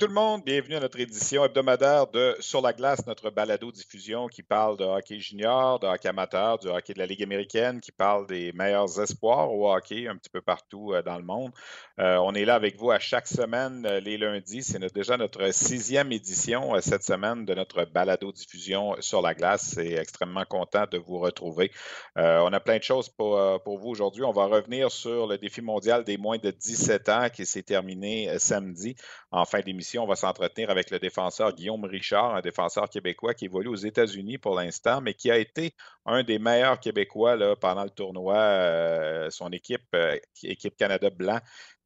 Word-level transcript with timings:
Tout 0.00 0.06
le 0.06 0.14
monde, 0.14 0.42
bienvenue 0.46 0.76
à 0.76 0.80
notre 0.80 0.98
édition 0.98 1.44
hebdomadaire 1.44 2.06
de 2.06 2.34
Sur 2.40 2.62
la 2.62 2.72
glace, 2.72 3.06
notre 3.06 3.28
balado-diffusion 3.28 4.28
qui 4.28 4.42
parle 4.42 4.78
de 4.78 4.84
hockey 4.84 5.18
junior, 5.18 5.78
de 5.78 5.86
hockey 5.86 6.08
amateur, 6.08 6.58
du 6.58 6.68
hockey 6.68 6.94
de 6.94 6.98
la 6.98 7.04
Ligue 7.04 7.22
américaine, 7.22 7.82
qui 7.82 7.92
parle 7.92 8.26
des 8.26 8.50
meilleurs 8.52 8.98
espoirs 8.98 9.52
au 9.52 9.70
hockey 9.70 10.08
un 10.08 10.16
petit 10.16 10.30
peu 10.30 10.40
partout 10.40 10.94
euh, 10.94 11.02
dans 11.02 11.18
le 11.18 11.22
monde. 11.22 11.52
Euh, 11.98 12.16
on 12.16 12.32
est 12.32 12.46
là 12.46 12.54
avec 12.54 12.78
vous 12.78 12.90
à 12.90 12.98
chaque 12.98 13.26
semaine 13.26 13.84
euh, 13.84 14.00
les 14.00 14.16
lundis. 14.16 14.62
C'est 14.62 14.78
déjà 14.94 15.18
notre 15.18 15.52
sixième 15.52 16.12
édition 16.12 16.80
cette 16.80 17.02
semaine 17.02 17.44
de 17.44 17.52
notre 17.52 17.84
balado-diffusion 17.84 18.96
sur 19.00 19.20
la 19.20 19.34
glace. 19.34 19.72
C'est 19.74 19.92
extrêmement 19.92 20.46
content 20.46 20.86
de 20.90 20.96
vous 20.96 21.18
retrouver. 21.18 21.70
on 22.16 22.52
a 22.54 22.60
plein 22.60 22.78
de 22.78 22.82
choses 22.82 23.10
pour, 23.10 23.38
pour 23.64 23.78
vous 23.78 23.90
aujourd'hui. 23.90 24.24
On 24.24 24.32
va 24.32 24.46
revenir 24.46 24.90
sur 24.90 25.26
le 25.26 25.36
défi 25.36 25.60
mondial 25.60 26.04
des 26.04 26.16
moins 26.16 26.38
de 26.38 26.50
17 26.50 27.08
ans 27.10 27.28
qui 27.28 27.44
s'est 27.44 27.62
terminé 27.62 28.38
samedi 28.38 28.96
en 29.32 29.44
fin 29.44 29.60
d'émission, 29.60 29.89
on 29.98 30.06
va 30.06 30.16
s'entretenir 30.16 30.70
avec 30.70 30.90
le 30.90 30.98
défenseur 30.98 31.54
Guillaume 31.54 31.84
Richard, 31.84 32.34
un 32.34 32.40
défenseur 32.40 32.88
québécois 32.88 33.34
qui 33.34 33.46
évolue 33.46 33.68
aux 33.68 33.76
États-Unis 33.76 34.38
pour 34.38 34.54
l'instant, 34.54 35.00
mais 35.00 35.14
qui 35.14 35.30
a 35.30 35.38
été 35.38 35.74
un 36.06 36.22
des 36.22 36.38
meilleurs 36.38 36.80
Québécois 36.80 37.36
pendant 37.56 37.84
le 37.84 37.90
tournoi. 37.90 38.36
Euh, 38.36 39.30
son 39.30 39.50
équipe, 39.50 39.82
euh, 39.94 40.16
équipe 40.42 40.76
Canada 40.76 41.10
Blanc, 41.10 41.40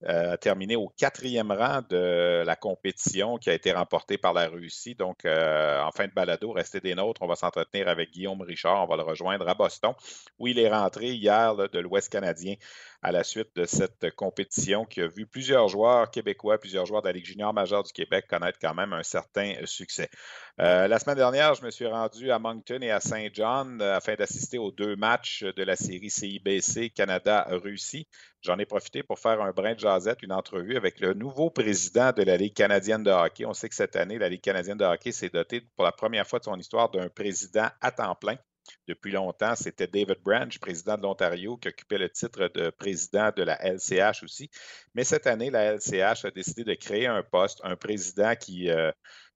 euh, 0.06 0.36
terminé 0.36 0.77
au 0.77 0.88
quatrième 0.97 1.52
rang 1.52 1.80
de 1.88 2.42
la 2.44 2.56
compétition 2.56 3.36
qui 3.38 3.50
a 3.50 3.55
été 3.55 3.72
remportée 3.72 4.19
par 4.19 4.33
la 4.33 4.48
Russie. 4.48 4.94
Donc, 4.94 5.24
en 5.24 5.91
fin 5.92 6.06
de 6.06 6.12
balado, 6.12 6.52
restez 6.52 6.80
des 6.80 6.94
nôtres. 6.94 7.22
On 7.22 7.27
va 7.27 7.36
s'entretenir 7.36 7.88
avec 7.88 8.10
Guillaume 8.10 8.42
Richard. 8.42 8.84
On 8.84 8.86
va 8.86 8.97
le 8.97 9.02
rejoindre 9.02 9.48
à 9.48 9.55
Boston, 9.55 9.92
où 10.38 10.47
il 10.47 10.58
est 10.58 10.69
rentré 10.69 11.12
hier 11.12 11.56
de 11.56 11.78
l'Ouest 11.78 12.10
canadien 12.10 12.55
à 13.05 13.12
la 13.12 13.22
suite 13.22 13.55
de 13.55 13.66
cette 13.66 14.10
compétition 14.16 14.86
qui 14.86 15.02
a 15.02 15.06
vu 15.06 15.27
plusieurs 15.27 15.69
joueurs 15.69 16.10
québécois, 16.10 16.58
plusieurs 16.58 16.86
joueurs 16.86 17.02
de 17.02 17.08
la 17.08 17.12
Ligue 17.12 17.27
junior 17.27 17.52
majeure 17.52 17.82
du 17.82 17.92
Québec 17.92 18.27
connaître 18.28 18.58
quand 18.58 18.75
même 18.75 18.94
un 18.94 19.02
certain 19.02 19.55
succès. 19.66 20.08
Euh, 20.60 20.86
la 20.86 21.00
semaine 21.00 21.16
dernière, 21.16 21.55
je 21.55 21.64
me 21.64 21.70
suis 21.72 21.86
rendu 21.86 22.30
à 22.30 22.38
Moncton 22.38 22.78
et 22.80 22.92
à 22.92 23.00
Saint 23.00 23.27
John 23.33 23.83
euh, 23.83 23.97
afin 23.97 24.14
d'assister 24.14 24.56
aux 24.56 24.70
deux 24.70 24.94
matchs 24.94 25.42
de 25.42 25.64
la 25.64 25.74
série 25.74 26.10
CIBC 26.10 26.91
Canada-Russie. 26.91 28.06
J'en 28.41 28.56
ai 28.60 28.64
profité 28.64 29.02
pour 29.02 29.19
faire 29.19 29.42
un 29.42 29.50
brin 29.50 29.75
de 29.75 29.80
jasette, 29.80 30.22
une 30.22 30.32
entrevue 30.32 30.77
avec 30.77 31.00
le 31.00 31.12
nouveau 31.12 31.50
président 31.50 32.12
de 32.12 32.22
la 32.22 32.36
Ligue 32.36 32.55
canadienne 32.55 33.02
de 33.02 33.10
hockey. 33.10 33.44
On 33.47 33.52
sait 33.52 33.69
que 33.69 33.75
cette 33.75 33.97
année, 33.97 34.16
la 34.16 34.28
Ligue 34.28 34.42
canadienne 34.42 34.78
de 34.78 34.84
hockey 34.84 35.10
s'est 35.10 35.28
dotée 35.28 35.60
pour 35.75 35.84
la 35.84 35.92
première 35.92 36.27
fois 36.28 36.38
de 36.38 36.44
son 36.44 36.56
histoire 36.56 36.88
d'un 36.88 37.08
président 37.08 37.69
à 37.80 37.91
temps 37.91 38.14
plein 38.14 38.38
depuis 38.88 39.12
longtemps, 39.12 39.54
c'était 39.56 39.86
David 39.86 40.19
Branch, 40.22 40.59
président 40.59 40.97
de 40.97 41.03
l'Ontario, 41.03 41.56
qui 41.56 41.69
occupait 41.69 41.98
le 41.98 42.10
titre 42.10 42.48
de 42.48 42.71
président 42.71 43.31
de 43.36 43.42
la 43.42 43.59
LCH 43.62 44.22
aussi. 44.22 44.50
Mais 44.94 45.04
cette 45.04 45.26
année, 45.26 45.50
la 45.50 45.75
LCH 45.75 46.25
a 46.25 46.31
décidé 46.31 46.65
de 46.65 46.75
créer 46.75 47.06
un 47.06 47.22
poste, 47.22 47.60
un 47.65 47.76
président 47.76 48.34
qui, 48.36 48.71
euh, 48.71 48.91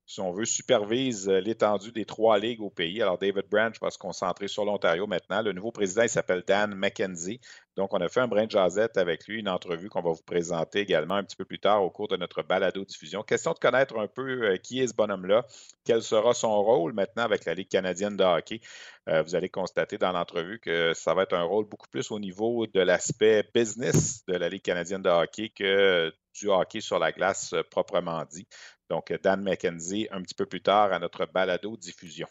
si 0.09 0.21
on 0.21 0.31
veut, 0.31 0.45
supervise 0.45 1.29
euh, 1.29 1.39
l'étendue 1.39 1.91
des 1.91 2.03
trois 2.03 2.39
ligues 2.39 2.61
au 2.61 2.71
pays. 2.71 2.99
Alors, 2.99 3.19
David 3.19 3.45
Branch 3.47 3.79
va 3.79 3.91
se 3.91 3.99
concentrer 3.99 4.47
sur 4.47 4.65
l'Ontario 4.65 5.05
maintenant. 5.05 5.43
Le 5.43 5.53
nouveau 5.53 5.71
président, 5.71 6.01
il 6.01 6.09
s'appelle 6.09 6.43
Dan 6.47 6.73
McKenzie. 6.73 7.39
Donc, 7.77 7.93
on 7.93 8.01
a 8.01 8.09
fait 8.09 8.19
un 8.19 8.27
brin 8.27 8.47
de 8.47 8.99
avec 8.99 9.27
lui, 9.27 9.39
une 9.39 9.47
entrevue 9.47 9.87
qu'on 9.87 10.01
va 10.01 10.09
vous 10.09 10.23
présenter 10.23 10.79
également 10.79 11.13
un 11.13 11.23
petit 11.23 11.35
peu 11.35 11.45
plus 11.45 11.59
tard 11.59 11.83
au 11.83 11.91
cours 11.91 12.07
de 12.07 12.17
notre 12.17 12.41
balado-diffusion. 12.41 13.21
Question 13.21 13.53
de 13.53 13.59
connaître 13.59 13.99
un 13.99 14.07
peu 14.07 14.47
euh, 14.47 14.57
qui 14.57 14.79
est 14.81 14.87
ce 14.87 14.95
bonhomme-là, 14.95 15.45
quel 15.85 16.01
sera 16.01 16.33
son 16.33 16.59
rôle 16.63 16.93
maintenant 16.93 17.23
avec 17.23 17.45
la 17.45 17.53
Ligue 17.53 17.69
canadienne 17.69 18.17
de 18.17 18.23
hockey. 18.23 18.61
Euh, 19.09 19.21
vous 19.21 19.35
allez 19.35 19.49
constater 19.49 19.99
dans 19.99 20.11
l'entrevue 20.11 20.59
que 20.59 20.91
ça 20.95 21.13
va 21.13 21.21
être 21.21 21.35
un 21.35 21.43
rôle 21.43 21.65
beaucoup 21.65 21.87
plus 21.87 22.09
au 22.09 22.19
niveau 22.19 22.65
de 22.65 22.79
l'aspect 22.79 23.47
business 23.53 24.25
de 24.25 24.33
la 24.33 24.49
Ligue 24.49 24.63
canadienne 24.63 25.03
de 25.03 25.09
hockey 25.09 25.49
que 25.49 26.11
du 26.39 26.49
hockey 26.49 26.81
sur 26.81 26.99
la 26.99 27.11
glace 27.11 27.53
proprement 27.69 28.23
dit. 28.25 28.47
Donc, 28.89 29.13
Dan 29.23 29.43
McKenzie, 29.43 30.07
un 30.11 30.21
petit 30.21 30.35
peu 30.35 30.45
plus 30.45 30.61
tard 30.61 30.91
à 30.93 30.99
notre 30.99 31.25
balado 31.25 31.77
diffusion. 31.77 32.27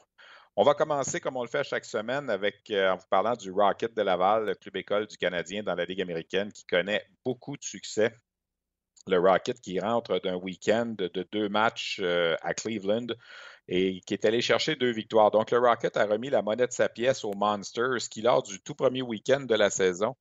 On 0.57 0.65
va 0.65 0.75
commencer, 0.75 1.21
comme 1.21 1.37
on 1.37 1.43
le 1.43 1.49
fait 1.49 1.63
chaque 1.63 1.85
semaine, 1.85 2.29
avec, 2.31 2.69
euh, 2.73 2.91
en 2.91 2.97
vous 2.97 3.07
parlant 3.09 3.37
du 3.37 3.53
Rocket 3.53 3.95
de 3.95 4.03
Laval, 4.03 4.45
le 4.47 4.55
club 4.57 4.75
école 4.75 5.07
du 5.07 5.17
Canadien 5.17 5.63
dans 5.63 5.77
la 5.77 5.85
Ligue 5.85 6.03
américaine, 6.03 6.51
qui 6.51 6.65
connaît 6.65 7.07
beaucoup 7.25 7.57
de 7.57 7.63
succès. 7.63 8.13
Le 9.07 9.21
Rocket 9.21 9.61
qui 9.61 9.79
rentre 9.79 10.19
d'un 10.19 10.35
week-end 10.35 10.97
de 10.99 11.29
deux 11.31 11.49
matchs 11.49 12.01
euh, 12.03 12.35
à 12.43 12.55
Cleveland 12.55 13.07
et 13.69 14.01
qui 14.01 14.15
est 14.15 14.25
allé 14.25 14.41
chercher 14.41 14.75
deux 14.75 14.91
victoires. 14.91 15.31
Donc, 15.31 15.53
le 15.53 15.59
Rocket 15.61 15.97
a 15.97 16.07
remis 16.07 16.29
la 16.29 16.43
monnaie 16.43 16.67
de 16.67 16.73
sa 16.73 16.89
pièce 16.89 17.25
aux 17.25 17.35
Monsters, 17.35 18.09
qui, 18.11 18.23
lors 18.23 18.43
du 18.43 18.61
tout 18.61 18.75
premier 18.75 19.03
week-end 19.03 19.43
de 19.43 19.55
la 19.55 19.71
saison, 19.71 20.17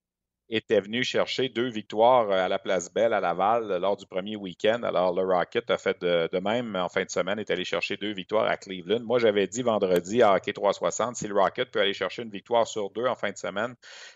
était 0.49 0.79
venu 0.79 1.03
chercher 1.03 1.49
deux 1.49 1.69
victoires 1.69 2.29
euh, 2.31 2.45
à 2.45 2.47
la 2.47 2.59
Place 2.59 2.91
Belle 2.93 3.13
à 3.13 3.19
Laval 3.19 3.71
euh, 3.71 3.79
lors 3.79 3.97
du 3.97 4.05
premier 4.05 4.35
week-end. 4.35 4.81
Alors, 4.83 5.13
le 5.13 5.23
Rocket 5.23 5.69
a 5.69 5.77
fait 5.77 5.99
de, 6.01 6.39
même 6.39 6.75
en 6.75 6.89
fin 6.89 7.03
de 7.03 7.09
semaine, 7.09 7.39
est 7.39 7.51
allé 7.51 7.65
chercher 7.65 7.97
deux 7.97 8.13
victoires 8.13 8.45
à 8.45 8.57
Cleveland. 8.57 9.01
Moi, 9.01 9.19
j'avais 9.19 9.47
dit 9.47 9.61
vendredi 9.61 10.21
à 10.21 10.33
Hockey 10.33 10.53
360, 10.53 11.15
si 11.15 11.27
le 11.27 11.35
Rocket 11.35 11.69
peut 11.71 11.81
aller 11.81 11.93
chercher 11.93 12.23
une 12.23 12.29
victoire 12.29 12.67
sur 12.67 12.89
deux 12.91 13.05
en 13.05 13.15
fin 13.15 13.31
de 13.31 13.37
semaine, 13.37 13.75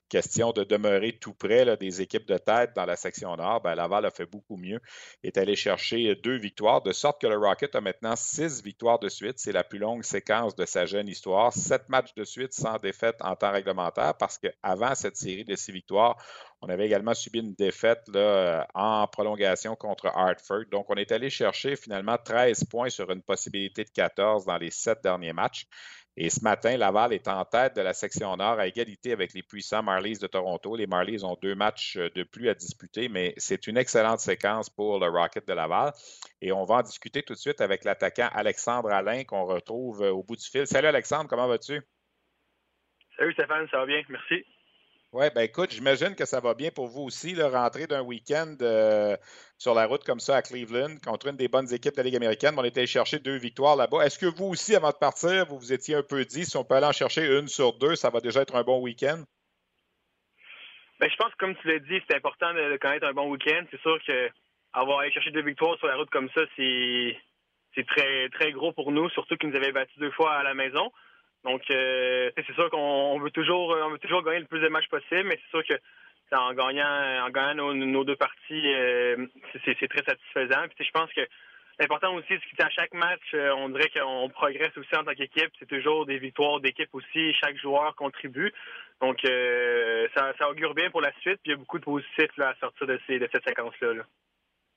question 0.09 0.51
de 0.51 0.63
demeurer 0.63 1.13
tout 1.13 1.33
près 1.33 1.77
des 1.77 2.01
équipes 2.01 2.27
de 2.27 2.37
tête 2.37 2.71
dans 2.75 2.85
la 2.85 2.95
section 2.95 3.35
nord, 3.35 3.61
ben, 3.61 3.75
Laval 3.75 4.05
a 4.05 4.11
fait 4.11 4.25
beaucoup 4.25 4.55
mieux, 4.55 4.79
est 5.23 5.37
allé 5.37 5.55
chercher 5.55 6.15
deux 6.15 6.37
victoires, 6.37 6.81
de 6.81 6.91
sorte 6.93 7.19
que 7.21 7.27
le 7.27 7.37
Rocket 7.37 7.75
a 7.75 7.81
maintenant 7.81 8.15
six 8.15 8.63
victoires 8.63 8.99
de 8.99 9.09
suite. 9.09 9.37
C'est 9.37 9.51
la 9.51 9.63
plus 9.63 9.79
longue 9.79 10.03
séquence 10.03 10.55
de 10.55 10.65
sa 10.65 10.85
jeune 10.85 11.07
histoire. 11.07 11.51
Sept 11.53 11.89
matchs 11.89 12.13
de 12.15 12.23
suite 12.23 12.53
sans 12.53 12.77
défaite 12.77 13.17
en 13.19 13.35
temps 13.35 13.51
réglementaire 13.51 14.15
parce 14.17 14.37
qu'avant 14.37 14.95
cette 14.95 15.17
série 15.17 15.45
de 15.45 15.55
six 15.55 15.71
victoires, 15.71 16.17
on 16.61 16.69
avait 16.69 16.85
également 16.85 17.13
subi 17.13 17.39
une 17.39 17.55
défaite 17.55 18.03
là, 18.13 18.67
en 18.75 19.07
prolongation 19.07 19.75
contre 19.75 20.07
Hartford. 20.07 20.65
Donc, 20.71 20.89
on 20.89 20.95
est 20.95 21.11
allé 21.11 21.29
chercher 21.29 21.75
finalement 21.75 22.17
13 22.23 22.65
points 22.65 22.89
sur 22.89 23.09
une 23.09 23.23
possibilité 23.23 23.83
de 23.83 23.89
14 23.89 24.45
dans 24.45 24.57
les 24.57 24.69
sept 24.69 25.01
derniers 25.01 25.33
matchs. 25.33 25.65
Et 26.17 26.29
ce 26.29 26.43
matin, 26.43 26.75
Laval 26.77 27.13
est 27.13 27.27
en 27.29 27.45
tête 27.45 27.77
de 27.77 27.81
la 27.81 27.93
section 27.93 28.35
nord 28.35 28.59
à 28.59 28.67
égalité 28.67 29.13
avec 29.13 29.33
les 29.33 29.43
puissants 29.43 29.81
Marlies 29.81 30.19
de 30.19 30.27
Toronto. 30.27 30.75
Les 30.75 30.85
Marlies 30.85 31.23
ont 31.23 31.37
deux 31.41 31.55
matchs 31.55 31.97
de 31.97 32.23
plus 32.23 32.49
à 32.49 32.53
disputer, 32.53 33.07
mais 33.07 33.33
c'est 33.37 33.65
une 33.65 33.77
excellente 33.77 34.19
séquence 34.19 34.69
pour 34.69 34.99
le 34.99 35.07
Rocket 35.07 35.47
de 35.47 35.53
Laval. 35.53 35.93
Et 36.41 36.51
on 36.51 36.65
va 36.65 36.75
en 36.75 36.81
discuter 36.81 37.23
tout 37.23 37.33
de 37.33 37.39
suite 37.39 37.61
avec 37.61 37.85
l'attaquant 37.85 38.29
Alexandre 38.33 38.91
Alain 38.91 39.23
qu'on 39.23 39.45
retrouve 39.45 40.01
au 40.01 40.21
bout 40.21 40.35
du 40.35 40.45
fil. 40.45 40.67
Salut 40.67 40.87
Alexandre, 40.87 41.29
comment 41.29 41.47
vas-tu? 41.47 41.81
Salut 43.17 43.33
Stéphane, 43.33 43.67
ça 43.71 43.77
va 43.77 43.85
bien, 43.85 44.01
merci. 44.09 44.45
Oui, 45.13 45.25
ben 45.35 45.41
écoute, 45.41 45.71
j'imagine 45.71 46.15
que 46.15 46.23
ça 46.23 46.39
va 46.39 46.53
bien 46.53 46.71
pour 46.71 46.87
vous 46.87 47.01
aussi, 47.01 47.35
le 47.35 47.45
rentrer 47.45 47.85
d'un 47.85 48.01
week-end 48.01 48.55
euh, 48.61 49.17
sur 49.57 49.73
la 49.73 49.85
route 49.85 50.05
comme 50.05 50.21
ça 50.21 50.37
à 50.37 50.41
Cleveland 50.41 50.95
contre 51.05 51.27
une 51.27 51.35
des 51.35 51.49
bonnes 51.49 51.73
équipes 51.73 51.91
de 51.91 51.97
la 51.97 52.03
Ligue 52.03 52.15
américaine. 52.15 52.55
On 52.57 52.63
était 52.63 52.87
chercher 52.87 53.19
deux 53.19 53.35
victoires 53.35 53.75
là-bas. 53.75 54.05
Est-ce 54.05 54.17
que 54.17 54.25
vous 54.25 54.45
aussi, 54.45 54.73
avant 54.73 54.91
de 54.91 54.95
partir, 54.95 55.45
vous 55.47 55.59
vous 55.59 55.73
étiez 55.73 55.95
un 55.95 56.03
peu 56.03 56.23
dit, 56.23 56.45
si 56.45 56.55
on 56.55 56.63
peut 56.63 56.75
aller 56.75 56.85
en 56.85 56.93
chercher 56.93 57.25
une 57.25 57.49
sur 57.49 57.73
deux, 57.77 57.95
ça 57.95 58.09
va 58.09 58.21
déjà 58.21 58.41
être 58.41 58.55
un 58.55 58.63
bon 58.63 58.79
week-end? 58.79 59.21
Ben, 61.01 61.09
je 61.09 61.15
pense 61.17 61.31
que 61.33 61.37
comme 61.39 61.57
tu 61.57 61.67
l'as 61.67 61.79
dit, 61.79 61.99
c'est 62.07 62.15
important 62.15 62.53
de 62.53 62.77
connaître 62.77 63.05
un 63.05 63.13
bon 63.13 63.29
week-end. 63.31 63.65
C'est 63.69 63.81
sûr 63.81 63.99
que 64.07 64.29
avoir 64.71 64.99
allé 64.99 65.11
chercher 65.11 65.31
deux 65.31 65.43
victoires 65.43 65.77
sur 65.79 65.87
la 65.87 65.97
route 65.97 66.09
comme 66.09 66.29
ça, 66.29 66.41
c'est 66.55 67.85
très, 67.85 68.29
très 68.29 68.53
gros 68.53 68.71
pour 68.71 68.93
nous, 68.93 69.09
surtout 69.09 69.35
qu'ils 69.35 69.49
nous 69.49 69.57
avaient 69.57 69.73
battu 69.73 69.99
deux 69.99 70.11
fois 70.11 70.35
à 70.35 70.43
la 70.43 70.53
maison. 70.53 70.89
Donc, 71.43 71.63
euh, 71.71 72.29
c'est 72.35 72.53
sûr 72.53 72.69
qu'on 72.69 73.19
veut 73.19 73.31
toujours, 73.31 73.69
on 73.69 73.89
veut 73.89 73.99
toujours 73.99 74.23
gagner 74.23 74.39
le 74.39 74.45
plus 74.45 74.59
de 74.59 74.67
matchs 74.67 74.89
possible, 74.89 75.23
mais 75.23 75.39
c'est 75.43 75.49
sûr 75.49 75.63
que 75.65 75.81
en 76.33 76.53
gagnant, 76.53 77.25
en 77.25 77.29
gagnant 77.29 77.73
nos, 77.73 78.03
deux 78.05 78.15
parties, 78.15 78.73
euh, 78.73 79.25
c'est 79.65 79.87
très 79.89 80.03
satisfaisant. 80.03 80.65
Puis, 80.73 80.85
je 80.85 80.91
pense 80.91 81.11
que 81.11 81.21
l'important 81.77 82.13
aussi, 82.13 82.29
c'est 82.29 82.55
qu'à 82.55 82.69
chaque 82.69 82.93
match, 82.93 83.21
euh, 83.33 83.53
on 83.57 83.67
dirait 83.67 83.89
qu'on 83.89 84.29
progresse 84.29 84.77
aussi 84.77 84.95
en 84.95 85.03
tant 85.03 85.13
qu'équipe. 85.13 85.51
C'est 85.59 85.67
toujours 85.67 86.05
des 86.05 86.19
victoires 86.19 86.61
d'équipe 86.61 86.93
aussi. 86.93 87.33
Chaque 87.33 87.57
joueur 87.57 87.95
contribue. 87.95 88.53
Donc, 89.01 89.19
ça, 90.15 90.49
augure 90.49 90.73
bien 90.73 90.89
pour 90.89 91.01
la 91.01 91.11
suite. 91.19 91.41
Puis, 91.43 91.47
il 91.47 91.51
y 91.51 91.53
a 91.53 91.57
beaucoup 91.57 91.79
de 91.79 91.83
positifs 91.83 92.39
à 92.39 92.55
sortir 92.61 92.87
de, 92.87 92.97
ces, 93.07 93.19
de 93.19 93.27
cette 93.29 93.45
séquence-là. 93.45 93.93
là 93.93 94.03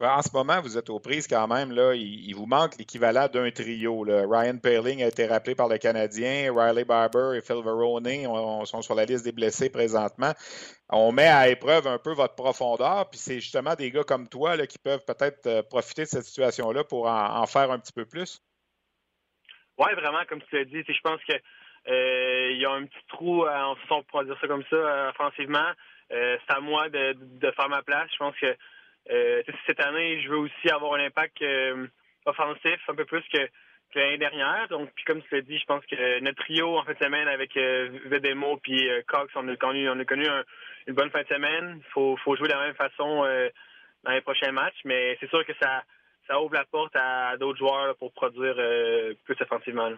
En 0.05 0.23
ce 0.23 0.31
moment, 0.33 0.61
vous 0.61 0.77
êtes 0.77 0.91
aux 0.91 1.01
prises 1.01 1.27
quand 1.27 1.49
même. 1.49 1.73
Là, 1.73 1.95
il, 1.95 2.33
vous 2.35 2.47
manque 2.47 2.77
l'équivalent 2.79 3.29
d'un 3.29 3.51
trio. 3.51 4.03
Ryan 4.03 4.59
Perling 4.59 5.03
a 5.03 5.09
été 5.09 5.27
rappelé 5.27 5.55
par 5.55 5.69
le 5.69 5.79
Canadien. 5.79 6.53
Riley 6.55 6.85
Barber 6.85 7.37
et 7.37 7.41
Phil 7.41 7.63
Verone 7.65 8.67
sont 8.67 8.83
sur 8.83 8.95
la 8.95 9.05
liste 9.05 9.25
des 9.25 9.33
blessés 9.33 9.71
présentement. 9.71 10.33
On 10.91 11.13
met 11.13 11.29
à 11.29 11.49
épreuve 11.49 11.87
un 11.87 11.99
peu 11.99 12.13
votre 12.13 12.35
profondeur. 12.35 13.09
Puis 13.11 13.19
c'est 13.19 13.41
justement 13.41 13.75
des 13.75 13.91
gars 13.91 14.05
comme 14.05 14.29
toi 14.29 14.57
qui 14.67 14.79
peuvent 14.79 15.05
peut-être 15.07 15.47
euh, 15.47 15.63
profiter 15.63 16.03
de 16.03 16.09
cette 16.09 16.25
situation-là 16.25 16.85
pour 16.85 17.07
en, 17.07 17.47
faire 17.47 17.71
un 17.71 17.79
petit 17.79 17.93
peu 17.93 18.05
plus. 18.05 18.41
Oui, 19.79 19.93
vraiment, 19.95 20.25
comme 20.29 20.43
tu 20.43 20.57
l'as 20.57 20.65
dit. 20.65 20.83
Je 20.87 21.01
pense 21.03 21.23
qu'il 21.25 21.41
euh, 21.89 22.53
y 22.53 22.65
a 22.65 22.71
un 22.71 22.85
petit 22.85 23.07
trou, 23.09 23.47
en 23.47 23.75
on 23.91 24.03
pourrait 24.05 24.27
dire 24.27 24.39
ça 24.41 24.47
comme 24.47 24.65
ça, 24.69 24.77
euh, 24.77 25.11
offensivement. 25.11 25.71
c'est 26.11 26.39
à 26.49 26.61
moi 26.61 26.89
de, 26.91 27.15
de, 27.15 27.51
faire 27.53 27.69
ma 27.69 27.83
place. 27.83 28.09
Je 28.13 28.19
pense 28.19 28.37
que 28.37 28.47
euh, 28.47 28.55
cette 29.67 29.81
année, 29.81 30.21
je 30.23 30.29
veux 30.29 30.39
aussi 30.39 30.71
avoir 30.71 30.95
un 30.95 31.05
impact 31.05 31.43
euh, 31.43 31.87
offensif 32.27 32.79
un 32.89 32.95
peu 32.95 33.05
plus 33.05 33.23
que, 33.33 33.49
l'année 33.95 34.19
dernière. 34.19 34.67
Donc, 34.71 34.91
puis 34.95 35.05
comme 35.05 35.23
tu 35.23 35.35
l'as 35.35 35.43
dit, 35.43 35.57
je 35.57 35.67
pense 35.67 35.85
que 35.87 36.21
notre 36.21 36.43
trio 36.43 36.77
en 36.77 36.85
fin 36.85 36.95
de 36.95 36.99
semaine 36.99 37.29
avec 37.29 37.57
euh, 37.57 37.91
Vedemo 38.07 38.57
puis 38.57 38.89
Cox, 39.07 39.33
on 39.37 39.47
a 39.47 39.57
connu, 39.57 39.89
on 39.89 40.01
a 40.01 40.05
connu 40.05 40.27
une 40.89 40.95
bonne 40.95 41.11
fin 41.11 41.23
de 41.23 41.29
semaine. 41.29 41.77
Il 41.79 41.91
faut, 41.93 42.17
faut 42.25 42.35
jouer 42.35 42.49
de 42.49 42.55
la 42.55 42.67
même 42.67 42.75
façon 42.75 43.25
dans 44.03 44.11
les 44.11 44.21
prochains 44.21 44.51
matchs, 44.51 44.81
mais 44.85 45.17
c'est 45.21 45.29
sûr 45.29 45.47
que 45.47 45.53
ça 45.61 46.41
ouvre 46.41 46.55
la 46.55 46.65
porte 46.65 46.97
à, 46.97 47.37
d'autres 47.37 47.59
joueurs 47.59 47.95
pour 47.97 48.13
produire 48.13 48.57
plus 49.25 49.37
offensivement. 49.41 49.93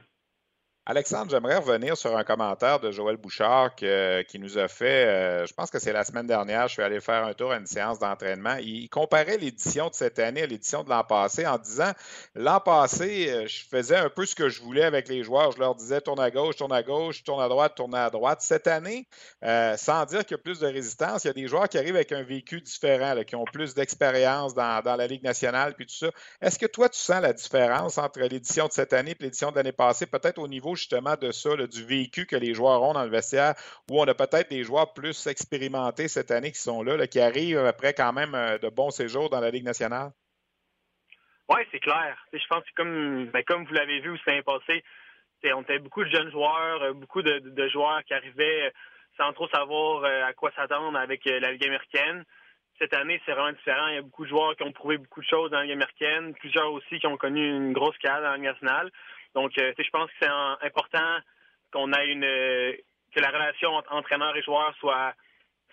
Alexandre, 0.88 1.32
j'aimerais 1.32 1.56
revenir 1.56 1.96
sur 1.96 2.16
un 2.16 2.22
commentaire 2.22 2.78
de 2.78 2.92
Joël 2.92 3.16
Bouchard 3.16 3.74
qui 3.74 4.38
nous 4.38 4.56
a 4.56 4.68
fait, 4.68 5.06
euh, 5.06 5.44
je 5.44 5.52
pense 5.52 5.68
que 5.68 5.80
c'est 5.80 5.92
la 5.92 6.04
semaine 6.04 6.28
dernière, 6.28 6.68
je 6.68 6.74
suis 6.74 6.82
allé 6.82 7.00
faire 7.00 7.24
un 7.24 7.34
tour 7.34 7.50
à 7.50 7.56
une 7.56 7.66
séance 7.66 7.98
d'entraînement. 7.98 8.54
Il, 8.60 8.88
comparait 8.88 9.36
l'édition 9.36 9.88
de 9.88 9.94
cette 9.94 10.20
année 10.20 10.42
à 10.42 10.46
l'édition 10.46 10.84
de 10.84 10.90
l'an 10.90 11.02
passé 11.02 11.44
en 11.44 11.58
disant, 11.58 11.90
l'an 12.36 12.60
passé, 12.60 13.28
euh, 13.30 13.48
je 13.48 13.64
faisais 13.68 13.96
un 13.96 14.08
peu 14.08 14.26
ce 14.26 14.36
que 14.36 14.48
je 14.48 14.62
voulais 14.62 14.84
avec 14.84 15.08
les 15.08 15.24
joueurs. 15.24 15.50
Je 15.50 15.58
leur 15.58 15.74
disais, 15.74 16.00
tourne 16.00 16.20
à 16.20 16.30
gauche, 16.30 16.54
tourne 16.54 16.72
à 16.72 16.84
gauche, 16.84 17.24
tourne 17.24 17.42
à 17.42 17.48
droite, 17.48 17.74
tourne 17.74 17.96
à 17.96 18.08
droite. 18.08 18.42
Cette 18.42 18.68
année, 18.68 19.08
euh, 19.42 19.76
sans 19.76 20.04
dire 20.04 20.24
qu'il 20.24 20.36
y 20.36 20.40
a 20.40 20.42
plus 20.42 20.60
de 20.60 20.68
résistance, 20.68 21.24
il 21.24 21.26
y 21.26 21.30
a 21.30 21.34
des 21.34 21.48
joueurs 21.48 21.68
qui 21.68 21.78
arrivent 21.78 21.96
avec 21.96 22.12
un 22.12 22.22
vécu 22.22 22.60
différent, 22.60 23.24
qui 23.26 23.34
ont 23.34 23.44
plus 23.44 23.74
d'expérience 23.74 24.54
dans, 24.54 24.82
la 24.84 25.06
Ligue 25.08 25.24
nationale, 25.24 25.74
puis 25.74 25.86
tout 25.86 25.96
ça. 25.96 26.12
Est-ce 26.40 26.60
que 26.60 26.66
toi, 26.66 26.88
tu 26.88 27.00
sens 27.00 27.20
la 27.20 27.32
différence 27.32 27.98
entre 27.98 28.20
l'édition 28.20 28.68
de 28.68 28.72
cette 28.72 28.92
année 28.92 29.16
et 29.18 29.24
l'édition 29.24 29.50
de 29.50 29.56
l'année 29.56 29.72
passée, 29.72 30.06
peut-être 30.06 30.38
au 30.38 30.46
niveau 30.46 30.75
justement 30.76 31.16
de 31.16 31.32
ça, 31.32 31.56
du 31.56 31.84
véhicule 31.84 32.26
que 32.26 32.36
les 32.36 32.54
joueurs 32.54 32.82
ont 32.82 32.92
dans 32.92 33.04
le 33.04 33.10
vestiaire, 33.10 33.54
où 33.90 34.00
on 34.00 34.04
a 34.04 34.14
peut-être 34.14 34.50
des 34.50 34.62
joueurs 34.62 34.92
plus 34.92 35.26
expérimentés 35.26 36.08
cette 36.08 36.30
année 36.30 36.52
qui 36.52 36.60
sont 36.60 36.82
là, 36.82 37.06
qui 37.06 37.20
arrivent 37.20 37.58
après 37.58 37.94
quand 37.94 38.12
même 38.12 38.34
euh, 38.34 38.58
de 38.58 38.68
bons 38.68 38.90
séjours 38.90 39.30
dans 39.30 39.40
la 39.40 39.50
Ligue 39.50 39.64
nationale? 39.64 40.10
Oui, 41.48 41.60
c'est 41.70 41.80
clair. 41.80 42.16
Je 42.32 42.46
pense 42.48 42.64
que 42.64 42.74
comme, 42.74 43.26
ben, 43.26 43.42
vous 43.48 43.74
l'avez 43.74 44.00
vu 44.00 44.10
aussi 44.10 44.22
l'année 44.26 44.42
passée, 44.42 44.82
on 45.44 45.62
avait 45.62 45.78
beaucoup 45.78 46.02
de 46.02 46.10
jeunes 46.10 46.30
joueurs, 46.30 46.82
euh, 46.82 46.92
beaucoup 46.92 47.22
de, 47.22 47.68
joueurs 47.68 48.02
qui 48.04 48.14
arrivaient 48.14 48.66
euh, 48.66 48.70
sans 49.16 49.32
trop 49.32 49.48
savoir 49.48 50.04
à 50.04 50.32
quoi 50.34 50.50
s'attendre 50.56 50.98
avec 50.98 51.24
la 51.24 51.52
Ligue 51.52 51.64
américaine. 51.64 52.24
Cette 52.78 52.92
année, 52.92 53.18
c'est 53.24 53.32
vraiment 53.32 53.52
différent. 53.52 53.86
Il 53.86 53.94
y 53.94 53.98
a 53.98 54.02
beaucoup 54.02 54.24
de 54.24 54.28
joueurs 54.28 54.54
qui 54.56 54.62
ont 54.62 54.72
prouvé 54.72 54.98
beaucoup 54.98 55.22
de 55.22 55.26
choses 55.26 55.50
dans 55.50 55.56
la 55.56 55.62
Ligue 55.62 55.72
américaine, 55.72 56.34
plusieurs 56.34 56.70
aussi 56.70 56.98
qui 56.98 57.06
ont 57.06 57.16
connu 57.16 57.48
une 57.48 57.72
grosse 57.72 57.96
carrière 57.96 58.22
dans 58.22 58.30
la 58.30 58.36
Ligue 58.36 58.44
nationale. 58.44 58.90
Donc, 59.36 59.52
euh, 59.58 59.72
je 59.78 59.90
pense 59.90 60.10
que 60.10 60.16
c'est 60.20 60.66
important 60.66 61.18
qu'on 61.70 61.92
ait 61.92 62.08
une 62.08 62.22
que 63.14 63.20
la 63.20 63.28
relation 63.28 63.70
entre 63.70 63.92
entraîneur 63.92 64.34
et 64.36 64.42
joueur 64.42 64.74
soit 64.80 65.14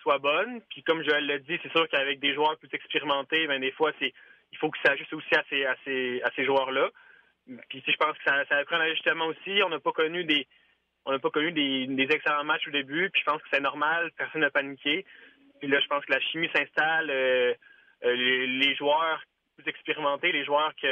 soit 0.02 0.18
bonne. 0.18 0.60
Puis 0.68 0.82
comme 0.82 1.02
je 1.02 1.10
l'ai 1.10 1.38
dit, 1.40 1.58
c'est 1.62 1.72
sûr 1.72 1.88
qu'avec 1.88 2.20
des 2.20 2.34
joueurs 2.34 2.58
plus 2.58 2.68
expérimentés, 2.72 3.46
ben 3.46 3.60
des 3.60 3.72
fois 3.72 3.90
c'est 3.98 4.12
il 4.52 4.58
faut 4.58 4.70
que 4.70 4.78
ça 4.84 4.92
ajuste 4.92 5.14
aussi 5.14 5.34
à 5.34 5.42
ces 5.48 5.64
à 5.64 5.74
ces, 5.84 6.20
à 6.22 6.30
ces 6.36 6.44
joueurs-là. 6.44 6.90
Puis 7.70 7.82
je 7.86 7.96
pense 7.96 8.16
que 8.18 8.24
ça, 8.24 8.44
ça 8.50 8.62
pris 8.66 8.74
un 8.74 8.80
ajustement 8.80 9.26
aussi. 9.26 9.62
On 9.64 9.70
n'a 9.70 9.80
pas 9.80 9.92
connu 9.92 10.24
des 10.24 10.46
on 11.06 11.12
n'a 11.12 11.18
pas 11.18 11.30
connu 11.30 11.52
des, 11.52 11.86
des, 11.86 12.14
excellents 12.14 12.44
matchs 12.44 12.68
au 12.68 12.70
début. 12.70 13.08
Puis 13.10 13.22
je 13.24 13.30
pense 13.30 13.42
que 13.42 13.48
c'est 13.50 13.60
normal, 13.60 14.10
personne 14.16 14.42
n'a 14.42 14.50
paniqué. 14.50 15.06
Puis 15.60 15.68
là, 15.68 15.80
je 15.80 15.86
pense 15.86 16.04
que 16.04 16.12
la 16.12 16.20
chimie 16.20 16.50
s'installe. 16.54 17.10
Euh, 17.10 17.54
euh, 18.04 18.14
les, 18.14 18.74
joueurs 18.74 19.22
plus 19.56 19.68
expérimentés, 19.68 20.32
les 20.32 20.44
joueurs 20.44 20.74
qui 20.76 20.86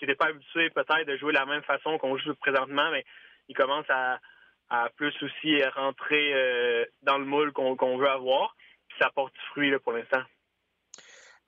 n'étaient 0.00 0.14
pas 0.14 0.26
habitués 0.26 0.70
peut-être 0.70 1.06
de 1.06 1.16
jouer 1.16 1.32
de 1.32 1.38
la 1.38 1.46
même 1.46 1.62
façon 1.62 1.98
qu'on 1.98 2.16
joue 2.16 2.34
présentement, 2.34 2.90
mais 2.90 3.04
ils 3.48 3.56
commencent 3.56 3.90
à, 3.90 4.18
plus 4.96 5.14
aussi 5.22 5.62
rentrer 5.64 6.34
euh, 6.34 6.84
dans 7.02 7.18
le 7.18 7.24
moule 7.24 7.52
qu'on 7.52 7.96
veut 7.96 8.08
avoir. 8.08 8.54
Puis 8.88 8.98
ça 9.00 9.10
porte 9.14 9.34
fruit 9.50 9.70
là, 9.70 9.78
pour 9.78 9.92
l'instant. 9.92 10.22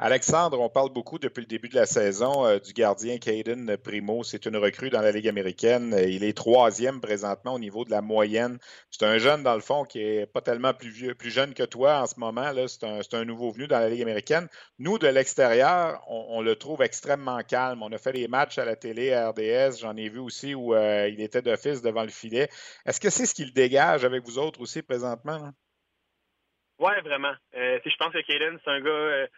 Alexandre, 0.02 0.58
on 0.58 0.70
parle 0.70 0.88
beaucoup 0.94 1.18
depuis 1.18 1.42
le 1.42 1.46
début 1.46 1.68
de 1.68 1.74
la 1.74 1.84
saison 1.84 2.46
euh, 2.46 2.58
du 2.58 2.72
gardien 2.72 3.18
Caden 3.18 3.76
Primo. 3.76 4.24
C'est 4.24 4.46
une 4.46 4.56
recrue 4.56 4.88
dans 4.88 5.02
la 5.02 5.12
Ligue 5.12 5.28
américaine. 5.28 5.92
Euh, 5.92 6.08
il 6.08 6.24
est 6.24 6.34
troisième 6.34 7.02
présentement 7.02 7.52
au 7.52 7.58
niveau 7.58 7.84
de 7.84 7.90
la 7.90 8.00
moyenne. 8.00 8.58
C'est 8.90 9.04
un 9.04 9.18
jeune, 9.18 9.42
dans 9.42 9.54
le 9.54 9.60
fond, 9.60 9.84
qui 9.84 10.00
est 10.00 10.24
pas 10.24 10.40
tellement 10.40 10.72
plus 10.72 10.88
vieux, 10.88 11.14
plus 11.14 11.30
jeune 11.30 11.52
que 11.52 11.64
toi 11.64 12.00
en 12.00 12.06
ce 12.06 12.18
moment. 12.18 12.50
C'est 12.66 13.14
un, 13.14 13.24
nouveau 13.26 13.50
venu 13.50 13.66
dans 13.66 13.78
la 13.78 13.90
Ligue 13.90 14.00
américaine. 14.00 14.48
Nous, 14.78 14.98
de 14.98 15.06
l'extérieur, 15.06 16.02
on, 16.08 16.40
le 16.40 16.56
trouve 16.56 16.80
extrêmement 16.80 17.42
calme. 17.42 17.82
On 17.82 17.92
a 17.92 17.98
fait 17.98 18.12
des 18.12 18.26
matchs 18.26 18.56
à 18.56 18.64
la 18.64 18.76
télé, 18.76 19.12
à 19.12 19.28
RDS. 19.28 19.80
J'en 19.82 19.98
ai 19.98 20.08
vu 20.08 20.20
aussi 20.20 20.54
où 20.54 20.74
euh, 20.74 21.10
il 21.10 21.20
était 21.20 21.42
d'office 21.42 21.82
devant 21.82 22.04
le 22.04 22.08
filet. 22.08 22.48
Est-ce 22.86 23.00
que 23.00 23.10
c'est 23.10 23.26
ce 23.26 23.34
qu'il 23.34 23.52
dégage 23.52 24.06
avec 24.06 24.24
vous 24.24 24.38
autres 24.38 24.62
aussi 24.62 24.80
présentement? 24.80 25.50
Oui, 26.78 26.92
vraiment. 27.04 27.34
je 27.52 27.96
pense 27.98 28.14
que 28.14 28.26
Caden, 28.26 28.58
c'est 28.64 28.70
un 28.70 28.80
gars 28.80 29.28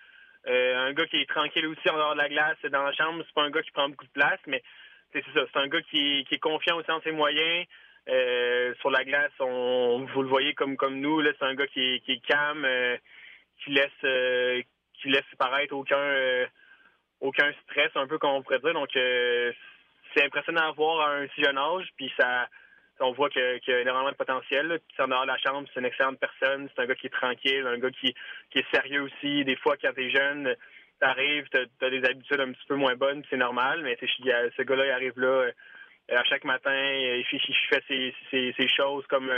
euh, 0.49 0.89
un 0.89 0.93
gars 0.93 1.07
qui 1.07 1.21
est 1.21 1.29
tranquille 1.29 1.67
aussi 1.67 1.89
en 1.89 1.97
dehors 1.97 2.15
de 2.15 2.19
la 2.19 2.29
glace, 2.29 2.59
dans 2.71 2.83
la 2.83 2.93
chambre. 2.93 3.23
C'est 3.27 3.35
pas 3.35 3.43
un 3.43 3.51
gars 3.51 3.63
qui 3.63 3.71
prend 3.71 3.89
beaucoup 3.89 4.07
de 4.07 4.11
place, 4.11 4.41
mais 4.47 4.63
c'est 5.13 5.25
ça. 5.35 5.41
C'est 5.53 5.59
un 5.59 5.69
gars 5.69 5.83
qui, 5.83 6.27
est 6.31 6.39
confiant 6.39 6.77
aussi 6.77 6.91
en 6.91 7.01
ses 7.03 7.13
moyens. 7.13 7.67
Euh, 8.09 8.75
sur 8.81 8.91
la 8.91 9.05
glace, 9.05 9.31
on, 9.39 10.07
vous 10.13 10.23
le 10.23 10.29
voyez 10.29 10.55
comme 10.55 10.77
comme 10.77 10.99
nous. 10.99 11.21
Là, 11.21 11.31
c'est 11.39 11.45
un 11.45 11.55
gars 11.55 11.69
qui 11.69 12.03
est, 12.07 12.27
calme, 12.27 12.65
euh, 12.65 12.97
qui 13.63 13.71
laisse 13.71 14.73
qui 14.95 15.09
laisse 15.09 15.23
paraître 15.39 15.75
aucun 15.75 16.47
aucun 17.21 17.53
stress, 17.63 17.91
un 17.95 18.09
peu 18.09 18.19
comme 18.19 18.31
on 18.31 18.43
pourrait 18.43 18.59
dire. 18.59 18.75
Donc 18.75 18.91
c'est 18.93 20.25
impressionnant 20.25 20.69
à 20.69 20.73
voir 20.73 21.09
à 21.09 21.15
un 21.15 21.29
si 21.29 21.43
jeune 21.43 21.59
âge, 21.59 21.89
puis 21.97 22.13
ça 22.19 22.49
on 23.01 23.13
voit 23.13 23.31
qu'il 23.31 23.43
y 23.67 23.73
a 23.73 23.81
énormément 23.81 24.11
de 24.11 24.17
potentiel. 24.17 24.81
Puis 24.89 25.03
en 25.03 25.09
dehors 25.09 25.23
de 25.23 25.29
la 25.29 25.39
chambre, 25.39 25.69
c'est 25.73 25.81
une 25.81 25.87
excellente 25.87 26.19
personne. 26.19 26.69
C'est 26.75 26.83
un 26.83 26.87
gars 26.87 26.95
qui 26.95 27.07
est 27.07 27.11
tranquille, 27.11 27.67
un 27.67 27.79
gars 27.79 27.91
qui, 27.91 28.15
est 28.55 28.71
sérieux 28.75 29.03
aussi. 29.03 29.45
Des 29.45 29.57
fois, 29.57 29.77
quand 29.81 29.93
t'es 29.95 30.11
jeune, 30.11 30.55
t'arrives, 31.01 31.49
t'as 31.51 31.87
as 31.87 31.91
des 31.91 32.05
habitudes 32.05 32.41
un 32.41 32.53
petit 32.53 32.67
peu 32.69 32.77
moins 32.77 32.97
bonnes, 32.97 33.23
c'est 33.31 33.37
normal. 33.37 33.83
Mais 33.83 33.97
ce 34.01 34.63
gars-là, 34.63 34.87
il 34.87 34.91
arrive 34.91 35.19
là 35.19 35.29
euh, 35.29 35.53
à 36.11 36.25
chaque 36.25 36.45
matin, 36.45 36.75
il 36.75 37.25
fait, 37.25 37.83
ses, 37.89 38.69
choses 38.69 39.07
comme 39.07 39.31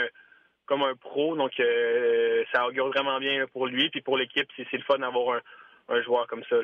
comme 0.66 0.82
un 0.82 0.96
pro. 0.96 1.36
Donc, 1.36 1.52
euh, 1.60 2.44
ça 2.52 2.66
augure 2.66 2.88
vraiment 2.88 3.18
bien 3.18 3.46
pour 3.48 3.66
lui. 3.66 3.90
Puis 3.90 4.00
pour 4.00 4.16
l'équipe, 4.16 4.48
c'est 4.56 4.72
le 4.72 4.82
fun 4.82 4.98
d'avoir 4.98 5.40
un, 5.88 6.02
joueur 6.02 6.26
comme 6.26 6.44
ça. 6.44 6.56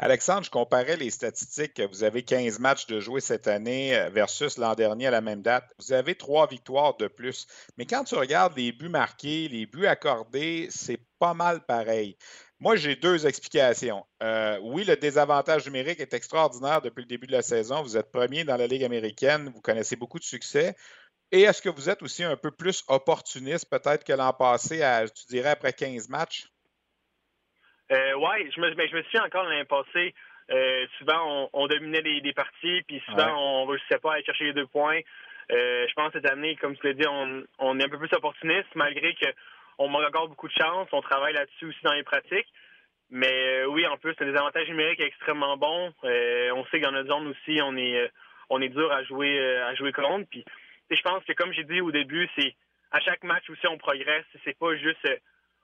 Alexandre, 0.00 0.44
je 0.44 0.50
comparais 0.50 0.96
les 0.96 1.10
statistiques. 1.10 1.80
Vous 1.80 2.04
avez 2.04 2.22
15 2.22 2.60
matchs 2.60 2.86
de 2.86 3.00
jouer 3.00 3.20
cette 3.20 3.48
année 3.48 3.96
euh, 3.98 4.10
versus 4.10 4.56
l'an 4.56 4.76
dernier 4.76 5.08
à 5.08 5.10
la 5.10 5.20
même 5.20 5.42
date. 5.42 5.74
Vous 5.80 5.92
avez 5.92 6.14
trois 6.14 6.46
victoires 6.46 6.96
de 6.96 7.08
plus. 7.08 7.48
Mais 7.76 7.84
quand 7.84 8.04
tu 8.04 8.14
regardes 8.14 8.56
les 8.56 8.70
buts 8.70 8.88
marqués, 8.88 9.48
les 9.48 9.66
buts 9.66 9.86
accordés, 9.88 10.68
c'est 10.70 11.00
pas 11.18 11.34
mal 11.34 11.66
pareil. 11.66 12.16
Moi, 12.60 12.76
j'ai 12.76 12.94
deux 12.94 13.26
explications. 13.26 14.06
Euh, 14.22 14.60
oui, 14.62 14.84
le 14.84 14.94
désavantage 14.94 15.66
numérique 15.66 15.98
est 15.98 16.14
extraordinaire 16.14 16.80
depuis 16.80 17.00
le 17.02 17.08
début 17.08 17.26
de 17.26 17.32
la 17.32 17.42
saison. 17.42 17.82
Vous 17.82 17.96
êtes 17.96 18.12
premier 18.12 18.44
dans 18.44 18.56
la 18.56 18.68
Ligue 18.68 18.84
américaine, 18.84 19.50
vous 19.52 19.60
connaissez 19.60 19.96
beaucoup 19.96 20.20
de 20.20 20.24
succès. 20.24 20.76
Et 21.32 21.42
est-ce 21.42 21.60
que 21.60 21.70
vous 21.70 21.90
êtes 21.90 22.02
aussi 22.02 22.22
un 22.22 22.36
peu 22.36 22.52
plus 22.52 22.84
opportuniste 22.86 23.68
peut-être 23.68 24.04
que 24.04 24.12
l'an 24.12 24.32
passé, 24.32 24.80
tu 25.14 25.26
dirais, 25.26 25.50
après 25.50 25.72
15 25.72 26.08
matchs? 26.08 26.46
Euh, 27.92 28.12
oui, 28.14 28.50
je 28.54 28.60
me, 28.60 28.74
mais 28.74 28.88
je 28.88 28.96
me 28.96 29.02
souviens 29.04 29.24
encore 29.24 29.44
l'année 29.44 29.64
passée. 29.64 30.14
Euh, 30.50 30.86
souvent, 30.98 31.50
on, 31.52 31.66
dominait 31.66 32.02
des, 32.02 32.32
parties, 32.32 32.82
puis 32.86 33.02
souvent, 33.06 33.34
on 33.36 33.66
ne 33.66 33.70
réussissait 33.70 33.98
pas 33.98 34.12
à 34.12 34.14
aller 34.14 34.24
chercher 34.24 34.44
les 34.44 34.52
deux 34.52 34.66
points. 34.66 35.00
Euh, 35.50 35.86
je 35.88 35.94
pense 35.94 36.12
que 36.12 36.20
cette 36.20 36.30
année, 36.30 36.56
comme 36.56 36.76
tu 36.76 36.86
l'as 36.86 36.94
dit, 36.94 37.06
on, 37.58 37.78
est 37.78 37.84
un 37.84 37.88
peu 37.88 37.98
plus 37.98 38.12
opportuniste, 38.12 38.68
malgré 38.74 39.14
qu'on 39.14 39.88
manque 39.88 40.08
encore 40.08 40.28
beaucoup 40.28 40.48
de 40.48 40.52
chance. 40.52 40.88
On 40.92 41.02
travaille 41.02 41.34
là-dessus 41.34 41.66
aussi 41.66 41.82
dans 41.82 41.92
les 41.92 42.02
pratiques. 42.02 42.48
Mais 43.10 43.64
oui, 43.64 43.86
en 43.86 43.96
plus, 43.96 44.14
c'est 44.18 44.26
des 44.26 44.36
avantages 44.36 44.68
numériques 44.68 45.00
extrêmement 45.00 45.56
bons. 45.56 45.92
on 46.02 46.64
sait 46.66 46.80
que 46.80 46.84
dans 46.84 46.92
notre 46.92 47.08
zone 47.08 47.28
aussi, 47.28 47.60
on 47.62 47.76
est 47.76 48.10
on 48.50 48.60
est 48.60 48.68
dur 48.68 48.90
à 48.92 49.02
jouer 49.04 49.40
à 49.60 49.74
jouer 49.74 49.92
contre. 49.92 50.28
Puis 50.28 50.44
je 50.90 51.00
pense 51.02 51.24
que 51.24 51.32
comme 51.32 51.52
j'ai 51.54 51.64
dit 51.64 51.80
au 51.80 51.90
début, 51.90 52.28
c'est 52.36 52.54
à 52.90 53.00
chaque 53.00 53.24
match 53.24 53.48
aussi 53.48 53.66
on 53.66 53.78
progresse. 53.78 54.26
C'est 54.44 54.58
pas 54.58 54.76
juste 54.76 55.06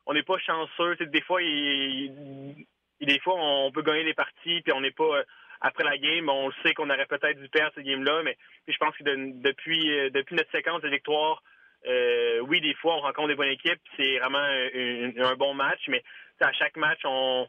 on 0.07 0.15
n'est 0.15 0.23
pas 0.23 0.39
chanceux. 0.39 0.97
des 0.97 1.21
fois, 1.23 1.41
des 1.41 3.21
fois, 3.21 3.35
on 3.37 3.71
peut 3.73 3.83
gagner 3.83 4.05
des 4.05 4.15
parties, 4.15 4.61
puis 4.63 4.73
on 4.73 4.81
n'est 4.81 4.91
pas 4.91 5.19
euh, 5.19 5.25
après 5.61 5.85
la 5.85 5.97
game, 5.97 6.29
on 6.29 6.51
sait 6.63 6.75
qu'on 6.75 6.91
aurait 6.91 7.07
peut-être 7.07 7.41
dû 7.41 7.49
perdre 7.49 7.73
cette 7.75 7.85
game-là, 7.85 8.23
mais 8.23 8.37
je 8.69 8.77
pense 8.77 8.97
que 8.97 9.05
depuis 9.05 9.99
euh, 9.99 10.11
depuis 10.11 10.37
notre 10.37 10.51
séquence 10.51 10.83
de 10.83 10.89
victoires, 10.89 11.43
euh, 11.87 12.41
oui, 12.41 12.61
des 12.61 12.75
fois, 12.75 12.97
on 12.97 13.01
rencontre 13.01 13.29
des 13.29 13.35
bonnes 13.35 13.49
équipes, 13.49 13.81
c'est 13.97 14.19
vraiment 14.19 14.39
un, 14.39 15.37
bon 15.37 15.55
match, 15.55 15.83
mais 15.89 16.03
à 16.41 16.53
chaque 16.53 16.77
match, 16.77 17.01
on, 17.05 17.47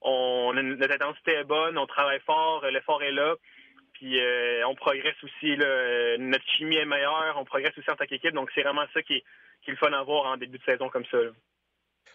on, 0.00 0.52
notre 0.54 0.94
intensité 0.94 1.32
est 1.32 1.44
bonne, 1.44 1.78
on 1.78 1.86
travaille 1.86 2.20
fort, 2.20 2.64
l'effort 2.66 3.02
est 3.02 3.12
là. 3.12 3.34
Puis 3.94 4.20
on 4.66 4.74
progresse 4.74 5.16
aussi, 5.22 5.56
notre 5.56 6.46
chimie 6.56 6.76
est 6.76 6.84
meilleure, 6.84 7.36
on 7.36 7.44
progresse 7.44 7.76
aussi 7.78 7.90
en 7.90 7.94
tant 7.94 8.06
qu'équipe. 8.06 8.34
Donc 8.34 8.50
c'est 8.54 8.62
vraiment 8.62 8.86
ça 8.94 9.02
qui 9.02 9.14
est 9.14 9.24
le 9.66 9.76
fun 9.76 9.92
à 9.92 10.02
voir 10.02 10.26
en 10.26 10.36
début 10.36 10.58
de 10.58 10.64
saison 10.64 10.88
comme 10.88 11.04
ça. 11.06 11.18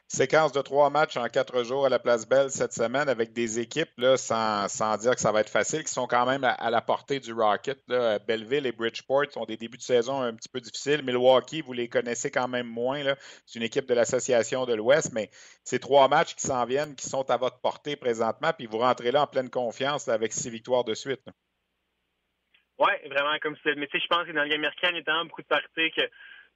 Séquence 0.10 0.54
de 0.54 0.62
trois 0.62 0.90
matchs 0.90 1.18
en 1.18 1.28
quatre 1.28 1.66
jours 1.66 1.86
à 1.86 1.90
la 1.90 2.00
Place 2.00 2.26
Belle 2.26 2.50
cette 2.50 2.72
semaine 2.72 3.10
avec 3.10 3.34
des 3.34 3.60
équipes, 3.60 3.92
là, 3.98 4.16
sans, 4.16 4.70
sans, 4.70 4.96
dire 4.96 5.14
que 5.14 5.20
ça 5.20 5.34
va 5.34 5.42
être 5.42 5.50
facile, 5.50 5.84
qui 5.84 5.92
sont 5.92 6.08
quand 6.08 6.26
même 6.26 6.46
à, 6.46 6.70
la 6.70 6.80
portée 6.80 7.20
du 7.20 7.34
Rocket. 7.34 7.78
Belleville 8.26 8.66
et 8.66 8.72
Bridgeport 8.72 9.26
ont 9.36 9.44
des 9.44 9.58
débuts 9.58 9.78
de 9.78 9.82
saison 9.84 10.22
un 10.22 10.34
petit 10.34 10.48
peu 10.48 10.62
difficiles. 10.62 11.04
Milwaukee, 11.04 11.62
vous 11.62 11.74
les 11.74 11.90
connaissez 11.90 12.32
quand 12.32 12.48
même 12.48 12.68
moins. 12.68 13.04
C'est 13.46 13.60
une 13.60 13.66
équipe 13.66 13.86
de 13.86 13.94
l'Association 13.94 14.66
de 14.66 14.76
l'Ouest, 14.76 15.12
mais 15.12 15.30
c'est 15.66 15.80
trois 15.80 16.08
matchs 16.08 16.36
qui 16.36 16.48
s'en 16.48 16.64
viennent, 16.64 16.96
qui 16.96 17.10
sont 17.10 17.30
à 17.30 17.36
votre 17.36 17.60
portée 17.60 17.98
présentement, 17.98 18.54
puis 18.58 18.66
vous 18.66 18.78
rentrez 18.78 19.12
là 19.12 19.24
en 19.24 19.28
pleine 19.28 19.50
confiance 19.50 20.08
avec 20.08 20.32
six 20.32 20.50
victoires 20.50 20.86
de 20.86 20.94
suite. 20.94 21.28
Oui, 22.80 22.92
vraiment, 23.10 23.38
comme 23.42 23.58
tu 23.58 23.76
Mais 23.76 23.88
tu 23.88 24.00
je 24.00 24.08
pense 24.08 24.26
que 24.26 24.32
dans 24.32 24.46
le 24.46 24.54
américain, 24.54 24.90
il 24.92 24.98
y 24.98 25.00
a 25.00 25.04
tellement 25.04 25.26
beaucoup 25.26 25.42
de 25.42 25.48
parties 25.48 25.92
que 25.92 26.04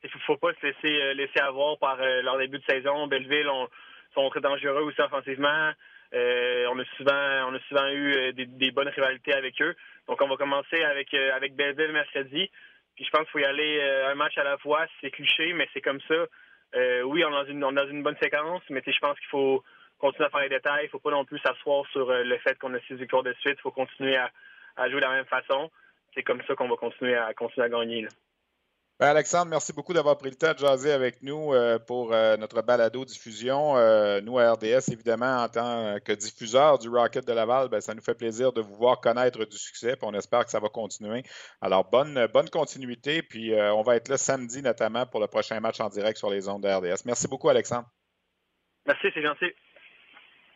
il 0.04 0.10
ne 0.14 0.22
faut 0.22 0.38
pas 0.38 0.54
se 0.54 0.66
laisser, 0.66 1.02
euh, 1.02 1.14
laisser 1.14 1.40
avoir 1.40 1.78
par 1.78 2.02
euh, 2.02 2.22
leur 2.22 2.38
début 2.38 2.60
de 2.60 2.64
saison. 2.64 3.08
Belleville 3.08 3.50
on, 3.50 3.68
sont 4.14 4.30
très 4.30 4.42
dangereux 4.42 4.82
aussi 4.82 5.02
offensivement. 5.02 5.72
Euh, 6.14 6.66
on 6.72 6.80
a 6.80 6.86
souvent 6.98 7.50
on 7.50 7.56
a 7.56 7.60
souvent 7.70 7.88
eu 7.90 8.34
des, 8.34 8.72
bonnes 8.72 8.90
rivalités 8.90 9.34
avec 9.34 9.62
eux. 9.62 9.76
Donc 10.08 10.22
on 10.22 10.28
va 10.28 10.36
commencer 10.36 10.84
avec 10.84 11.14
avec 11.14 11.56
Belleville 11.56 11.94
mercredi. 11.94 12.50
Puis 12.96 13.06
je 13.06 13.10
pense 13.12 13.22
qu'il 13.22 13.32
faut 13.32 13.40
y 13.40 13.46
aller 13.46 13.82
un 14.10 14.16
match 14.16 14.38
à 14.38 14.44
la 14.44 14.58
fois. 14.58 14.86
C'est 15.00 15.12
cliché, 15.12 15.54
mais 15.54 15.70
c'est 15.74 15.80
comme 15.80 16.02
ça. 16.10 16.26
oui, 17.06 17.24
on 17.24 17.30
est 17.30 17.32
dans 17.32 17.46
une 17.46 17.64
on 17.64 17.72
dans 17.72 17.88
une 17.88 18.04
bonne 18.04 18.18
séquence, 18.22 18.62
mais 18.70 18.84
je 18.86 19.00
pense 19.00 19.18
qu'il 19.20 19.30
faut 19.30 19.64
continuer 20.00 20.26
à 20.26 20.30
faire 20.30 20.42
les 20.42 20.50
détails. 20.50 20.86
Il 20.88 20.90
faut 20.90 21.00
pas 21.00 21.12
non 21.12 21.24
plus 21.24 21.40
s'asseoir 21.40 21.86
sur 21.92 22.12
le 22.12 22.38
fait 22.40 22.60
qu'on 22.60 22.74
a 22.74 22.80
six 22.82 22.96
victoires 22.96 23.24
de 23.24 23.34
suite. 23.40 23.56
Il 23.60 23.62
faut 23.62 23.72
continuer 23.72 24.18
à, 24.18 24.90
jouer 24.90 25.00
de 25.00 25.06
la 25.06 25.14
même 25.14 25.26
façon. 25.26 25.72
C'est 26.14 26.24
comme 26.24 26.42
ça 26.46 26.56
qu'on 26.56 26.68
va 26.68 26.76
continuer 26.76 27.16
à 27.16 27.34
continuer 27.34 27.68
à 27.68 27.70
gagner. 27.70 28.06
Ben, 29.02 29.08
Alexandre, 29.08 29.50
merci 29.50 29.74
beaucoup 29.74 29.94
d'avoir 29.94 30.16
pris 30.16 30.30
le 30.30 30.36
temps 30.36 30.54
de 30.54 30.60
jaser 30.60 30.92
avec 30.92 31.24
nous 31.24 31.56
euh, 31.56 31.80
pour 31.80 32.14
euh, 32.14 32.38
notre 32.38 32.62
balado-diffusion. 32.62 33.76
Euh, 33.76 34.22
nous, 34.22 34.38
à 34.38 34.54
RDS, 34.54 34.92
évidemment, 34.92 35.38
en 35.38 35.50
tant 35.50 36.00
que 36.06 36.12
diffuseur 36.12 36.78
du 36.78 36.88
Rocket 36.88 37.26
de 37.26 37.34
Laval, 37.34 37.68
ben, 37.70 37.82
ça 37.82 37.96
nous 37.96 38.02
fait 38.04 38.14
plaisir 38.14 38.54
de 38.54 38.62
vous 38.62 38.76
voir 38.76 39.02
connaître 39.02 39.44
du 39.44 39.58
succès, 39.58 39.98
on 40.04 40.14
espère 40.14 40.46
que 40.46 40.52
ça 40.52 40.60
va 40.60 40.70
continuer. 40.70 41.24
Alors, 41.62 41.90
bonne, 41.90 42.28
bonne 42.32 42.52
continuité, 42.52 43.24
puis 43.24 43.56
on 43.56 43.82
va 43.82 43.96
être 43.96 44.08
là 44.08 44.18
samedi 44.18 44.62
notamment 44.62 45.08
pour 45.08 45.20
le 45.20 45.26
prochain 45.26 45.60
match 45.60 45.80
en 45.80 45.90
direct 45.90 46.20
sur 46.20 46.30
les 46.30 46.48
ondes 46.48 46.62
de 46.62 46.70
RDS. 46.70 47.02
Merci 47.06 47.28
beaucoup, 47.28 47.50
Alexandre. 47.50 47.88
Merci, 48.86 49.08
c'est 49.16 49.24
gentil. 49.24 49.52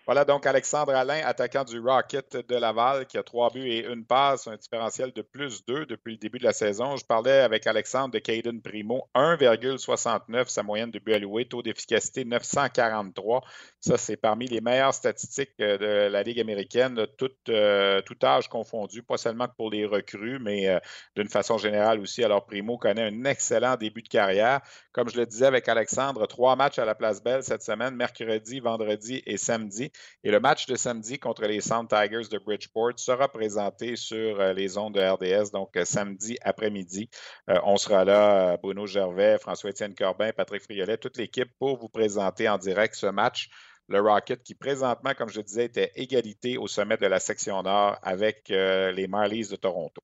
Voilà 0.06 0.24
donc 0.24 0.46
Alexandre 0.46 0.94
Alain, 0.94 1.26
attaquant 1.26 1.64
du 1.64 1.80
Rocket 1.80 2.38
de 2.48 2.56
Laval, 2.56 3.08
qui 3.08 3.18
a 3.18 3.24
trois 3.24 3.50
buts 3.50 3.68
et 3.68 3.88
une 3.88 4.06
passe, 4.06 4.46
un 4.48 4.56
différentiel 4.56 5.12
de 5.12 5.24
plus 5.24 5.66
2 5.66 5.88
depuis 5.88 6.12
le 6.14 6.20
début 6.20 6.38
de 6.38 6.44
la 6.44 6.54
saison. 6.54 6.96
Je 6.96 7.04
parlais 7.04 7.40
avec 7.40 7.66
Alexandre 7.66 8.14
de 8.14 8.20
Caden 8.20 8.62
Primo, 8.62 9.10
1,69 9.16 10.48
sa 10.48 10.62
moyenne 10.62 10.92
de 10.92 11.00
buts 11.00 11.14
alloués, 11.14 11.46
taux 11.46 11.64
d'efficacité 11.64 12.24
943. 12.24 13.42
Ça, 13.80 13.98
c'est 13.98 14.16
parmi 14.16 14.48
les 14.48 14.62
meilleures 14.62 14.94
statistiques 14.94 15.54
euh, 15.60 15.80
de 15.80 16.12
la 16.12 16.22
Ligue 16.22 16.40
américaine, 16.40 17.08
tout, 17.18 17.32
euh, 17.50 18.00
tout 18.02 18.18
âge 18.24 18.48
confondu, 18.48 19.02
pas 19.02 19.18
seulement 19.18 19.48
pour 19.58 19.72
les 19.72 19.88
recrues, 19.88 20.38
mais 20.38 20.70
euh, 20.70 20.80
d'une 21.16 21.30
façon 21.30 21.58
générale 21.58 22.00
aussi. 22.00 22.24
Alors, 22.24 22.46
Primo 22.46 22.78
connaît 22.78 23.10
un 23.10 23.26
excellent 23.26 23.76
début 23.76 24.04
de 24.04 24.10
carrière. 24.10 24.62
Comme 24.92 25.10
je 25.10 25.18
le 25.18 25.26
disais 25.26 25.48
avec 25.48 25.68
Alexandre, 25.68 26.28
trois 26.28 26.56
matchs 26.56 26.78
à 26.78 26.86
la 26.86 26.94
Place 26.94 27.24
Belle 27.24 27.44
cette 27.44 27.64
semaine, 27.64 27.96
mercredi, 27.96 28.60
vendredi 28.60 29.24
et 29.26 29.38
samedi. 29.38 29.92
Et 30.24 30.32
le 30.32 30.40
match 30.40 30.66
de 30.66 30.76
samedi 30.76 31.20
contre 31.20 31.44
les 31.46 31.62
Sound 31.62 31.88
Tigers 31.88 32.30
de 32.32 32.40
Bridgeport 32.40 32.94
sera 32.98 33.28
présenté 33.28 33.96
sur 33.96 34.40
euh, 34.40 34.54
les 34.54 34.78
ondes 34.78 34.96
de 34.96 35.02
RDS, 35.02 35.52
donc 35.52 35.78
euh, 35.78 35.86
samedi 35.86 36.38
après-midi. 36.42 37.10
Euh, 37.50 37.60
on 37.64 37.78
sera 37.78 38.06
là, 38.06 38.58
Bruno 38.58 38.88
Gervais, 38.88 39.38
François-Étienne 39.38 39.94
Corbin, 39.94 40.32
Patrick 40.32 40.64
Friolet, 40.64 40.98
toute 40.98 41.18
l'équipe 41.18 41.50
pour 41.60 41.78
vous 41.78 41.90
présenter 41.90 42.50
en 42.50 42.58
direct 42.58 42.96
ce 42.96 43.08
match 43.08 43.50
le 43.88 44.02
Rocket 44.02 44.42
qui 44.42 44.56
présentement, 44.56 45.14
comme 45.14 45.30
je 45.30 45.42
disais, 45.42 45.66
était 45.66 45.92
égalité 45.94 46.58
au 46.58 46.66
sommet 46.66 46.98
de 46.98 47.06
la 47.06 47.20
section 47.20 47.62
nord 47.62 48.00
avec 48.02 48.46
les 48.50 49.06
Marlies 49.08 49.50
de 49.50 49.58
Toronto. 49.58 50.02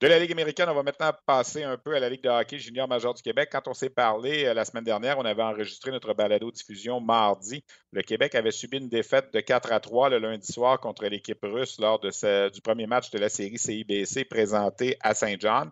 De 0.00 0.06
la 0.06 0.18
Ligue 0.18 0.32
américaine, 0.32 0.70
on 0.70 0.74
va 0.74 0.82
maintenant 0.82 1.12
passer 1.26 1.62
un 1.62 1.76
peu 1.76 1.94
à 1.94 2.00
la 2.00 2.08
Ligue 2.08 2.22
de 2.22 2.30
hockey 2.30 2.58
junior 2.58 2.88
majeur 2.88 3.12
du 3.12 3.20
Québec. 3.20 3.50
Quand 3.52 3.68
on 3.68 3.74
s'est 3.74 3.90
parlé 3.90 4.46
euh, 4.46 4.54
la 4.54 4.64
semaine 4.64 4.84
dernière, 4.84 5.18
on 5.18 5.26
avait 5.26 5.42
enregistré 5.42 5.90
notre 5.90 6.14
balado-diffusion 6.14 7.00
mardi. 7.02 7.62
Le 7.92 8.00
Québec 8.00 8.34
avait 8.34 8.50
subi 8.50 8.78
une 8.78 8.88
défaite 8.88 9.30
de 9.34 9.40
4 9.40 9.72
à 9.72 9.78
3 9.78 10.08
le 10.08 10.18
lundi 10.18 10.50
soir 10.50 10.80
contre 10.80 11.04
l'équipe 11.04 11.40
russe 11.42 11.78
lors 11.78 12.00
du 12.00 12.60
premier 12.62 12.86
match 12.86 13.10
de 13.10 13.18
la 13.18 13.28
série 13.28 13.58
CIBC 13.58 14.24
présenté 14.24 14.96
à 15.00 15.12
Saint-Jean. 15.12 15.66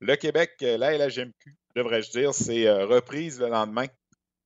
Le 0.00 0.16
Québec, 0.16 0.56
euh, 0.60 0.76
la 0.76 0.98
LHMQ, 0.98 1.56
devrais-je 1.74 2.10
dire, 2.10 2.34
s'est 2.34 2.66
euh, 2.66 2.84
reprise 2.84 3.40
le 3.40 3.48
lendemain 3.48 3.86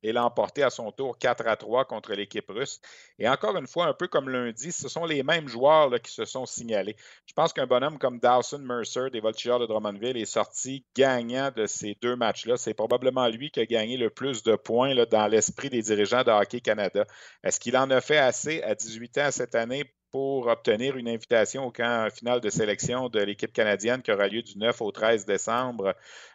et 0.04 0.12
l'a 0.12 0.24
emporté 0.24 0.62
à 0.62 0.70
son 0.70 0.92
tour 0.92 1.18
4 1.18 1.48
à 1.48 1.56
3 1.56 1.86
contre 1.86 2.12
l'équipe 2.12 2.48
russe. 2.48 2.80
Et 3.18 3.28
encore 3.28 3.56
une 3.56 3.66
fois, 3.66 3.86
un 3.86 3.94
peu 3.94 4.06
comme 4.06 4.28
lundi, 4.28 4.70
ce 4.70 4.88
sont 4.88 5.06
les 5.06 5.22
mêmes 5.22 5.48
joueurs 5.48 5.90
qui 6.02 6.12
se 6.12 6.26
sont 6.26 6.44
signalés. 6.44 6.94
Je 7.26 7.32
pense 7.32 7.54
qu'un 7.54 7.66
bonhomme 7.66 7.98
comme 7.98 8.20
Dawson 8.20 8.58
Mercer 8.58 9.08
des 9.10 9.20
Voltigeurs 9.20 9.58
de 9.58 9.66
Drummondville 9.66 10.18
est 10.18 10.26
sorti 10.26 10.84
gagnant 10.94 11.50
de 11.56 11.66
ces 11.66 11.96
deux 12.02 12.16
matchs-là. 12.16 12.58
C'est 12.58 12.74
probablement 12.74 13.26
lui 13.28 13.50
qui 13.50 13.60
a 13.60 13.66
gagné 13.66 13.96
le 13.96 14.10
plus 14.10 14.42
de 14.42 14.56
points 14.56 14.94
dans 15.10 15.26
l'esprit 15.26 15.70
des 15.70 15.80
dirigeants 15.80 16.22
de 16.22 16.30
Hockey 16.30 16.60
Canada. 16.60 17.06
Est-ce 17.42 17.58
qu'il 17.58 17.76
en 17.76 17.90
a 17.90 18.02
fait 18.02 18.18
assez 18.18 18.62
à 18.62 18.74
18 18.74 19.18
ans 19.18 19.30
cette 19.30 19.54
année 19.54 19.90
pour 20.10 20.46
obtenir 20.46 20.96
une 20.96 21.08
invitation 21.08 21.64
au 21.64 21.72
camp 21.72 22.08
final 22.14 22.40
de 22.40 22.50
sélection 22.50 23.08
de 23.08 23.20
l'équipe 23.20 23.52
canadienne 23.52 24.02
qui 24.02 24.12
aura 24.12 24.28
lieu 24.28 24.42
du 24.42 24.58
9 24.58 24.82
au 24.82 24.92
13 24.92 25.24
décembre 25.24 25.94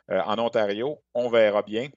euh, 0.09 0.21
en 0.25 0.39
Ontario? 0.39 1.01
On 1.13 1.29
verra 1.29 1.61
bien. 1.61 1.89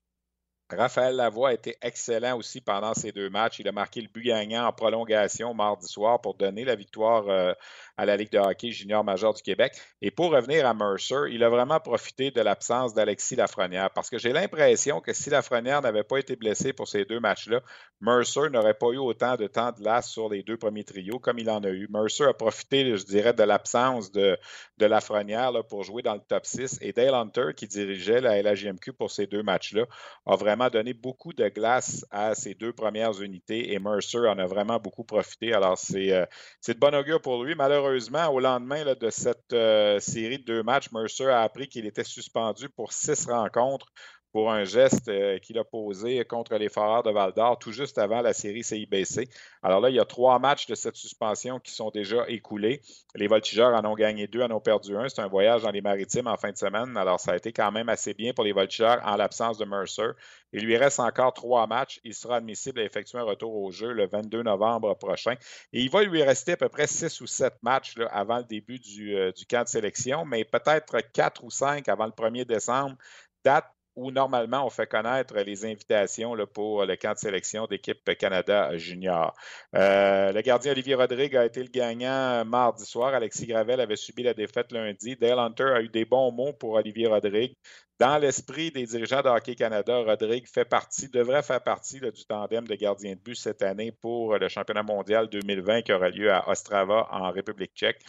Raphaël 0.77 1.17
Lavoie 1.17 1.51
a 1.51 1.53
été 1.53 1.77
excellent 1.83 2.37
aussi 2.37 2.61
pendant 2.61 2.95
ces 2.95 3.13
deux 3.13 3.29
matchs. 3.29 3.59
Il 3.59 3.69
a 3.69 3.73
marqué 3.73 4.01
le 4.01 4.09
but 4.09 4.23
gagnant 4.23 4.67
en 4.67 4.73
prolongation 4.73 5.53
mardi 5.55 5.87
soir 5.87 6.21
pour 6.21 6.35
donner 6.35 6.65
la 6.65 6.75
victoire 6.75 7.29
euh, 7.29 7.53
à 7.97 8.07
la 8.07 8.17
Ligue 8.17 8.33
de 8.33 8.39
hockey 8.39 8.71
junior 8.71 9.05
majeur 9.05 9.35
du 9.35 9.43
Québec. 9.43 9.75
Et 10.01 10.11
pour 10.11 10.33
revenir 10.33 10.67
à 10.67 10.75
Mercer, 10.75 11.31
il 11.31 11.45
a 11.45 11.49
vraiment 11.49 11.81
profité 11.81 12.31
de 12.31 12.41
l'absence 12.41 12.95
d'Alexis 12.95 13.37
Lafrenière 13.37 13.91
parce 13.91 14.11
que 14.11 14.19
j'ai 14.19 14.33
l'impression 14.33 15.01
que 15.01 15.13
si 15.13 15.31
Lafrenière 15.31 15.83
n'avait 15.83 16.05
pas 16.05 16.19
été 16.19 16.37
blessé 16.37 16.73
pour 16.73 16.89
ces 16.89 17.05
deux 17.05 17.21
matchs-là, 17.21 17.61
Mercer 18.01 18.51
n'aurait 18.51 18.75
pas 18.75 18.89
eu 18.89 18.99
autant 18.99 19.37
de 19.37 19.47
temps 19.47 19.71
de 19.71 19.77
glace 19.77 20.09
sur 20.09 20.29
les 20.29 20.43
deux 20.43 20.57
premiers 20.57 20.85
trios 20.85 21.19
comme 21.19 21.39
il 21.39 21.49
en 21.51 21.63
a 21.63 21.69
eu. 21.69 21.89
Mercer 21.91 22.25
a 22.25 22.35
profité, 22.35 22.97
je 22.97 23.05
dirais, 23.05 23.33
de 23.33 23.43
l'absence 23.43 24.11
de, 24.11 24.39
Lafrenière 24.81 25.53
pour 25.69 25.85
jouer 25.85 26.03
dans 26.03 26.15
le 26.15 26.21
top 26.21 26.45
6 26.45 26.79
et 26.81 26.93
Dale 26.93 27.15
Hunter, 27.15 27.51
qui 27.57 27.69
dirigeait 27.69 28.21
la 28.21 28.43
LHJMQ 28.43 28.93
pour 28.95 29.13
ces 29.13 29.29
deux 29.29 29.45
matchs-là, 29.45 29.85
a 30.27 30.35
vraiment 30.35 30.71
donné 30.71 30.93
beaucoup 30.93 31.33
de 31.33 31.49
glace 31.49 32.05
à 32.11 32.35
ces 32.35 32.55
deux 32.55 32.73
premières 32.73 33.23
unités 33.23 33.73
et 33.73 33.79
Mercer 33.79 34.27
en 34.27 34.39
a 34.39 34.47
vraiment 34.47 34.81
beaucoup 34.81 35.05
profité. 35.05 35.53
Alors, 35.53 35.79
c'est 35.79 36.13
euh, 36.13 36.27
de 36.67 36.73
bon 36.75 36.93
augure 36.97 37.23
pour 37.23 37.45
lui. 37.45 37.55
Malheureusement, 37.55 37.82
malheureusement, 37.83 38.29
au 38.29 38.41
lendemain 38.41 38.95
de 38.95 39.11
cette 39.11 39.53
euh, 39.53 39.99
série 39.99 40.39
de 40.39 40.45
deux 40.45 40.63
matchs, 40.63 40.91
Mercer 40.93 41.27
a 41.27 41.43
appris 41.43 41.69
qu'il 41.69 41.85
était 41.87 42.05
suspendu 42.05 42.69
pour 42.69 42.93
six 42.93 43.27
rencontres 43.27 43.93
pour 44.33 44.51
un 44.51 44.65
geste 44.65 45.09
euh, 45.09 45.39
qu'il 45.39 45.59
a 45.59 45.65
posé 45.65 46.25
contre 46.25 46.57
les 46.57 46.69
Foreurs 46.69 47.03
de 47.03 47.11
Val 47.11 47.33
d'Or 47.33 47.59
tout 47.59 47.71
juste 47.71 47.99
avant 47.99 48.23
la 48.23 48.33
série 48.33 48.65
CIBC. 48.65 49.29
Alors 49.63 49.81
là, 49.81 49.91
il 49.91 49.97
y 49.97 50.01
a 50.01 50.05
trois 50.05 50.39
matchs 50.39 50.67
de 50.67 50.75
cette 50.75 50.97
suspension 50.97 51.61
qui 51.61 51.71
sont 51.71 51.91
déjà 51.91 52.25
écoulés. 52.29 52.81
Les 53.15 53.27
Voltigeurs 53.27 53.75
en 53.75 53.85
ont 53.85 53.95
gagné 53.95 54.27
deux, 54.27 54.43
en 54.43 54.51
ont 54.51 54.61
perdu 54.61 54.97
un. 54.97 55.09
C'est 55.09 55.21
un 55.21 55.29
voyage 55.29 55.63
dans 55.63 55.71
les 55.71 55.83
maritimes 55.83 56.27
en 56.27 56.37
fin 56.37 56.51
de 56.51 56.57
semaine. 56.57 56.97
Alors, 56.97 57.21
ça 57.21 57.33
a 57.33 57.37
été 57.37 57.53
quand 57.53 57.71
même 57.71 57.91
assez 57.91 58.15
bien 58.15 58.33
pour 58.33 58.45
les 58.45 58.53
Voltigeurs 58.53 59.01
en 59.05 59.17
l'absence 59.17 59.59
de 59.59 59.67
Mercer. 59.67 60.13
Il 60.55 60.65
lui 60.65 60.77
reste 60.77 61.01
encore 61.01 61.35
trois 61.35 61.67
matchs. 61.67 62.01
Il 62.03 62.15
sera 62.15 62.37
admissible 62.37 62.81
à 62.81 62.85
effectuer 62.85 63.19
un 63.19 63.25
retour 63.25 63.55
au 63.55 63.71
jeu 63.71 63.93
le 63.93 64.07
22 64.07 64.43
novembre 64.43 64.95
prochain. 64.95 65.35
Et 65.73 65.83
il 65.83 65.91
va 65.91 66.03
lui 66.03 66.23
rester 66.23 66.53
à 66.53 66.57
peu 66.57 66.69
près 66.69 66.87
six 66.87 67.21
ou 67.21 67.27
sept 67.27 67.55
matchs 67.63 67.95
avant 68.11 68.39
le 68.39 68.45
début 68.45 68.79
du, 68.79 69.15
euh, 69.15 69.31
du 69.33 69.45
camp 69.45 69.63
de 69.63 69.69
sélection, 69.69 70.25
mais 70.25 70.45
peut-être 70.45 71.01
quatre 71.13 71.45
ou 71.45 71.51
cinq 71.51 71.89
avant 71.89 72.07
le 72.07 72.13
1er 72.13 72.45
décembre, 72.45 72.97
date 73.45 73.67
où 73.97 74.11
normalement 74.11 74.67
on 74.67 74.71
fait 74.71 74.87
connaître 74.87 75.37
les 75.39 75.65
invitations 75.65 76.35
pour 76.53 76.85
le 76.85 76.97
camp 76.97 77.13
de 77.13 77.19
sélection 77.19 77.67
d'équipe 77.67 78.17
Canada 78.19 78.77
junior. 78.77 79.35
Euh, 79.75 80.33
le 80.33 80.41
gardien 80.41 80.73
Olivier 80.73 80.95
Rodrigue 80.95 81.37
a 81.37 81.45
été 81.45 81.63
le 81.63 81.69
gagnant 81.69 82.45
mardi 82.45 82.85
soir. 82.85 83.15
Alexis 83.15 83.47
Gravel 83.47 83.81
avait 83.81 83.97
subi 83.97 84.23
la 84.23 84.35
défaite 84.35 84.73
lundi. 84.73 85.17
Dale 85.17 85.39
Hunter 85.39 85.73
a 85.75 85.83
eu 85.83 85.89
des 85.89 86.05
bons 86.05 86.33
mots 86.33 86.53
pour 86.53 86.73
Olivier 86.73 87.07
Rodrigue. 87.07 87.55
Dans 87.99 88.19
l'esprit 88.19 88.71
des 88.73 88.85
dirigeants 88.87 89.23
de 89.23 89.29
Hockey 89.29 89.55
Canada, 89.55 89.99
Rodrigue 89.99 90.49
fait 90.49 90.65
partie, 90.65 91.09
devrait 91.09 91.43
faire 91.43 91.63
partie 91.63 92.01
du 92.01 92.25
tandem 92.27 92.67
de 92.67 92.75
gardiens 92.75 93.15
de 93.15 93.21
but 93.21 93.37
cette 93.37 93.63
année 93.63 93.93
pour 93.93 94.39
le 94.39 94.49
championnat 94.49 94.83
mondial 94.83 95.29
2020 95.29 95.83
qui 95.83 95.93
aura 95.93 96.09
lieu 96.09 96.33
à 96.33 96.49
Ostrava 96.49 97.07
en 97.13 97.31
République 97.31 97.73
tchèque. 97.75 98.01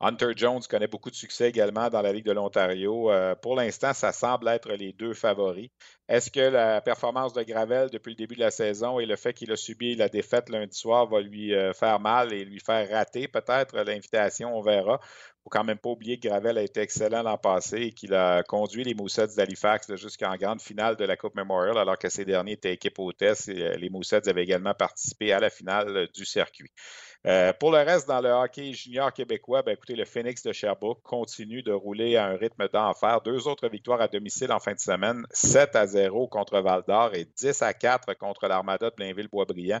Hunter 0.00 0.30
Jones 0.36 0.60
connaît 0.68 0.86
beaucoup 0.86 1.10
de 1.10 1.16
succès 1.16 1.48
également 1.48 1.90
dans 1.90 2.02
la 2.02 2.12
Ligue 2.12 2.26
de 2.26 2.32
l'Ontario. 2.32 3.10
Euh, 3.10 3.34
pour 3.34 3.56
l'instant, 3.56 3.92
ça 3.92 4.12
semble 4.12 4.46
être 4.46 4.72
les 4.72 4.92
deux 4.92 5.12
favoris. 5.12 5.70
Est-ce 6.08 6.30
que 6.30 6.38
la 6.38 6.80
performance 6.80 7.32
de 7.32 7.42
Gravel 7.42 7.90
depuis 7.90 8.10
le 8.10 8.16
début 8.16 8.36
de 8.36 8.40
la 8.40 8.52
saison 8.52 9.00
et 9.00 9.06
le 9.06 9.16
fait 9.16 9.32
qu'il 9.32 9.50
a 9.50 9.56
subi 9.56 9.96
la 9.96 10.08
défaite 10.08 10.50
lundi 10.50 10.78
soir 10.78 11.08
va 11.08 11.20
lui 11.20 11.52
euh, 11.52 11.72
faire 11.72 11.98
mal 11.98 12.32
et 12.32 12.44
lui 12.44 12.60
faire 12.60 12.88
rater 12.88 13.26
peut-être 13.26 13.76
l'invitation? 13.82 14.56
On 14.56 14.62
verra. 14.62 15.00
Il 15.02 15.42
faut 15.42 15.50
quand 15.50 15.64
même 15.64 15.78
pas 15.78 15.90
oublier 15.90 16.20
que 16.20 16.28
Gravel 16.28 16.58
a 16.58 16.62
été 16.62 16.80
excellent 16.80 17.22
l'an 17.24 17.36
passé 17.36 17.78
et 17.78 17.92
qu'il 17.92 18.14
a 18.14 18.44
conduit 18.44 18.84
les 18.84 18.94
Moussets 18.94 19.34
d'Halifax 19.36 19.96
jusqu'en 19.96 20.36
grande 20.36 20.62
finale 20.62 20.94
de 20.94 21.04
la 21.04 21.16
Coupe 21.16 21.34
Memorial 21.34 21.76
alors 21.76 21.98
que 21.98 22.08
ces 22.08 22.24
derniers 22.24 22.52
étaient 22.52 22.74
équipe 22.74 23.00
hôtesse 23.00 23.48
et 23.48 23.62
euh, 23.62 23.76
les 23.76 23.90
Moussets 23.90 24.28
avaient 24.28 24.44
également 24.44 24.74
participé 24.74 25.32
à 25.32 25.40
la 25.40 25.50
finale 25.50 26.08
du 26.14 26.24
circuit. 26.24 26.70
Euh, 27.26 27.52
pour 27.52 27.72
le 27.72 27.78
reste, 27.78 28.06
dans 28.06 28.20
le 28.20 28.30
hockey 28.30 28.72
junior 28.72 29.12
québécois, 29.12 29.62
ben, 29.62 29.72
écoutez, 29.72 29.96
le 29.96 30.04
Phoenix 30.04 30.42
de 30.42 30.52
Sherbrooke 30.52 31.02
continue 31.02 31.62
de 31.62 31.72
rouler 31.72 32.16
à 32.16 32.26
un 32.26 32.36
rythme 32.36 32.68
d'enfer. 32.68 33.20
Deux 33.22 33.48
autres 33.48 33.68
victoires 33.68 34.00
à 34.00 34.06
domicile 34.06 34.52
en 34.52 34.60
fin 34.60 34.72
de 34.72 34.78
semaine, 34.78 35.26
7 35.30 35.74
à 35.74 35.86
0 35.86 36.28
contre 36.28 36.60
Val 36.60 36.84
d'Or 36.86 37.14
et 37.14 37.24
10 37.24 37.60
à 37.62 37.74
4 37.74 38.14
contre 38.14 38.46
l'Armada 38.46 38.90
de 38.90 38.94
Blainville-Boisbriand. 38.94 39.80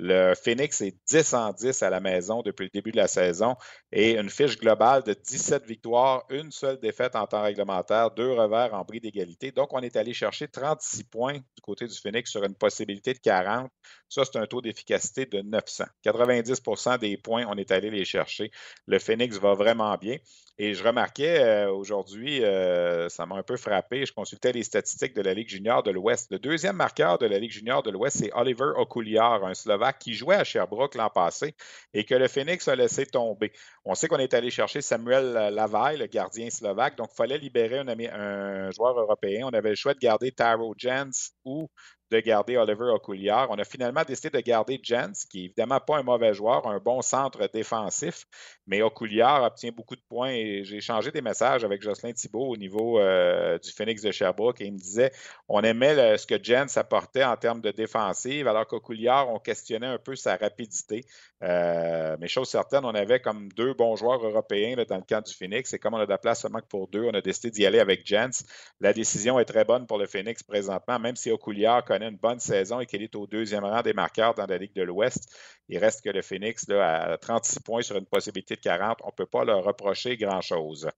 Le 0.00 0.34
Phoenix 0.36 0.80
est 0.80 0.96
10 1.08 1.34
en 1.34 1.52
10 1.52 1.82
à 1.82 1.90
la 1.90 1.98
maison 1.98 2.42
depuis 2.42 2.66
le 2.66 2.70
début 2.70 2.92
de 2.92 2.96
la 2.96 3.08
saison 3.08 3.56
et 3.90 4.16
une 4.16 4.30
fiche 4.30 4.56
globale 4.56 5.02
de 5.02 5.12
17 5.12 5.66
victoires, 5.66 6.24
une 6.30 6.52
seule 6.52 6.78
défaite 6.78 7.16
en 7.16 7.26
temps 7.26 7.42
réglementaire, 7.42 8.12
deux 8.12 8.32
revers 8.32 8.74
en 8.74 8.84
bris 8.84 9.00
d'égalité. 9.00 9.50
Donc, 9.50 9.72
on 9.72 9.80
est 9.80 9.96
allé 9.96 10.14
chercher 10.14 10.46
36 10.46 11.02
points 11.02 11.38
du 11.38 11.62
côté 11.62 11.88
du 11.88 11.98
Phoenix 11.98 12.30
sur 12.30 12.44
une 12.44 12.54
possibilité 12.54 13.12
de 13.12 13.18
40. 13.18 13.72
Ça, 14.08 14.22
c'est 14.24 14.38
un 14.38 14.46
taux 14.46 14.62
d'efficacité 14.62 15.26
de 15.26 15.42
900. 15.42 15.86
90 16.02 16.62
des 17.00 17.16
points, 17.16 17.44
on 17.48 17.56
est 17.56 17.72
allé 17.72 17.90
les 17.90 18.04
chercher. 18.04 18.52
Le 18.86 19.00
Phoenix 19.00 19.36
va 19.38 19.54
vraiment 19.54 19.96
bien. 19.96 20.18
Et 20.60 20.74
je 20.74 20.82
remarquais 20.82 21.38
euh, 21.38 21.70
aujourd'hui, 21.70 22.44
euh, 22.44 23.08
ça 23.08 23.26
m'a 23.26 23.36
un 23.36 23.44
peu 23.44 23.56
frappé, 23.56 24.04
je 24.04 24.12
consultais 24.12 24.50
les 24.50 24.64
statistiques 24.64 25.14
de 25.14 25.22
la 25.22 25.32
Ligue 25.32 25.48
junior 25.48 25.84
de 25.84 25.92
l'Ouest. 25.92 26.32
Le 26.32 26.40
deuxième 26.40 26.74
marqueur 26.74 27.18
de 27.18 27.26
la 27.26 27.38
Ligue 27.38 27.52
junior 27.52 27.84
de 27.84 27.92
l'Ouest, 27.92 28.18
c'est 28.18 28.32
Oliver 28.34 28.72
Okuliar, 28.76 29.44
un 29.44 29.54
Slovaque 29.54 29.87
qui 29.92 30.14
jouait 30.14 30.36
à 30.36 30.44
Sherbrooke 30.44 30.94
l'an 30.94 31.10
passé 31.10 31.54
et 31.94 32.04
que 32.04 32.14
le 32.14 32.28
Phoenix 32.28 32.68
a 32.68 32.76
laissé 32.76 33.06
tomber. 33.06 33.52
On 33.84 33.94
sait 33.94 34.08
qu'on 34.08 34.18
est 34.18 34.34
allé 34.34 34.50
chercher 34.50 34.80
Samuel 34.80 35.32
Lavaille, 35.54 35.98
le 35.98 36.06
gardien 36.06 36.50
slovaque, 36.50 36.96
donc 36.96 37.08
il 37.12 37.16
fallait 37.16 37.38
libérer 37.38 37.78
un, 37.78 37.88
un, 37.88 38.70
joueur 38.70 38.98
européen. 38.98 39.46
On 39.46 39.54
avait 39.54 39.70
le 39.70 39.76
choix 39.76 39.94
de 39.94 39.98
garder 39.98 40.32
Tyro 40.32 40.74
Jens 40.76 41.32
ou 41.44 41.68
de 42.10 42.20
garder 42.20 42.56
Oliver 42.56 42.90
Oculiar. 42.94 43.48
On 43.50 43.58
a 43.58 43.64
finalement 43.64 44.02
décidé 44.06 44.30
de 44.30 44.40
garder 44.40 44.80
Jens, 44.82 45.24
qui 45.24 45.40
est 45.40 45.44
évidemment 45.46 45.80
pas 45.80 45.98
un 45.98 46.02
mauvais 46.02 46.34
joueur, 46.34 46.66
un 46.66 46.78
bon 46.78 47.02
centre 47.02 47.48
défensif, 47.52 48.26
mais 48.66 48.82
Oculiar 48.82 49.42
obtient 49.44 49.70
beaucoup 49.72 49.96
de 49.96 50.02
points 50.08 50.32
j'ai 50.62 50.76
échangé 50.76 51.10
des 51.10 51.22
messages 51.22 51.64
avec 51.64 51.82
Jocelyn 51.82 52.12
Thibault 52.12 52.48
au 52.48 52.56
niveau 52.56 52.98
euh, 52.98 53.58
du 53.58 53.70
Phoenix 53.70 54.02
de 54.02 54.10
Sherbrooke 54.10 54.60
et 54.60 54.66
il 54.66 54.72
me 54.72 54.78
disait 54.78 55.12
on 55.48 55.62
aimait 55.62 56.18
ce 56.18 56.26
que 56.26 56.42
Jens 56.42 56.76
apportait 56.76 57.24
en 57.24 57.36
termes 57.36 57.60
de 57.60 57.70
défensive, 57.70 58.46
alors 58.46 58.66
qu'Oculiar, 58.66 59.30
on 59.30 59.38
questionnait 59.38 59.86
un 59.86 59.98
peu 59.98 60.16
sa 60.16 60.36
rapidité. 60.36 61.04
Euh, 61.42 62.16
mais 62.20 62.28
chose 62.28 62.48
certaine, 62.48 62.84
on 62.84 62.94
avait 62.94 63.20
comme 63.20 63.48
deux 63.52 63.74
bons 63.74 63.96
joueurs 63.96 64.24
européens 64.24 64.74
dans 64.88 64.96
le 64.96 65.02
camp 65.02 65.24
du 65.24 65.32
Phoenix 65.34 65.72
et 65.72 65.78
comme 65.78 65.94
on 65.94 65.98
a 65.98 66.04
de 66.04 66.10
la 66.10 66.18
place 66.18 66.42
seulement 66.42 66.60
pour 66.68 66.88
deux, 66.88 67.04
on 67.04 67.14
a 67.14 67.20
décidé 67.20 67.50
d'y 67.50 67.66
aller 67.66 67.80
avec 67.80 68.06
Jens. 68.06 68.44
La 68.80 68.92
décision 68.92 69.38
est 69.38 69.44
très 69.44 69.64
bonne 69.64 69.86
pour 69.86 69.98
le 69.98 70.06
Phoenix 70.06 70.42
présentement, 70.42 70.98
même 70.98 71.16
si 71.16 71.30
Oculiar 71.30 71.84
connaît 71.84 71.97
une 72.02 72.16
bonne 72.16 72.40
saison 72.40 72.80
et 72.80 72.86
qu'il 72.86 73.02
est 73.02 73.14
au 73.16 73.26
deuxième 73.26 73.64
rang 73.64 73.82
des 73.82 73.92
marqueurs 73.92 74.34
dans 74.34 74.46
la 74.46 74.58
Ligue 74.58 74.74
de 74.74 74.82
l'Ouest. 74.82 75.34
Il 75.68 75.78
reste 75.78 76.02
que 76.02 76.10
le 76.10 76.22
Phoenix 76.22 76.68
là, 76.68 77.12
à 77.12 77.18
36 77.18 77.60
points 77.60 77.82
sur 77.82 77.96
une 77.96 78.06
possibilité 78.06 78.56
de 78.56 78.60
40. 78.60 78.98
On 79.04 79.08
ne 79.08 79.12
peut 79.12 79.26
pas 79.26 79.44
leur 79.44 79.64
reprocher 79.64 80.16
grand-chose. 80.16 80.88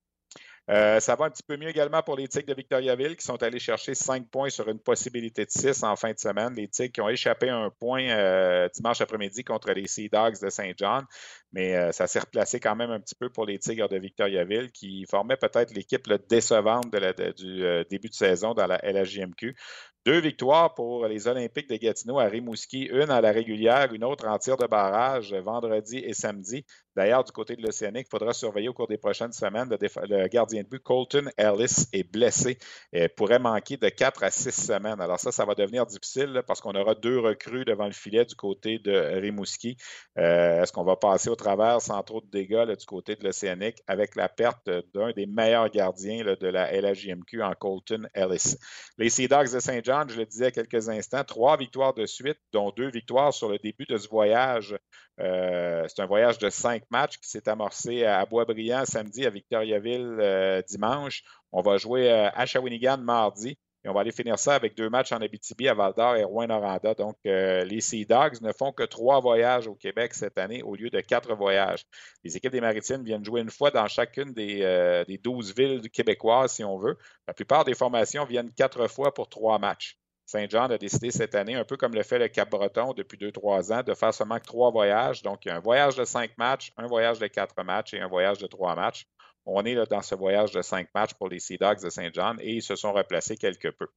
Euh, 0.71 1.01
ça 1.01 1.17
va 1.17 1.25
un 1.25 1.31
petit 1.31 1.43
peu 1.43 1.57
mieux 1.57 1.69
également 1.69 2.01
pour 2.03 2.17
les 2.17 2.29
Tigres 2.29 2.47
de 2.47 2.55
Victoriaville 2.55 3.17
qui 3.17 3.25
sont 3.25 3.43
allés 3.43 3.59
chercher 3.59 3.95
5 3.95 4.29
points 4.29 4.51
sur 4.51 4.69
une 4.69 4.79
possibilité 4.79 5.45
de 5.45 5.51
6 5.51 5.83
en 5.83 5.97
fin 5.97 6.13
de 6.13 6.19
semaine. 6.19 6.55
Les 6.55 6.69
Tigres 6.69 6.93
qui 6.93 7.01
ont 7.01 7.09
échappé 7.09 7.49
à 7.49 7.57
un 7.57 7.71
point 7.71 8.03
euh, 8.03 8.69
dimanche 8.73 9.01
après-midi 9.01 9.43
contre 9.43 9.73
les 9.73 9.89
Sea 9.89 10.09
Dogs 10.09 10.41
de 10.41 10.49
Saint 10.49 10.71
John, 10.77 11.05
mais 11.53 11.75
euh, 11.75 11.91
ça 11.91 12.07
s'est 12.07 12.21
replacé 12.21 12.61
quand 12.61 12.77
même 12.77 12.91
un 12.91 13.01
petit 13.01 13.17
peu 13.17 13.31
pour 13.31 13.47
les 13.47 13.59
Tigres 13.59 13.89
de 13.89 13.99
Victoriaville 13.99 14.71
qui 14.71 15.07
formaient 15.11 15.37
peut-être 15.37 15.75
l'équipe 15.75 16.09
décevante 16.29 16.89
du 17.37 17.85
début 17.91 18.09
de 18.09 18.15
saison 18.15 18.55
dans 18.55 18.67
la 18.69 18.79
LHJMQ. 18.85 19.57
Deux 20.07 20.21
victoires 20.21 20.73
pour 20.73 21.07
les 21.07 21.29
Olympiques 21.29 21.69
de 21.69 21.77
Gatineau 21.77 22.19
à 22.19 22.25
Rimouski, 22.25 22.85
une 22.85 23.11
à 23.11 23.21
la 23.21 23.33
régulière, 23.33 23.93
une 23.93 24.05
autre 24.05 24.27
en 24.27 24.39
tir 24.39 24.57
de 24.57 24.67
barrage 24.67 25.35
vendredi 25.35 25.99
et 25.99 26.15
samedi. 26.15 26.65
D'ailleurs, 27.01 27.25
du 27.25 27.33
côté 27.33 27.57
de 27.57 27.63
l'Océanique, 27.63 28.09
il 28.09 28.11
faudra 28.11 28.35
surveiller 28.35 28.69
au 28.69 28.75
cours 28.75 28.87
des 28.87 28.99
prochaines 28.99 29.33
semaines. 29.33 29.71
Le, 29.71 30.29
gardien 30.29 30.63
de 30.63 30.69
but, 30.69 30.83
Colton 30.83 31.31
Ellis, 31.39 31.87
est 31.95 32.03
blessé 32.03 32.59
et 32.93 33.09
pourrait 33.09 33.39
manquer 33.39 33.79
de 33.79 33.89
quatre 33.89 34.23
à 34.23 34.31
six 34.31 34.53
semaines. 34.53 35.01
Alors 35.01 35.19
ça, 35.19 35.33
ça 35.33 35.47
va 35.47 35.55
devenir 35.55 35.87
difficile 35.87 36.43
parce 36.47 36.61
qu'on 36.61 36.75
aura 36.75 36.95
deux 36.95 37.19
recrues 37.19 37.65
devant 37.65 37.87
le 37.87 37.93
filet 37.93 38.27
du 38.27 38.35
côté 38.35 38.79
de 38.79 38.93
Rimouski. 39.19 39.79
Euh, 40.19 40.63
est-ce 40.63 40.73
qu'on 40.73 40.85
va 40.85 40.97
passer 40.97 41.31
au 41.31 41.37
travers 41.37 41.81
sans 41.81 42.03
trop 42.03 42.21
de 42.21 42.27
dégâts 42.27 42.67
du 42.67 42.85
côté 42.85 43.17
de 43.17 43.25
l'Océanique 43.25 43.79
avec 43.87 44.15
la 44.15 44.29
perte 44.29 44.69
d'un 44.93 45.13
des 45.13 45.25
meilleurs 45.25 45.71
gardiens 45.71 46.23
de 46.39 46.47
la 46.49 46.71
LHJMQ 46.71 47.43
en 47.43 47.55
Colton 47.55 48.11
Ellis? 48.13 48.57
Les 48.99 49.09
Sea 49.09 49.27
Dogs 49.27 49.55
de 49.55 49.59
Saint 49.59 49.81
je 49.83 50.19
le 50.19 50.27
disais 50.27 50.53
quelques 50.53 50.91
instants, 50.91 51.25
trois 51.25 51.57
victoires 51.57 51.95
de 51.95 52.05
suite, 52.05 52.39
dont 52.53 52.71
deux 52.77 52.91
victoires 52.91 53.33
sur 53.33 53.49
le 53.49 53.57
début 53.57 53.87
de 53.89 53.97
ce 53.97 54.07
voyage. 54.07 54.77
Euh, 55.21 55.85
c'est 55.89 56.03
un 56.03 56.07
voyage 56.07 56.39
de 56.39 56.49
cinq 56.49 56.83
matchs 56.91 57.19
qui 57.19 57.29
s'est 57.29 57.49
amorcé 57.49 58.05
à 58.05 58.25
Boisbriand 58.27 58.85
samedi, 58.85 59.27
à 59.27 59.31
Victoriaville 59.31 60.19
euh, 60.21 60.63
dimanche. 60.63 61.23
On 61.53 61.63
va 61.63 61.77
jouer 61.77 62.11
euh, 62.11 62.31
à 62.35 62.47
Shawinigan 62.47 62.99
mardi. 62.99 63.59
Et 63.83 63.89
on 63.89 63.95
va 63.95 64.03
aller 64.03 64.13
finir 64.13 64.39
ça 64.39 64.55
avec 64.55 64.77
deux 64.77 64.91
matchs 64.91 65.11
en 65.13 65.23
Abitibi, 65.23 65.67
à 65.67 65.73
Val-d'Or 65.73 66.17
et 66.17 66.25
Rouen-Noranda. 66.25 66.93
Donc, 66.93 67.17
les 67.25 67.81
Sea 67.81 68.05
Dogs 68.05 68.43
ne 68.43 68.53
font 68.53 68.73
que 68.73 68.83
trois 68.83 69.21
voyages 69.21 69.69
au 69.69 69.75
Québec 69.75 70.13
cette 70.13 70.37
année 70.37 70.63
au 70.63 70.77
lieu 70.77 70.91
de 70.91 71.01
quatre 71.01 71.35
voyages. 71.35 71.87
Les 72.23 72.37
équipes 72.37 72.53
des 72.53 72.61
Maritimes 72.61 73.03
viennent 73.03 73.25
jouer 73.25 73.41
une 73.41 73.49
fois 73.49 73.71
dans 73.71 73.89
chacune 73.89 74.35
des, 74.35 75.05
des 75.09 75.17
12 75.17 75.55
villes 75.57 75.89
québécoises, 75.89 76.53
si 76.53 76.63
on 76.63 76.77
veut. 76.77 76.99
La 77.27 77.33
plupart 77.33 77.65
des 77.65 77.73
formations 77.73 78.27
viennent 78.27 78.53
quatre 78.53 78.87
fois 78.87 79.15
pour 79.15 79.31
trois 79.31 79.59
matchs. 79.59 80.00
Saint-Jean 80.31 80.71
a 80.71 80.79
décidé 80.79 81.11
cette 81.11 81.35
année, 81.35 81.57
un 81.57 81.65
peu 81.65 81.77
comme 81.77 81.93
le 81.93 82.05
fait 82.05 82.21
le 82.21 82.29
Cap-Breton 82.29 82.95
depuis 82.95 83.19
deux, 83.19 83.33
trois 83.33 83.73
ans, 83.73 83.83
de 83.83 83.95
faire 83.95 84.15
seulement 84.15 84.39
trois 84.39 84.71
voyages. 84.71 85.23
Donc, 85.23 85.45
il 85.45 85.49
y 85.49 85.51
a 85.51 85.57
un 85.57 85.61
voyage 85.61 85.97
de 85.97 86.05
cinq 86.05 86.39
matchs, 86.39 86.73
un 86.77 86.87
voyage 86.87 87.19
de 87.19 87.27
quatre 87.27 87.61
matchs 87.65 87.95
et 87.95 88.01
un 88.01 88.07
voyage 88.07 88.39
de 88.39 88.47
trois 88.47 88.77
matchs. 88.77 89.09
On 89.45 89.65
est 89.65 89.75
dans 89.89 90.03
ce 90.03 90.15
voyage 90.15 90.53
de 90.53 90.63
cinq 90.63 90.89
matchs 90.95 91.15
pour 91.15 91.29
les 91.29 91.41
Sea 91.41 91.59
Dogs 91.59 91.83
de 91.83 91.91
Saint-Jean 91.91 92.37
et 92.39 92.53
ils 92.53 92.63
se 92.63 92.77
sont 92.77 92.93
replacés 92.93 93.37
quelque 93.37 93.69
peu. 93.69 93.89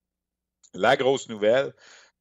La 0.73 0.97
grosse 0.97 1.29
nouvelle, 1.29 1.71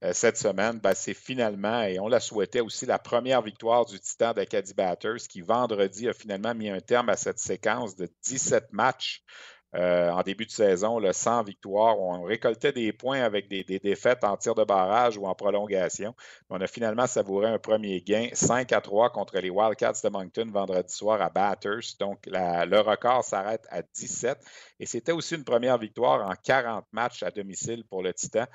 euh, 0.05 0.13
cette 0.13 0.37
semaine, 0.37 0.79
ben, 0.79 0.93
c'est 0.95 1.15
finalement, 1.15 1.83
et 1.83 1.99
on 1.99 2.09
la 2.09 2.21
souhaitait 2.21 2.61
aussi, 2.61 2.85
la 2.85 2.99
première 2.99 3.41
victoire 3.41 3.87
du 3.87 3.99
Titan 3.99 4.35
d'Acadie 4.35 4.75
Batters 4.75 5.27
qui 5.27 5.41
vendredi 5.41 6.07
a 6.07 6.13
finalement 6.13 6.55
mis 6.55 6.69
un 6.69 6.81
terme 6.81 7.09
à 7.09 7.17
cette 7.17 7.39
séquence 7.39 7.97
de 7.97 8.11
17 8.25 8.73
matchs 8.73 9.25
euh, 9.75 10.11
en 10.11 10.23
début 10.23 10.45
de 10.45 10.51
saison, 10.51 10.99
le 10.99 11.13
100 11.13 11.45
victoires. 11.45 11.99
On 11.99 12.23
récoltait 12.23 12.73
des 12.73 12.93
points 12.93 13.23
avec 13.23 13.49
des, 13.49 13.65
défaites 13.65 14.23
en 14.25 14.37
tir 14.37 14.55
de 14.55 14.65
barrage 14.65 15.17
ou 15.17 15.27
en 15.27 15.35
prolongation. 15.35 16.15
On 16.51 16.61
a 16.61 16.67
finalement 16.67 17.07
savouré 17.07 17.49
un 17.49 17.59
premier 17.59 18.01
gain, 18.03 18.29
5 18.33 18.71
à 18.73 18.81
3 18.81 19.11
contre 19.11 19.39
les 19.39 19.51
Wildcats 19.51 20.01
de 20.05 20.09
Moncton 20.11 20.47
vendredi 20.53 20.93
soir 20.93 21.23
à 21.23 21.31
Batters. 21.31 21.97
Donc, 21.99 22.27
le 22.27 22.81
record 22.81 23.25
s'arrête 23.25 23.67
à 23.71 23.83
17. 23.83 24.39
Et 24.81 24.87
c'était 24.87 25.13
aussi 25.13 25.37
une 25.37 25.45
première 25.45 25.79
victoire 25.79 26.29
en 26.29 26.35
40 26.35 26.85
matchs 26.93 27.23
à 27.23 27.31
domicile 27.31 27.85
pour 27.89 28.03
le 28.03 28.13
Titan. 28.13 28.47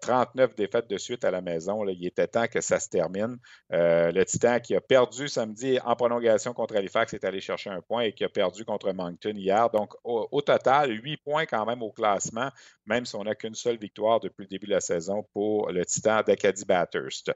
39 0.00 0.50
euh, 0.50 0.54
défaites 0.56 0.88
de 0.88 0.98
suite 0.98 1.24
à 1.24 1.30
la 1.30 1.40
maison. 1.40 1.84
il 1.86 2.06
était 2.06 2.26
temps 2.26 2.46
que 2.46 2.60
ça 2.60 2.78
se 2.78 2.88
termine. 2.88 3.38
Euh, 3.72 4.12
le 4.12 4.24
Titan 4.24 4.60
qui 4.60 4.74
a 4.74 4.80
perdu 4.80 5.28
samedi 5.28 5.78
en 5.84 5.96
prolongation 5.96 6.52
contre 6.52 6.76
Halifax 6.76 7.14
est 7.14 7.24
allé 7.24 7.40
chercher 7.40 7.70
un 7.70 7.80
point 7.80 8.02
et 8.02 8.12
qui 8.12 8.24
a 8.24 8.28
perdu 8.28 8.64
contre 8.64 8.92
Moncton 8.92 9.34
hier. 9.34 9.70
Donc, 9.70 9.94
au, 10.04 10.40
total, 10.42 10.90
huit 10.90 11.16
points 11.18 11.46
quand 11.46 11.64
même 11.66 11.82
au 11.82 11.90
classement, 11.90 12.50
même 12.86 13.06
si 13.06 13.16
on 13.16 13.24
n'a 13.24 13.34
qu'une 13.34 13.54
seule 13.54 13.78
victoire 13.78 14.20
depuis 14.20 14.42
le 14.42 14.48
début 14.48 14.66
de 14.66 14.72
la 14.72 14.80
saison 14.80 15.24
pour 15.32 15.70
le 15.70 15.84
Titan 15.84 16.22
d'Acadie 16.22 16.64
Bathurst. 16.64 17.32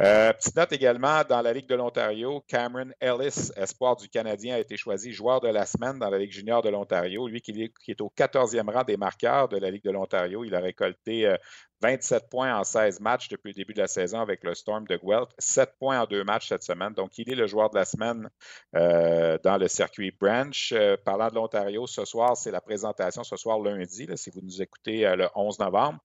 Euh, 0.00 0.32
petite 0.32 0.56
note 0.56 0.72
également, 0.72 1.22
dans 1.28 1.42
la 1.42 1.52
Ligue 1.52 1.68
de 1.68 1.74
l'Ontario, 1.74 2.44
Cameron 2.46 2.90
Ellis, 3.00 3.50
espoir 3.56 3.96
du 3.96 4.08
Canadien, 4.08 4.56
a 4.56 4.58
été 4.58 4.76
choisi 4.76 5.12
joueur 5.12 5.40
de 5.40 5.48
la 5.48 5.66
semaine 5.66 5.98
dans 5.98 6.10
la 6.10 6.18
Ligue 6.18 6.32
junior 6.32 6.62
de 6.62 6.68
l'Ontario. 6.68 7.26
Lui 7.26 7.40
qui 7.40 7.50
est, 7.52 7.72
qui 7.84 7.90
est 7.90 8.00
au 8.00 8.12
14e 8.16 8.70
rang 8.70 8.84
des 8.84 8.96
marqueurs 8.96 9.48
de 9.48 9.58
la 9.58 9.70
Ligue 9.70 9.84
de 9.84 9.90
l'Ontario, 9.90 10.44
il 10.44 10.54
a 10.54 10.60
récolté 10.60 11.34
27 11.80 12.28
points 12.28 12.54
en 12.54 12.64
16 12.64 13.00
matchs 13.00 13.28
depuis 13.28 13.48
le 13.48 13.54
début 13.54 13.72
de 13.72 13.80
la 13.80 13.88
saison 13.88 14.20
avec 14.20 14.44
le 14.44 14.54
Storm 14.54 14.86
de 14.86 14.96
Guelph, 14.96 15.30
7 15.38 15.74
points 15.78 16.00
en 16.00 16.06
deux 16.06 16.24
matchs 16.24 16.48
cette 16.48 16.62
semaine. 16.62 16.92
Donc, 16.92 17.16
il 17.18 17.30
est 17.30 17.34
le 17.34 17.46
joueur 17.46 17.70
de 17.70 17.76
la 17.76 17.84
semaine 17.84 18.28
euh, 18.76 19.38
dans 19.42 19.56
le 19.56 19.68
circuit 19.68 20.10
Branch. 20.10 20.72
Euh, 20.72 20.96
parlant 21.02 21.28
de 21.28 21.34
l'Ontario, 21.34 21.86
ce 21.86 22.04
soir, 22.04 22.36
c'est 22.36 22.50
la 22.50 22.60
présentation, 22.60 23.24
ce 23.24 23.36
soir 23.36 23.58
lundi, 23.58 24.06
si 24.14 24.30
vous 24.30 24.40
nous 24.42 24.60
écoutez 24.60 25.06
euh, 25.06 25.16
le 25.16 25.28
11 25.34 25.58
novembre. 25.58 25.98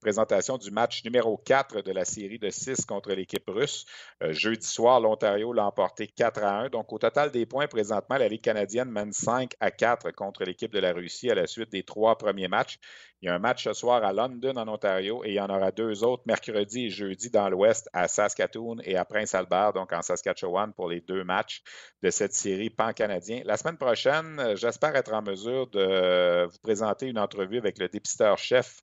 présentation 0.00 0.56
du 0.56 0.70
match 0.70 1.02
numéro 1.04 1.36
4 1.36 1.80
de 1.82 1.90
la 1.90 2.04
série 2.04 2.38
de 2.38 2.50
6 2.50 2.84
contre 2.84 3.12
l'équipe 3.12 3.48
russe. 3.48 3.84
Jeudi 4.20 4.64
soir, 4.64 5.00
l'Ontario 5.00 5.52
l'a 5.52 5.66
emporté 5.66 6.06
4 6.06 6.44
à 6.44 6.60
1. 6.60 6.68
Donc, 6.68 6.92
au 6.92 6.98
total 6.98 7.32
des 7.32 7.46
points, 7.46 7.66
présentement, 7.66 8.16
la 8.16 8.28
Ligue 8.28 8.42
canadienne 8.42 8.92
mène 8.92 9.12
5 9.12 9.54
à 9.58 9.72
4 9.72 10.12
contre 10.12 10.44
l'équipe 10.44 10.72
de 10.72 10.78
la 10.78 10.92
Russie 10.92 11.28
à 11.28 11.34
la 11.34 11.48
suite 11.48 11.72
des 11.72 11.82
trois 11.82 12.16
premiers 12.16 12.46
matchs. 12.46 12.78
Il 13.20 13.26
y 13.26 13.28
a 13.28 13.34
un 13.34 13.40
match 13.40 13.64
ce 13.64 13.72
soir 13.72 14.04
à 14.04 14.12
London, 14.12 14.56
en 14.56 14.68
Ontario, 14.68 15.24
et 15.24 15.30
il 15.30 15.34
y 15.34 15.40
en 15.40 15.48
aura 15.48 15.72
deux 15.72 16.04
autres 16.04 16.22
mercredi 16.26 16.86
et 16.86 16.90
jeudi 16.90 17.30
dans 17.30 17.48
l'Ouest 17.48 17.88
à 17.92 18.06
Saskatoon 18.06 18.76
et 18.84 18.96
à 18.96 19.04
Prince 19.04 19.34
Albert, 19.34 19.72
donc 19.72 19.92
en 19.92 20.02
Saskatchewan, 20.02 20.72
pour 20.72 20.88
les 20.88 21.00
deux 21.00 21.24
matchs 21.24 21.62
de 22.02 22.10
cette 22.10 22.32
série 22.32 22.70
pan-canadien. 22.70 23.42
La 23.44 23.56
semaine 23.56 23.76
prochaine, 23.76 24.38
euh, 24.38 24.54
j'espère 24.54 24.94
être 24.94 25.12
en 25.12 25.22
mesure 25.22 25.66
de 25.68 26.46
vous 26.46 26.58
présenter 26.62 27.06
une 27.06 27.18
entrevue 27.18 27.58
avec 27.58 27.78
le 27.78 27.88
dépisteur-chef 27.88 28.80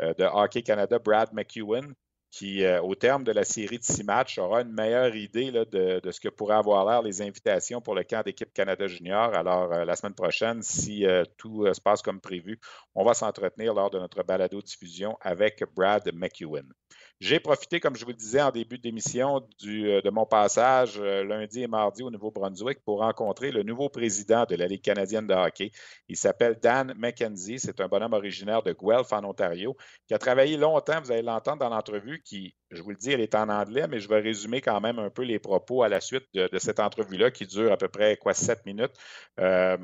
euh, 0.00 0.12
de 0.14 0.24
Hockey 0.24 0.62
Canada, 0.62 0.98
Brad 0.98 1.32
McEwen, 1.32 1.94
qui, 2.30 2.64
euh, 2.64 2.80
au 2.82 2.94
terme 2.94 3.24
de 3.24 3.32
la 3.32 3.44
série 3.44 3.78
de 3.78 3.84
six 3.84 4.04
matchs, 4.04 4.38
aura 4.38 4.62
une 4.62 4.72
meilleure 4.72 5.14
idée 5.16 5.50
de, 5.50 6.10
ce 6.10 6.20
que 6.20 6.28
pourraient 6.28 6.56
avoir 6.56 6.88
l'air 6.88 7.02
les 7.02 7.22
invitations 7.22 7.80
pour 7.80 7.94
le 7.94 8.04
camp 8.04 8.22
d'équipe 8.24 8.52
Canada 8.52 8.86
Junior. 8.86 9.34
Alors, 9.34 9.72
euh, 9.72 9.84
la 9.84 9.96
semaine 9.96 10.14
prochaine, 10.14 10.62
si 10.62 11.06
tout 11.36 11.66
se 11.72 11.80
passe 11.80 12.02
comme 12.02 12.20
prévu, 12.20 12.58
on 12.94 13.04
va 13.04 13.14
s'entretenir 13.14 13.74
lors 13.74 13.90
de 13.90 13.98
notre 13.98 14.22
balado 14.22 14.60
diffusion 14.60 15.16
avec 15.20 15.64
Brad 15.74 16.10
McEwen. 16.14 16.68
J'ai 17.20 17.40
profité, 17.40 17.80
comme 17.80 17.96
je 17.96 18.04
vous 18.04 18.12
le 18.12 18.16
disais 18.16 18.40
en 18.40 18.52
début 18.52 18.78
d'émission, 18.78 19.44
euh, 19.66 20.00
de 20.00 20.10
mon 20.10 20.24
passage 20.24 20.98
euh, 20.98 21.24
lundi 21.24 21.62
et 21.62 21.66
mardi 21.66 22.04
au 22.04 22.10
Nouveau-Brunswick 22.10 22.78
pour 22.84 23.00
rencontrer 23.00 23.50
le 23.50 23.64
nouveau 23.64 23.88
président 23.88 24.44
de 24.44 24.54
la 24.54 24.68
Ligue 24.68 24.82
canadienne 24.82 25.26
de 25.26 25.34
hockey. 25.34 25.72
Il 26.06 26.16
s'appelle 26.16 26.60
Dan 26.62 26.94
McKenzie. 26.96 27.58
C'est 27.58 27.80
un 27.80 27.88
bonhomme 27.88 28.12
originaire 28.12 28.62
de 28.62 28.72
Guelph, 28.72 29.12
en 29.12 29.24
Ontario, 29.24 29.76
qui 30.06 30.14
a 30.14 30.18
travaillé 30.18 30.56
longtemps, 30.56 31.00
vous 31.00 31.10
allez 31.10 31.22
l'entendre 31.22 31.58
dans 31.58 31.70
l'entrevue, 31.70 32.22
qui, 32.22 32.54
je 32.70 32.82
vous 32.82 32.90
le 32.90 32.96
dis, 32.96 33.10
elle 33.10 33.20
est 33.20 33.34
en 33.34 33.48
anglais, 33.48 33.88
mais 33.88 33.98
je 33.98 34.08
vais 34.08 34.20
résumer 34.20 34.60
quand 34.60 34.80
même 34.80 35.00
un 35.00 35.10
peu 35.10 35.22
les 35.22 35.40
propos 35.40 35.82
à 35.82 35.88
la 35.88 36.00
suite 36.00 36.26
de, 36.34 36.48
cette 36.58 36.78
entrevue-là 36.78 37.32
qui 37.32 37.46
dure 37.46 37.72
à 37.72 37.76
peu 37.76 37.88
près, 37.88 38.16
quoi, 38.16 38.32
sept 38.32 38.64
minutes. 38.64 38.94
Euh, 39.40 39.76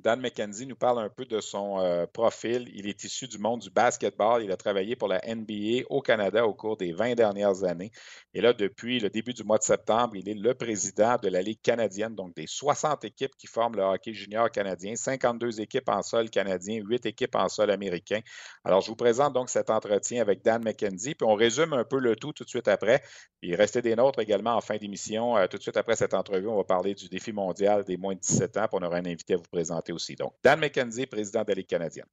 Dan 0.00 0.20
McKenzie 0.20 0.66
nous 0.66 0.76
parle 0.76 0.98
un 0.98 1.08
peu 1.08 1.24
de 1.24 1.40
son 1.40 1.78
euh, 1.80 2.06
profil. 2.06 2.70
Il 2.74 2.88
est 2.88 3.04
issu 3.04 3.28
du 3.28 3.38
monde 3.38 3.60
du 3.60 3.70
basketball. 3.70 4.42
Il 4.42 4.50
a 4.50 4.56
travaillé 4.56 4.96
pour 4.96 5.08
la 5.08 5.20
NBA 5.26 5.84
au 5.90 6.00
Canada 6.00 6.46
au 6.46 6.54
cours 6.54 6.76
des 6.76 6.92
20 6.92 7.14
dernières 7.14 7.64
années. 7.64 7.90
Et 8.32 8.40
là, 8.40 8.52
depuis 8.52 9.00
le 9.00 9.10
début 9.10 9.34
du 9.34 9.44
mois 9.44 9.58
de 9.58 9.62
septembre, 9.62 10.16
il 10.16 10.28
est 10.28 10.34
le 10.34 10.54
président 10.54 11.16
de 11.22 11.28
la 11.28 11.42
Ligue 11.42 11.60
canadienne, 11.62 12.14
donc 12.14 12.34
des 12.34 12.46
60 12.46 13.04
équipes 13.04 13.36
qui 13.36 13.46
forment 13.46 13.76
le 13.76 13.82
hockey 13.82 14.12
junior 14.12 14.50
canadien, 14.50 14.94
52 14.96 15.60
équipes 15.60 15.88
en 15.88 16.02
sol 16.02 16.30
canadien, 16.30 16.80
8 16.82 17.06
équipes 17.06 17.34
en 17.34 17.48
sol 17.48 17.70
américain. 17.70 18.20
Alors, 18.64 18.80
je 18.80 18.88
vous 18.88 18.96
présente 18.96 19.34
donc 19.34 19.50
cet 19.50 19.70
entretien 19.70 20.22
avec 20.22 20.42
Dan 20.42 20.62
McKenzie, 20.64 21.14
puis 21.14 21.26
on 21.28 21.34
résume 21.34 21.72
un 21.72 21.84
peu 21.84 21.98
le 21.98 22.16
tout 22.16 22.32
tout 22.32 22.44
de 22.44 22.48
suite 22.48 22.68
après. 22.68 23.02
Il 23.42 23.54
restait 23.54 23.82
des 23.82 23.96
nôtres 23.96 24.20
également 24.20 24.54
en 24.54 24.60
fin 24.60 24.76
d'émission. 24.76 25.36
Euh, 25.36 25.46
tout 25.46 25.56
de 25.56 25.62
suite 25.62 25.76
après 25.76 25.96
cette 25.96 26.14
entrevue, 26.14 26.48
on 26.48 26.56
va 26.56 26.64
parler 26.64 26.94
du 26.94 27.08
défi 27.08 27.32
mondial 27.32 27.84
des 27.84 27.96
moins 27.96 28.14
de 28.14 28.20
17 28.20 28.56
ans, 28.56 28.66
puis 28.68 28.78
on 28.80 28.86
aura 28.86 28.96
un 28.96 29.06
invité 29.06 29.34
à 29.34 29.36
vous 29.36 29.44
présenter 29.90 29.92
aussi. 29.92 30.16
Donc, 30.16 30.32
Dan 30.42 30.60
McKenzie, 30.60 31.06
président 31.06 31.42
de 31.42 31.48
la 31.48 31.54
Ligue 31.54 31.68
canadienne. 31.68 32.06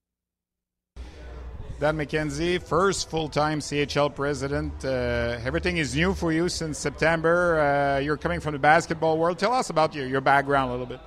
Dan 1.80 1.96
McKenzie, 1.96 2.60
first 2.60 3.10
full-time 3.10 3.60
CHL 3.60 4.10
president. 4.16 4.84
Uh, 4.84 5.38
everything 5.46 5.78
is 5.78 5.96
new 5.96 6.16
for 6.16 6.32
you 6.32 6.50
since 6.50 6.80
September. 6.80 7.60
Uh, 7.60 8.00
you're 8.00 8.18
coming 8.18 8.40
from 8.40 8.54
the 8.54 8.60
basketball 8.60 9.18
world. 9.20 9.38
Tell 9.38 9.54
us 9.54 9.70
about 9.70 9.94
your, 9.94 10.08
your 10.08 10.22
background 10.22 10.70
a 10.70 10.72
little 10.72 10.88
bit. 10.88 11.00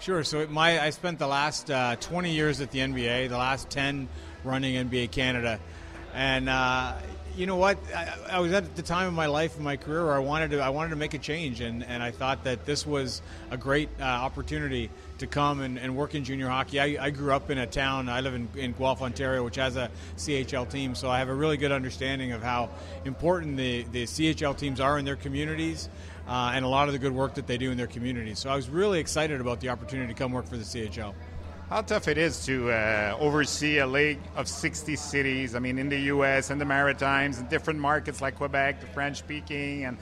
Sure. 0.00 0.22
So 0.22 0.46
my 0.48 0.80
I 0.80 0.90
spent 0.90 1.18
the 1.18 1.28
last 1.28 1.70
uh, 1.70 1.96
20 1.96 2.30
years 2.30 2.60
at 2.60 2.72
the 2.72 2.80
NBA, 2.80 3.30
the 3.30 3.38
last 3.38 3.70
10 3.70 4.08
running 4.44 4.74
NBA 4.74 5.12
Canada, 5.12 5.60
and 6.12 6.48
uh, 6.48 6.94
you 7.36 7.46
know 7.46 7.56
what? 7.56 7.78
I, 7.94 8.12
I, 8.32 8.40
was 8.40 8.52
at 8.52 8.76
the 8.76 8.82
time 8.82 9.08
of 9.08 9.14
my 9.14 9.26
life 9.26 9.54
and 9.54 9.64
my 9.64 9.76
career 9.76 10.04
where 10.04 10.14
I 10.14 10.18
wanted 10.18 10.50
to 10.50 10.60
I 10.60 10.68
wanted 10.70 10.90
to 10.90 10.96
make 10.96 11.14
a 11.14 11.18
change, 11.18 11.60
and, 11.60 11.82
and 11.84 12.02
I 12.02 12.10
thought 12.10 12.44
that 12.44 12.66
this 12.66 12.86
was 12.86 13.22
a 13.50 13.56
great 13.56 13.88
uh, 14.00 14.04
opportunity 14.04 14.90
to 15.22 15.26
come 15.26 15.60
and, 15.60 15.78
and, 15.78 15.96
work 15.96 16.14
in 16.14 16.24
junior 16.24 16.48
hockey. 16.48 16.78
I, 16.78 17.06
I, 17.06 17.10
grew 17.10 17.32
up 17.32 17.50
in 17.50 17.58
a 17.58 17.66
town. 17.66 18.08
I 18.08 18.20
live 18.20 18.34
in, 18.34 18.48
in 18.56 18.72
Guelph, 18.72 19.02
Ontario, 19.02 19.44
which 19.44 19.56
has 19.56 19.76
a 19.76 19.90
CHL 20.16 20.70
team, 20.70 20.94
so 20.94 21.08
I 21.08 21.18
have 21.18 21.28
a 21.28 21.34
really 21.34 21.56
good 21.56 21.72
understanding 21.72 22.32
of 22.32 22.42
how 22.42 22.70
important 23.04 23.56
the, 23.56 23.84
the 23.84 24.04
CHL 24.04 24.56
teams 24.56 24.80
are 24.80 24.98
in 24.98 25.04
their 25.04 25.16
communities. 25.16 25.88
Uh, 26.26 26.52
and 26.54 26.64
a 26.64 26.68
lot 26.68 26.88
of 26.88 26.92
the 26.92 27.00
good 27.00 27.12
work 27.12 27.34
that 27.34 27.48
they 27.48 27.58
do 27.58 27.72
in 27.72 27.76
their 27.76 27.88
communities. 27.88 28.38
So 28.38 28.48
I 28.48 28.54
was 28.54 28.68
really 28.68 29.00
excited 29.00 29.40
about 29.40 29.58
the 29.58 29.70
opportunity 29.70 30.12
to 30.12 30.16
come 30.16 30.30
work 30.30 30.46
for 30.46 30.56
the 30.56 30.64
CHL 30.64 31.14
how 31.68 31.80
tough 31.80 32.06
it 32.06 32.18
is 32.18 32.44
to 32.44 32.70
uh, 32.70 33.16
oversee 33.18 33.78
a 33.78 33.86
league 33.86 34.18
of 34.36 34.46
60 34.46 34.94
cities. 34.94 35.54
I 35.54 35.58
mean, 35.58 35.78
in 35.78 35.88
the 35.88 36.00
U.S. 36.00 36.50
and 36.50 36.60
the 36.60 36.66
Maritimes 36.66 37.38
and 37.38 37.48
different 37.48 37.80
markets 37.80 38.20
like 38.20 38.36
Quebec, 38.36 38.82
the 38.82 38.86
French-speaking, 38.88 39.86
and 39.86 39.96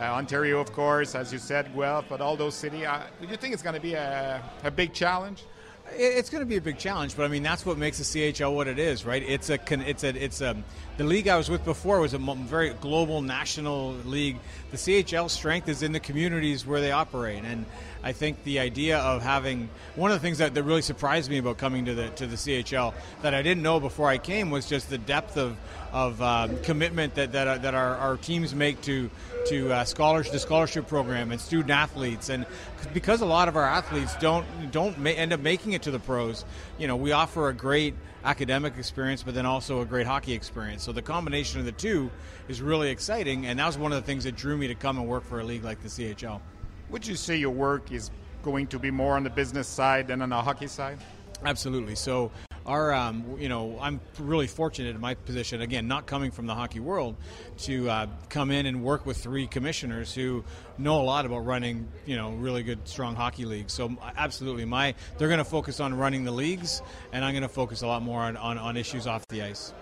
uh, 0.00 0.04
Ontario, 0.04 0.60
of 0.60 0.72
course, 0.72 1.14
as 1.14 1.32
you 1.32 1.38
said, 1.38 1.74
Guelph, 1.74 2.06
but 2.08 2.20
all 2.20 2.36
those 2.36 2.54
cities. 2.54 2.86
Uh, 2.86 3.02
do 3.20 3.26
you 3.28 3.36
think 3.36 3.52
it's 3.52 3.62
going 3.62 3.74
to 3.74 3.80
be 3.80 3.94
a, 3.94 4.42
a 4.64 4.70
big 4.70 4.94
challenge? 4.94 5.44
It's 5.92 6.30
going 6.30 6.40
to 6.40 6.46
be 6.46 6.56
a 6.56 6.60
big 6.60 6.78
challenge, 6.78 7.16
but 7.16 7.24
I 7.24 7.28
mean 7.28 7.42
that's 7.42 7.66
what 7.66 7.76
makes 7.76 7.98
the 7.98 8.04
CHL 8.04 8.54
what 8.54 8.68
it 8.68 8.78
is, 8.78 9.04
right? 9.04 9.22
It's 9.22 9.50
a 9.50 9.58
it's 9.70 10.04
a 10.04 10.24
it's 10.24 10.40
a 10.40 10.56
the 10.98 11.04
league 11.04 11.26
I 11.26 11.36
was 11.36 11.50
with 11.50 11.64
before 11.64 11.98
was 11.98 12.14
a 12.14 12.18
very 12.18 12.70
global 12.74 13.22
national 13.22 13.94
league. 14.04 14.38
The 14.70 14.76
CHL 14.76 15.28
strength 15.28 15.68
is 15.68 15.82
in 15.82 15.90
the 15.90 15.98
communities 15.98 16.64
where 16.64 16.80
they 16.80 16.92
operate, 16.92 17.42
and 17.44 17.66
I 18.02 18.12
think 18.12 18.42
the 18.44 18.60
idea 18.60 18.98
of 18.98 19.22
having 19.22 19.68
one 19.94 20.10
of 20.10 20.16
the 20.16 20.26
things 20.26 20.38
that, 20.38 20.54
that 20.54 20.62
really 20.62 20.82
surprised 20.82 21.30
me 21.30 21.38
about 21.38 21.58
coming 21.58 21.84
to 21.84 21.94
the 21.94 22.08
to 22.10 22.26
the 22.26 22.36
CHL 22.36 22.94
that 23.22 23.34
I 23.34 23.42
didn't 23.42 23.62
know 23.62 23.78
before 23.78 24.08
I 24.08 24.16
came 24.16 24.50
was 24.50 24.66
just 24.66 24.88
the 24.88 24.98
depth 24.98 25.36
of 25.36 25.56
of 25.92 26.22
um, 26.22 26.58
commitment 26.60 27.14
that 27.16 27.32
that, 27.32 27.48
uh, 27.48 27.58
that 27.58 27.74
our, 27.74 27.96
our 27.96 28.16
teams 28.16 28.54
make 28.54 28.80
to 28.82 29.10
to 29.48 29.72
uh, 29.72 29.84
scholarship 29.84 30.32
the 30.32 30.38
scholarship 30.38 30.86
program 30.86 31.30
and 31.30 31.40
student 31.40 31.70
athletes. 31.70 32.30
And 32.30 32.46
because 32.94 33.20
a 33.20 33.26
lot 33.26 33.48
of 33.48 33.56
our 33.56 33.66
athletes 33.66 34.14
don't 34.16 34.46
don't 34.70 34.98
ma- 34.98 35.10
end 35.10 35.34
up 35.34 35.40
making 35.40 35.72
it 35.72 35.82
to 35.82 35.90
the 35.90 35.98
pros 35.98 36.44
you 36.78 36.86
know 36.86 36.96
we 36.96 37.12
offer 37.12 37.48
a 37.48 37.54
great 37.54 37.94
academic 38.24 38.76
experience 38.78 39.22
but 39.22 39.34
then 39.34 39.46
also 39.46 39.82
a 39.82 39.84
great 39.84 40.06
hockey 40.06 40.32
experience. 40.32 40.82
So 40.82 40.92
the 40.92 41.02
combination 41.02 41.60
of 41.60 41.66
the 41.66 41.72
two 41.72 42.10
is 42.48 42.62
really 42.62 42.88
exciting. 42.88 43.44
And 43.44 43.58
that 43.58 43.66
was 43.66 43.76
one 43.76 43.92
of 43.92 44.00
the 44.00 44.06
things 44.06 44.24
that 44.24 44.36
drew 44.36 44.56
me 44.56 44.68
to 44.68 44.74
come 44.74 44.98
and 44.98 45.06
work 45.06 45.24
for 45.24 45.40
a 45.40 45.44
league 45.44 45.64
like 45.64 45.82
the 45.82 45.88
CHL 45.88 46.40
would 46.90 47.06
you 47.06 47.16
say 47.16 47.36
your 47.36 47.50
work 47.50 47.92
is 47.92 48.10
going 48.42 48.66
to 48.68 48.78
be 48.78 48.90
more 48.90 49.16
on 49.16 49.24
the 49.24 49.30
business 49.30 49.68
side 49.68 50.08
than 50.08 50.22
on 50.22 50.30
the 50.30 50.36
hockey 50.36 50.66
side? 50.66 50.98
Absolutely. 51.44 51.94
So 51.94 52.30
our, 52.66 52.92
um, 52.92 53.36
you 53.38 53.48
know, 53.48 53.78
I'm 53.80 54.00
really 54.18 54.46
fortunate 54.46 54.94
in 54.94 55.00
my 55.00 55.14
position, 55.14 55.62
again, 55.62 55.88
not 55.88 56.06
coming 56.06 56.30
from 56.30 56.46
the 56.46 56.54
hockey 56.54 56.80
world, 56.80 57.16
to 57.58 57.88
uh, 57.88 58.06
come 58.28 58.50
in 58.50 58.66
and 58.66 58.84
work 58.84 59.06
with 59.06 59.16
three 59.16 59.46
commissioners 59.46 60.14
who 60.14 60.44
know 60.76 61.00
a 61.00 61.02
lot 61.02 61.24
about 61.24 61.46
running, 61.46 61.88
you 62.04 62.16
know, 62.16 62.32
really 62.32 62.62
good, 62.62 62.86
strong 62.86 63.16
hockey 63.16 63.46
leagues. 63.46 63.72
So 63.72 63.96
absolutely, 64.16 64.66
my 64.66 64.94
they're 65.16 65.28
going 65.28 65.38
to 65.38 65.44
focus 65.44 65.80
on 65.80 65.94
running 65.94 66.24
the 66.24 66.32
leagues, 66.32 66.82
and 67.12 67.24
I'm 67.24 67.32
going 67.32 67.42
to 67.42 67.48
focus 67.48 67.82
a 67.82 67.86
lot 67.86 68.02
more 68.02 68.20
on, 68.20 68.36
on, 68.36 68.58
on 68.58 68.76
issues 68.76 69.06
off 69.06 69.26
the 69.28 69.42
ice. 69.42 69.72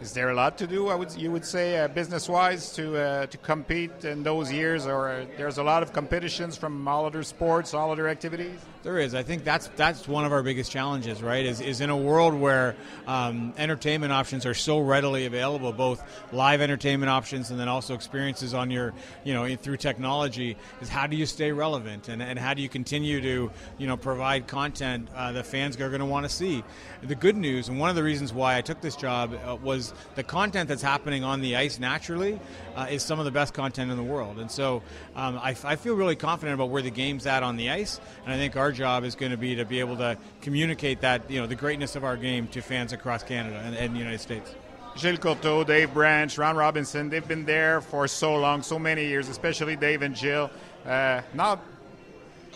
Is 0.00 0.12
there 0.12 0.30
a 0.30 0.34
lot 0.34 0.56
to 0.58 0.66
do? 0.68 0.88
I 0.88 0.94
would 0.94 1.12
you 1.16 1.32
would 1.32 1.44
say 1.44 1.76
uh, 1.76 1.88
business-wise 1.88 2.72
to 2.74 2.96
uh, 2.96 3.26
to 3.26 3.38
compete 3.38 4.04
in 4.04 4.22
those 4.22 4.52
years, 4.52 4.86
or 4.86 5.26
there's 5.36 5.58
a 5.58 5.62
lot 5.64 5.82
of 5.82 5.92
competitions 5.92 6.56
from 6.56 6.86
all 6.86 7.04
other 7.04 7.24
sports, 7.24 7.74
all 7.74 7.90
other 7.90 8.06
activities. 8.06 8.60
There 8.84 9.00
is. 9.00 9.12
I 9.12 9.24
think 9.24 9.42
that's 9.42 9.66
that's 9.74 10.06
one 10.06 10.24
of 10.24 10.30
our 10.30 10.44
biggest 10.44 10.70
challenges, 10.70 11.20
right? 11.20 11.44
Is, 11.44 11.60
is 11.60 11.80
in 11.80 11.90
a 11.90 11.96
world 11.96 12.32
where 12.32 12.76
um, 13.08 13.52
entertainment 13.58 14.12
options 14.12 14.46
are 14.46 14.54
so 14.54 14.78
readily 14.78 15.26
available, 15.26 15.72
both 15.72 16.00
live 16.32 16.60
entertainment 16.60 17.10
options 17.10 17.50
and 17.50 17.58
then 17.58 17.66
also 17.66 17.94
experiences 17.94 18.54
on 18.54 18.70
your, 18.70 18.94
you 19.24 19.34
know, 19.34 19.56
through 19.56 19.78
technology. 19.78 20.56
Is 20.80 20.88
how 20.88 21.08
do 21.08 21.16
you 21.16 21.26
stay 21.26 21.50
relevant 21.50 22.08
and, 22.08 22.22
and 22.22 22.38
how 22.38 22.54
do 22.54 22.62
you 22.62 22.68
continue 22.68 23.20
to, 23.20 23.50
you 23.78 23.86
know, 23.88 23.96
provide 23.96 24.46
content 24.46 25.08
uh, 25.12 25.32
that 25.32 25.46
fans 25.46 25.74
are 25.80 25.88
going 25.88 25.98
to 25.98 26.06
want 26.06 26.24
to 26.24 26.30
see? 26.30 26.62
The 27.02 27.16
good 27.16 27.36
news, 27.36 27.68
and 27.68 27.80
one 27.80 27.90
of 27.90 27.96
the 27.96 28.04
reasons 28.04 28.32
why 28.32 28.56
I 28.56 28.60
took 28.60 28.80
this 28.80 28.94
job 28.94 29.34
uh, 29.44 29.56
was 29.56 29.92
the 30.14 30.22
content 30.22 30.68
that's 30.68 30.82
happening 30.82 31.24
on 31.24 31.40
the 31.40 31.56
ice 31.56 31.80
naturally 31.80 32.38
uh, 32.76 32.86
is 32.88 33.02
some 33.02 33.18
of 33.18 33.24
the 33.24 33.32
best 33.32 33.54
content 33.54 33.90
in 33.90 33.96
the 33.96 34.04
world, 34.04 34.38
and 34.38 34.48
so 34.48 34.82
um, 35.16 35.36
I, 35.38 35.56
I 35.64 35.74
feel 35.74 35.94
really 35.94 36.16
confident 36.16 36.54
about 36.54 36.70
where 36.70 36.82
the 36.82 36.90
game's 36.90 37.26
at 37.26 37.42
on 37.42 37.56
the 37.56 37.70
ice, 37.70 38.00
and 38.24 38.32
I 38.32 38.36
think 38.36 38.56
our 38.56 38.67
job 38.72 39.04
is 39.04 39.14
going 39.14 39.32
to 39.32 39.38
be 39.38 39.54
to 39.56 39.64
be 39.64 39.80
able 39.80 39.96
to 39.96 40.16
communicate 40.40 41.00
that 41.00 41.30
you 41.30 41.40
know 41.40 41.46
the 41.46 41.54
greatness 41.54 41.96
of 41.96 42.04
our 42.04 42.16
game 42.16 42.48
to 42.48 42.60
fans 42.60 42.92
across 42.92 43.22
Canada 43.22 43.60
and, 43.64 43.74
and 43.76 43.94
the 43.94 43.98
United 43.98 44.20
States. 44.20 44.54
Gilles 44.96 45.18
Coteau, 45.18 45.64
Dave 45.64 45.94
Branch, 45.94 46.36
Ron 46.36 46.56
Robinson, 46.56 47.08
they've 47.08 47.26
been 47.26 47.44
there 47.44 47.80
for 47.80 48.08
so 48.08 48.34
long, 48.34 48.62
so 48.62 48.78
many 48.78 49.06
years, 49.06 49.28
especially 49.28 49.76
Dave 49.76 50.02
and 50.02 50.14
Jill. 50.14 50.50
Uh, 50.84 51.20
now, 51.34 51.60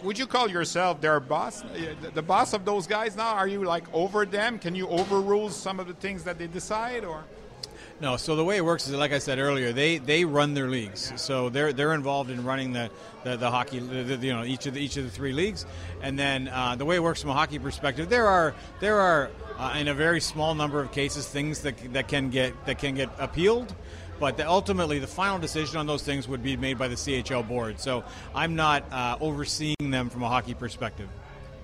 would 0.03 0.19
you 0.19 0.27
call 0.27 0.51
yourself 0.51 1.01
their 1.01 1.21
boss? 1.21 1.63
The 2.15 2.23
boss 2.23 2.53
of 2.53 2.65
those 2.65 2.89
guys 2.89 3.15
now? 3.15 3.35
Are 3.35 3.47
you 3.47 3.63
like 3.63 3.85
over 3.95 4.27
them? 4.27 4.59
Can 4.59 4.75
you 4.75 4.89
overrule 4.89 5.51
some 5.51 5.79
of 5.79 5.87
the 5.87 5.95
things 5.95 6.25
that 6.25 6.39
they 6.39 6.49
decide 6.49 7.05
or? 7.05 7.23
No, 8.03 8.17
so 8.17 8.35
the 8.35 8.43
way 8.43 8.57
it 8.57 8.65
works 8.65 8.89
is, 8.89 8.95
like 8.95 9.13
I 9.13 9.21
said 9.21 9.39
earlier, 9.39 9.73
they, 9.73 9.99
they 9.99 10.25
run 10.25 10.55
their 10.55 10.69
leagues. 10.69 11.13
So 11.15 11.51
they're 11.51 11.73
they're 11.73 11.95
involved 11.95 12.31
in 12.31 12.45
running 12.45 12.73
the, 12.73 12.91
the, 13.23 13.37
the 13.37 13.49
hockey, 13.49 13.79
the, 13.79 14.03
the, 14.03 14.27
you 14.27 14.33
know, 14.33 14.43
each 14.43 14.67
of 14.67 14.75
the, 14.75 14.81
each 14.81 14.97
of 14.97 15.05
the 15.05 15.11
three 15.11 15.33
leagues. 15.33 15.65
And 16.03 16.19
then 16.19 16.49
uh, 16.49 16.75
the 16.75 16.85
way 16.85 16.97
it 16.97 17.03
works 17.03 17.21
from 17.21 17.31
a 17.31 17.35
hockey 17.35 17.61
perspective, 17.61 18.09
there 18.09 18.27
are 18.27 18.57
there 18.81 18.99
are 18.99 19.31
uh, 19.57 19.77
in 19.79 19.87
a 19.87 19.95
very 19.95 20.21
small 20.21 20.57
number 20.57 20.81
of 20.81 20.91
cases 20.91 21.29
things 21.29 21.61
that, 21.61 21.77
that 21.93 22.09
can 22.09 22.31
get 22.31 22.67
that 22.67 22.81
can 22.81 22.97
get 22.97 23.09
appealed. 23.21 23.73
But 24.19 24.37
the, 24.37 24.49
ultimately, 24.49 24.99
the 24.99 25.07
final 25.07 25.39
decision 25.39 25.77
on 25.77 25.87
those 25.87 26.03
things 26.03 26.27
would 26.27 26.43
be 26.43 26.57
made 26.57 26.79
by 26.79 26.89
the 26.89 26.97
CHL 26.97 27.47
board. 27.47 27.79
So 27.79 28.03
I'm 28.35 28.57
not 28.57 28.83
uh, 28.91 29.17
overseeing 29.21 29.93
them 29.93 30.11
from 30.11 30.25
a 30.25 30.29
hockey 30.29 30.55
perspective. 30.55 31.09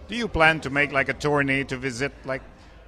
Do 0.06 0.14
you 0.14 0.28
plan 0.28 0.60
to 0.60 0.70
make 0.70 0.92
like 0.92 1.08
a 1.08 1.14
tourney 1.14 1.64
to 1.64 1.76
visit 1.76 2.12
like 2.24 2.42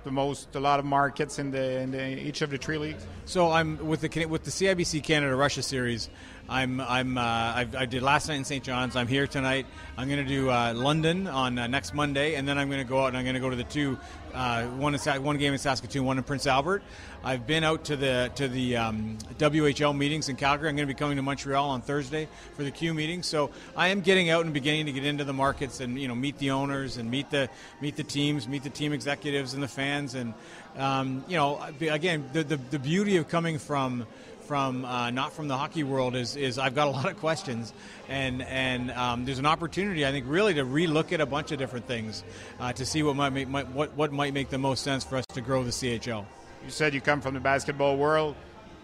the 0.04 0.10
most 0.10 0.54
a 0.54 0.60
lot 0.60 0.78
of 0.78 0.84
markets 0.84 1.38
in 1.38 1.50
the 1.50 1.80
in 1.80 1.90
the, 1.90 2.18
each 2.18 2.42
of 2.42 2.50
the 2.50 2.58
three 2.58 2.78
leagues? 2.78 3.04
So 3.24 3.50
I'm 3.50 3.86
with 3.86 4.00
the 4.00 4.26
with 4.26 4.44
the 4.44 4.50
CIBC 4.50 5.02
Canada 5.02 5.34
Russia 5.34 5.62
series. 5.62 6.08
I'm 6.50 6.80
I'm 6.80 7.16
uh, 7.16 7.20
I, 7.20 7.66
I 7.78 7.86
did 7.86 8.02
last 8.02 8.28
night 8.28 8.34
in 8.34 8.44
St. 8.44 8.64
John's. 8.64 8.96
I'm 8.96 9.06
here 9.06 9.28
tonight. 9.28 9.66
I'm 9.96 10.08
going 10.08 10.18
to 10.18 10.28
do 10.28 10.50
uh, 10.50 10.74
London 10.74 11.28
on 11.28 11.56
uh, 11.56 11.68
next 11.68 11.94
Monday, 11.94 12.34
and 12.34 12.46
then 12.46 12.58
I'm 12.58 12.68
going 12.68 12.80
to 12.80 12.88
go 12.88 13.04
out 13.04 13.06
and 13.06 13.16
I'm 13.16 13.22
going 13.22 13.34
to 13.34 13.40
go 13.40 13.50
to 13.50 13.56
the 13.56 13.62
two 13.62 13.96
uh, 14.34 14.64
one 14.64 14.92
in, 14.92 15.00
one 15.22 15.38
game 15.38 15.52
in 15.52 15.60
Saskatoon, 15.60 16.04
one 16.04 16.18
in 16.18 16.24
Prince 16.24 16.48
Albert. 16.48 16.82
I've 17.22 17.46
been 17.46 17.62
out 17.62 17.84
to 17.84 17.96
the 17.96 18.32
to 18.34 18.48
the 18.48 18.78
um, 18.78 19.16
WHL 19.38 19.96
meetings 19.96 20.28
in 20.28 20.34
Calgary. 20.34 20.68
I'm 20.68 20.74
going 20.74 20.88
to 20.88 20.92
be 20.92 20.98
coming 20.98 21.16
to 21.18 21.22
Montreal 21.22 21.70
on 21.70 21.82
Thursday 21.82 22.26
for 22.56 22.64
the 22.64 22.72
Q 22.72 22.94
meeting. 22.94 23.22
So 23.22 23.50
I 23.76 23.88
am 23.88 24.00
getting 24.00 24.28
out 24.30 24.44
and 24.44 24.52
beginning 24.52 24.86
to 24.86 24.92
get 24.92 25.04
into 25.04 25.22
the 25.22 25.32
markets 25.32 25.78
and 25.78 26.00
you 26.00 26.08
know 26.08 26.16
meet 26.16 26.36
the 26.38 26.50
owners 26.50 26.96
and 26.96 27.08
meet 27.08 27.30
the 27.30 27.48
meet 27.80 27.94
the 27.94 28.02
teams, 28.02 28.48
meet 28.48 28.64
the 28.64 28.70
team 28.70 28.92
executives 28.92 29.54
and 29.54 29.62
the 29.62 29.68
fans, 29.68 30.16
and 30.16 30.34
um, 30.76 31.24
you 31.28 31.36
know 31.36 31.64
again 31.80 32.28
the, 32.32 32.42
the 32.42 32.56
the 32.56 32.78
beauty 32.80 33.18
of 33.18 33.28
coming 33.28 33.56
from 33.56 34.04
from 34.50 34.84
uh, 34.84 35.12
not 35.12 35.32
from 35.32 35.46
the 35.46 35.56
hockey 35.56 35.84
world 35.84 36.16
is, 36.16 36.34
is 36.34 36.58
I've 36.58 36.74
got 36.74 36.88
a 36.88 36.90
lot 36.90 37.08
of 37.08 37.16
questions, 37.20 37.72
and 38.08 38.42
and 38.42 38.90
um, 38.90 39.24
there's 39.24 39.38
an 39.38 39.46
opportunity 39.46 40.04
I 40.04 40.10
think 40.10 40.24
really 40.26 40.54
to 40.54 40.64
relook 40.64 41.12
at 41.12 41.20
a 41.20 41.26
bunch 41.26 41.52
of 41.52 41.58
different 41.60 41.86
things 41.86 42.24
uh, 42.58 42.72
to 42.72 42.84
see 42.84 43.04
what 43.04 43.14
might 43.14 43.30
make 43.30 43.46
might, 43.46 43.68
what 43.68 43.94
what 43.94 44.10
might 44.10 44.34
make 44.34 44.48
the 44.50 44.58
most 44.58 44.82
sense 44.82 45.04
for 45.04 45.18
us 45.18 45.24
to 45.34 45.40
grow 45.40 45.62
the 45.62 45.70
CHL. 45.70 46.24
You 46.64 46.70
said 46.70 46.94
you 46.94 47.00
come 47.00 47.20
from 47.20 47.34
the 47.34 47.40
basketball 47.40 47.96
world. 47.96 48.34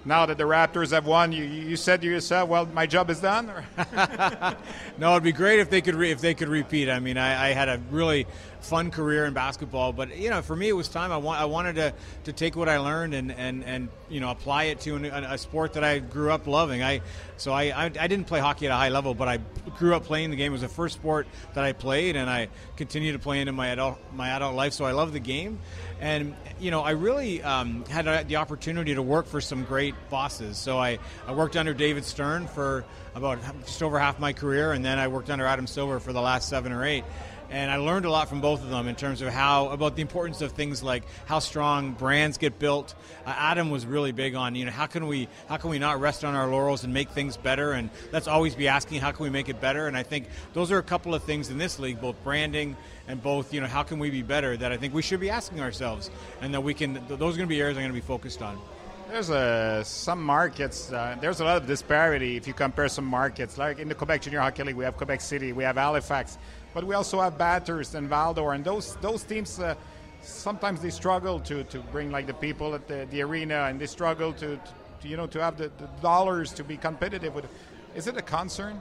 Now 0.04 0.26
that 0.26 0.38
the 0.38 0.44
Raptors 0.44 0.92
have 0.92 1.04
won, 1.04 1.32
you, 1.32 1.42
you 1.42 1.74
said 1.74 2.00
to 2.02 2.06
yourself, 2.06 2.48
"Well, 2.48 2.66
my 2.66 2.86
job 2.86 3.10
is 3.10 3.18
done." 3.18 3.50
no, 4.98 5.10
it'd 5.10 5.24
be 5.24 5.32
great 5.32 5.58
if 5.58 5.68
they 5.68 5.80
could 5.80 5.96
re- 5.96 6.12
if 6.12 6.20
they 6.20 6.34
could 6.34 6.48
repeat. 6.48 6.88
I 6.88 7.00
mean, 7.00 7.18
I, 7.18 7.48
I 7.48 7.52
had 7.54 7.68
a 7.68 7.80
really 7.90 8.28
fun 8.66 8.90
career 8.90 9.24
in 9.24 9.32
basketball. 9.32 9.92
But 9.92 10.16
you 10.16 10.30
know, 10.30 10.42
for 10.42 10.56
me, 10.56 10.68
it 10.68 10.72
was 10.72 10.88
time. 10.88 11.12
I 11.12 11.16
want 11.16 11.40
I 11.40 11.44
wanted 11.44 11.76
to, 11.76 11.94
to 12.24 12.32
take 12.32 12.56
what 12.56 12.68
I 12.68 12.78
learned 12.78 13.14
and, 13.14 13.32
and, 13.32 13.64
and 13.64 13.88
you 14.08 14.20
know 14.20 14.30
apply 14.30 14.64
it 14.64 14.80
to 14.80 14.96
an, 14.96 15.04
a 15.06 15.38
sport 15.38 15.74
that 15.74 15.84
I 15.84 16.00
grew 16.00 16.30
up 16.30 16.46
loving. 16.46 16.82
I 16.82 17.00
so 17.36 17.52
I, 17.52 17.64
I, 17.64 17.84
I 17.84 18.06
didn't 18.06 18.26
play 18.26 18.40
hockey 18.40 18.66
at 18.66 18.72
a 18.72 18.76
high 18.76 18.88
level, 18.88 19.14
but 19.14 19.28
I 19.28 19.38
grew 19.78 19.94
up 19.94 20.04
playing 20.04 20.30
the 20.30 20.36
game. 20.36 20.52
It 20.52 20.54
was 20.54 20.60
the 20.62 20.68
first 20.68 20.94
sport 20.96 21.26
that 21.54 21.64
I 21.64 21.72
played, 21.72 22.16
and 22.16 22.28
I 22.28 22.48
continue 22.76 23.12
to 23.12 23.18
play 23.18 23.40
into 23.40 23.52
my 23.52 23.68
adult 23.68 23.98
my 24.14 24.30
adult 24.30 24.54
life. 24.54 24.72
So 24.72 24.84
I 24.84 24.92
love 24.92 25.12
the 25.12 25.20
game, 25.20 25.58
and 26.00 26.34
you 26.58 26.70
know 26.70 26.82
I 26.82 26.90
really 26.90 27.42
um, 27.42 27.84
had 27.86 28.28
the 28.28 28.36
opportunity 28.36 28.94
to 28.94 29.02
work 29.02 29.26
for 29.26 29.40
some 29.40 29.64
great 29.64 29.94
bosses. 30.10 30.58
So 30.58 30.78
I, 30.78 30.98
I 31.26 31.32
worked 31.32 31.56
under 31.56 31.74
David 31.74 32.04
Stern 32.04 32.46
for 32.48 32.84
about 33.14 33.38
just 33.64 33.82
over 33.82 33.98
half 33.98 34.18
my 34.18 34.32
career, 34.32 34.72
and 34.72 34.84
then 34.84 34.98
I 34.98 35.08
worked 35.08 35.30
under 35.30 35.46
Adam 35.46 35.66
Silver 35.66 36.00
for 36.00 36.12
the 36.12 36.20
last 36.20 36.48
seven 36.48 36.72
or 36.72 36.84
eight 36.84 37.04
and 37.56 37.70
I 37.70 37.78
learned 37.78 38.04
a 38.04 38.10
lot 38.10 38.28
from 38.28 38.42
both 38.42 38.62
of 38.62 38.68
them 38.68 38.86
in 38.86 38.94
terms 38.96 39.22
of 39.22 39.32
how 39.32 39.70
about 39.70 39.96
the 39.96 40.02
importance 40.02 40.42
of 40.42 40.52
things 40.52 40.82
like 40.82 41.04
how 41.24 41.38
strong 41.38 41.92
brands 41.92 42.36
get 42.36 42.58
built. 42.58 42.94
Uh, 43.24 43.34
Adam 43.34 43.70
was 43.70 43.86
really 43.86 44.12
big 44.12 44.34
on 44.34 44.54
you 44.54 44.66
know 44.66 44.70
how 44.70 44.84
can 44.84 45.06
we 45.06 45.26
how 45.48 45.56
can 45.56 45.70
we 45.70 45.78
not 45.78 45.98
rest 45.98 46.22
on 46.22 46.34
our 46.34 46.48
laurels 46.48 46.84
and 46.84 46.92
make 46.92 47.08
things 47.08 47.38
better, 47.38 47.72
and 47.72 47.88
let's 48.12 48.28
always 48.28 48.54
be 48.54 48.68
asking 48.68 49.00
how 49.00 49.10
can 49.10 49.24
we 49.24 49.30
make 49.30 49.48
it 49.48 49.58
better. 49.58 49.86
And 49.86 49.96
I 49.96 50.02
think 50.02 50.28
those 50.52 50.70
are 50.70 50.76
a 50.76 50.82
couple 50.82 51.14
of 51.14 51.22
things 51.22 51.48
in 51.48 51.56
this 51.56 51.78
league, 51.78 51.98
both 51.98 52.22
branding 52.22 52.76
and 53.08 53.22
both 53.22 53.54
you 53.54 53.62
know 53.62 53.66
how 53.66 53.82
can 53.82 53.98
we 53.98 54.10
be 54.10 54.22
better 54.22 54.54
that 54.58 54.70
I 54.70 54.76
think 54.76 54.92
we 54.92 55.00
should 55.00 55.20
be 55.20 55.30
asking 55.30 55.60
ourselves, 55.62 56.10
and 56.42 56.52
that 56.52 56.60
we 56.60 56.74
can 56.74 57.02
those 57.08 57.34
are 57.34 57.38
going 57.38 57.38
to 57.38 57.46
be 57.46 57.60
areas 57.62 57.78
I'm 57.78 57.84
going 57.84 57.94
to 57.94 58.00
be 58.00 58.06
focused 58.06 58.42
on. 58.42 58.60
There's 59.08 59.30
a, 59.30 59.82
some 59.84 60.20
markets, 60.20 60.92
uh, 60.92 61.16
there's 61.20 61.38
a 61.38 61.44
lot 61.44 61.58
of 61.58 61.66
disparity 61.68 62.36
if 62.36 62.48
you 62.48 62.52
compare 62.52 62.88
some 62.88 63.04
markets. 63.04 63.56
Like 63.56 63.78
in 63.78 63.88
the 63.88 63.94
Quebec 63.94 64.22
Junior 64.22 64.40
Hockey 64.40 64.64
League, 64.64 64.74
we 64.74 64.84
have 64.84 64.96
Quebec 64.96 65.20
City, 65.20 65.52
we 65.52 65.62
have 65.62 65.76
Halifax 65.76 66.38
but 66.76 66.84
we 66.84 66.94
also 66.94 67.22
have 67.22 67.38
Bathurst 67.38 67.94
and 67.94 68.06
Val-d'Or, 68.06 68.52
and 68.52 68.62
those 68.62 68.96
those 68.96 69.22
teams 69.22 69.58
uh, 69.58 69.74
sometimes 70.20 70.82
they 70.82 70.90
struggle 70.90 71.40
to, 71.40 71.64
to 71.64 71.78
bring 71.90 72.10
like 72.10 72.26
the 72.26 72.34
people 72.34 72.74
at 72.74 72.86
the, 72.86 73.06
the 73.10 73.22
arena, 73.22 73.64
and 73.70 73.80
they 73.80 73.86
struggle 73.86 74.30
to, 74.34 74.60
to 75.00 75.08
you 75.08 75.16
know 75.16 75.26
to 75.26 75.40
have 75.40 75.56
the, 75.56 75.70
the 75.78 75.86
dollars 76.02 76.52
to 76.52 76.62
be 76.62 76.76
competitive 76.76 77.34
with. 77.34 77.46
Is 77.94 78.08
it 78.08 78.18
a 78.18 78.22
concern? 78.22 78.78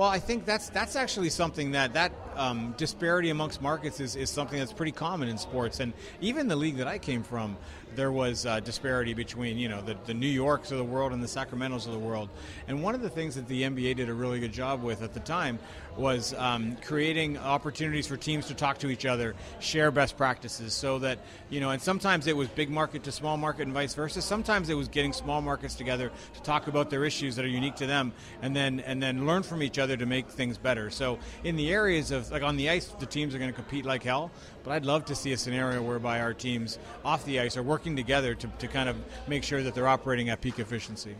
Well, 0.00 0.08
I 0.08 0.18
think 0.18 0.46
that's 0.46 0.70
that's 0.70 0.96
actually 0.96 1.28
something 1.28 1.72
that 1.72 1.92
that 1.92 2.12
um, 2.34 2.72
disparity 2.78 3.28
amongst 3.28 3.60
markets 3.60 4.00
is, 4.00 4.16
is 4.16 4.30
something 4.30 4.58
that's 4.58 4.72
pretty 4.72 4.92
common 4.92 5.28
in 5.28 5.36
sports, 5.36 5.78
and 5.78 5.92
even 6.22 6.48
the 6.48 6.56
league 6.56 6.78
that 6.78 6.88
I 6.88 6.96
came 6.96 7.22
from, 7.22 7.58
there 7.96 8.10
was 8.10 8.46
uh, 8.46 8.60
disparity 8.60 9.12
between 9.12 9.58
you 9.58 9.68
know 9.68 9.82
the, 9.82 9.98
the 10.06 10.14
New 10.14 10.26
Yorks 10.26 10.70
of 10.70 10.78
the 10.78 10.84
world 10.84 11.12
and 11.12 11.22
the 11.22 11.26
Sacramentos 11.26 11.84
of 11.84 11.92
the 11.92 11.98
world. 11.98 12.30
And 12.66 12.82
one 12.82 12.94
of 12.94 13.02
the 13.02 13.10
things 13.10 13.34
that 13.34 13.46
the 13.46 13.60
NBA 13.62 13.96
did 13.96 14.08
a 14.08 14.14
really 14.14 14.40
good 14.40 14.52
job 14.52 14.82
with 14.82 15.02
at 15.02 15.12
the 15.12 15.20
time 15.20 15.58
was 15.98 16.32
um, 16.34 16.78
creating 16.82 17.36
opportunities 17.36 18.06
for 18.06 18.16
teams 18.16 18.46
to 18.46 18.54
talk 18.54 18.78
to 18.78 18.88
each 18.88 19.04
other, 19.04 19.34
share 19.58 19.90
best 19.90 20.16
practices, 20.16 20.72
so 20.72 20.98
that 21.00 21.18
you 21.50 21.60
know. 21.60 21.68
And 21.68 21.82
sometimes 21.82 22.26
it 22.26 22.34
was 22.34 22.48
big 22.48 22.70
market 22.70 23.04
to 23.04 23.12
small 23.12 23.36
market, 23.36 23.64
and 23.64 23.74
vice 23.74 23.92
versa. 23.92 24.22
Sometimes 24.22 24.70
it 24.70 24.74
was 24.74 24.88
getting 24.88 25.12
small 25.12 25.42
markets 25.42 25.74
together 25.74 26.10
to 26.32 26.42
talk 26.42 26.68
about 26.68 26.88
their 26.88 27.04
issues 27.04 27.36
that 27.36 27.44
are 27.44 27.48
unique 27.48 27.76
to 27.76 27.86
them, 27.86 28.14
and 28.40 28.56
then 28.56 28.80
and 28.80 29.02
then 29.02 29.26
learn 29.26 29.42
from 29.42 29.62
each 29.62 29.78
other 29.78 29.89
to 29.96 30.06
make 30.06 30.28
things 30.28 30.58
better. 30.58 30.90
So 30.90 31.18
in 31.44 31.56
the 31.56 31.72
areas 31.72 32.10
of 32.10 32.30
like 32.30 32.42
on 32.42 32.56
the 32.56 32.70
ice, 32.70 32.86
the 32.98 33.06
teams 33.06 33.34
are 33.34 33.38
going 33.38 33.50
to 33.50 33.56
compete 33.56 33.84
like 33.84 34.02
hell. 34.02 34.30
But 34.64 34.72
I'd 34.72 34.84
love 34.84 35.04
to 35.06 35.14
see 35.14 35.32
a 35.32 35.36
scenario 35.36 35.82
whereby 35.82 36.20
our 36.20 36.34
teams 36.34 36.78
off 37.04 37.24
the 37.24 37.40
ice 37.40 37.56
are 37.56 37.62
working 37.62 37.96
together 37.96 38.34
to, 38.34 38.46
to 38.46 38.68
kind 38.68 38.88
of 38.88 38.96
make 39.26 39.44
sure 39.44 39.62
that 39.62 39.74
they're 39.74 39.88
operating 39.88 40.28
at 40.30 40.40
peak 40.40 40.58
efficiency. 40.58 41.14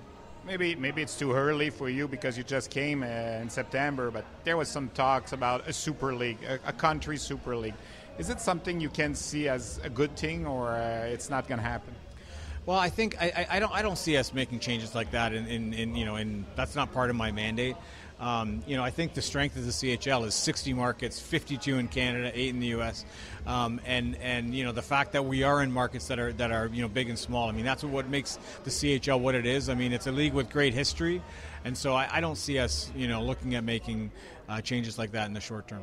Maybe 0.46 0.74
maybe 0.74 1.02
it's 1.02 1.18
too 1.18 1.32
early 1.32 1.70
for 1.70 1.88
you 1.90 2.08
because 2.08 2.36
you 2.38 2.42
just 2.44 2.70
came 2.70 3.02
uh, 3.02 3.06
in 3.06 3.50
September, 3.50 4.10
but 4.10 4.24
there 4.44 4.56
was 4.56 4.68
some 4.68 4.88
talks 4.90 5.32
about 5.32 5.68
a 5.68 5.72
super 5.72 6.14
league, 6.14 6.38
a, 6.44 6.54
a 6.66 6.72
country 6.72 7.18
super 7.18 7.54
league. 7.54 7.74
Is 8.18 8.30
it 8.30 8.40
something 8.40 8.80
you 8.80 8.88
can 8.88 9.14
see 9.14 9.48
as 9.48 9.80
a 9.84 9.90
good 9.90 10.16
thing, 10.16 10.46
or 10.46 10.72
uh, 10.72 11.04
it's 11.04 11.30
not 11.30 11.46
going 11.46 11.58
to 11.58 11.64
happen? 11.64 11.94
Well, 12.66 12.78
I 12.78 12.90
think 12.90 13.16
I, 13.20 13.46
I, 13.50 13.58
don't 13.58 13.72
I 13.72 13.82
don't 13.82 13.96
see 13.96 14.16
us 14.16 14.34
making 14.34 14.60
changes 14.60 14.94
like 14.94 15.10
that, 15.12 15.32
in, 15.32 15.46
in, 15.46 15.72
in 15.72 15.94
you 15.94 16.04
know, 16.04 16.16
and 16.16 16.44
that's 16.56 16.76
not 16.76 16.92
part 16.92 17.10
of 17.10 17.16
my 17.16 17.32
mandate. 17.32 17.76
Um, 18.20 18.62
you 18.66 18.76
know, 18.76 18.84
I 18.84 18.90
think 18.90 19.14
the 19.14 19.22
strength 19.22 19.56
of 19.56 19.64
the 19.64 19.70
CHL 19.70 20.26
is 20.26 20.34
60 20.34 20.74
markets, 20.74 21.18
52 21.18 21.78
in 21.78 21.88
Canada, 21.88 22.30
eight 22.34 22.50
in 22.50 22.60
the 22.60 22.68
U.S., 22.68 23.06
um, 23.46 23.80
and 23.86 24.14
and 24.16 24.54
you 24.54 24.62
know 24.62 24.72
the 24.72 24.82
fact 24.82 25.12
that 25.12 25.24
we 25.24 25.42
are 25.42 25.62
in 25.62 25.72
markets 25.72 26.08
that 26.08 26.18
are 26.18 26.30
that 26.34 26.52
are 26.52 26.66
you 26.66 26.82
know 26.82 26.88
big 26.88 27.08
and 27.08 27.18
small. 27.18 27.48
I 27.48 27.52
mean, 27.52 27.64
that's 27.64 27.82
what 27.82 28.08
makes 28.08 28.38
the 28.64 28.70
CHL 28.70 29.20
what 29.20 29.34
it 29.34 29.46
is. 29.46 29.70
I 29.70 29.74
mean, 29.74 29.92
it's 29.92 30.06
a 30.06 30.12
league 30.12 30.34
with 30.34 30.50
great 30.50 30.74
history, 30.74 31.22
and 31.64 31.76
so 31.76 31.94
I, 31.94 32.08
I 32.12 32.20
don't 32.20 32.36
see 32.36 32.58
us 32.58 32.92
you 32.94 33.08
know 33.08 33.22
looking 33.22 33.54
at 33.54 33.64
making 33.64 34.12
uh, 34.50 34.60
changes 34.60 34.98
like 34.98 35.12
that 35.12 35.26
in 35.26 35.32
the 35.32 35.40
short 35.40 35.66
term. 35.66 35.82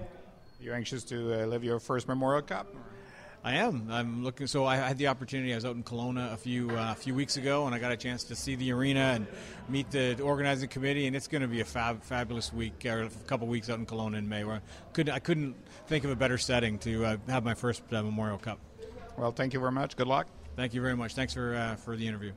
You're 0.62 0.76
anxious 0.76 1.04
to 1.06 1.42
uh, 1.42 1.46
live 1.48 1.64
your 1.64 1.80
first 1.80 2.08
Memorial 2.08 2.44
Cup. 2.44 2.68
I 3.44 3.56
am. 3.56 3.88
I'm 3.90 4.24
looking. 4.24 4.48
So 4.48 4.66
I 4.66 4.76
had 4.76 4.98
the 4.98 5.08
opportunity. 5.08 5.54
I 5.54 5.56
was 5.56 5.66
out 5.66 5.76
in 5.76 5.84
Kelowna 5.84 6.34
a 6.34 6.38
few 6.38 6.70
uh, 6.72 6.94
few 6.96 7.16
weeks 7.16 7.38
ago, 7.38 7.66
and 7.66 7.74
I 7.74 7.80
got 7.80 7.92
a 7.92 7.98
chance 7.98 8.26
to 8.26 8.36
see 8.36 8.56
the 8.56 8.72
arena 8.74 9.14
and 9.16 9.28
meet 9.70 9.90
the 9.92 10.20
organizing 10.22 10.70
committee. 10.70 11.08
And 11.08 11.16
it's 11.16 11.28
going 11.28 11.44
to 11.44 11.48
be 11.48 11.62
a 11.62 11.66
fab, 11.66 12.04
fabulous 12.04 12.52
week 12.52 12.86
or 12.86 13.04
a 13.04 13.10
couple 13.28 13.48
weeks 13.48 13.70
out 13.70 13.80
in 13.80 13.86
Kelowna 13.86 14.18
in 14.18 14.28
May. 14.28 14.44
Where 14.44 14.56
I 14.56 14.62
couldn't 14.94 15.14
I 15.14 15.20
couldn't 15.20 15.56
think 15.88 16.04
of 16.04 16.12
a 16.12 16.16
better 16.16 16.38
setting 16.38 16.80
to 16.80 17.06
uh, 17.06 17.18
have 17.30 17.46
my 17.46 17.54
first 17.54 17.84
uh, 17.92 18.04
Memorial 18.04 18.38
Cup. 18.38 18.60
Well, 19.18 19.32
thank 19.32 19.54
you 19.54 19.60
very 19.60 19.72
much. 19.72 19.96
Good 19.96 20.08
luck. 20.08 20.28
Thank 20.56 20.74
you 20.74 20.82
very 20.82 20.96
much. 20.96 21.14
Thanks 21.14 21.34
for 21.34 21.56
uh, 21.56 21.76
for 21.76 21.96
the 21.96 22.08
interview. 22.08 22.34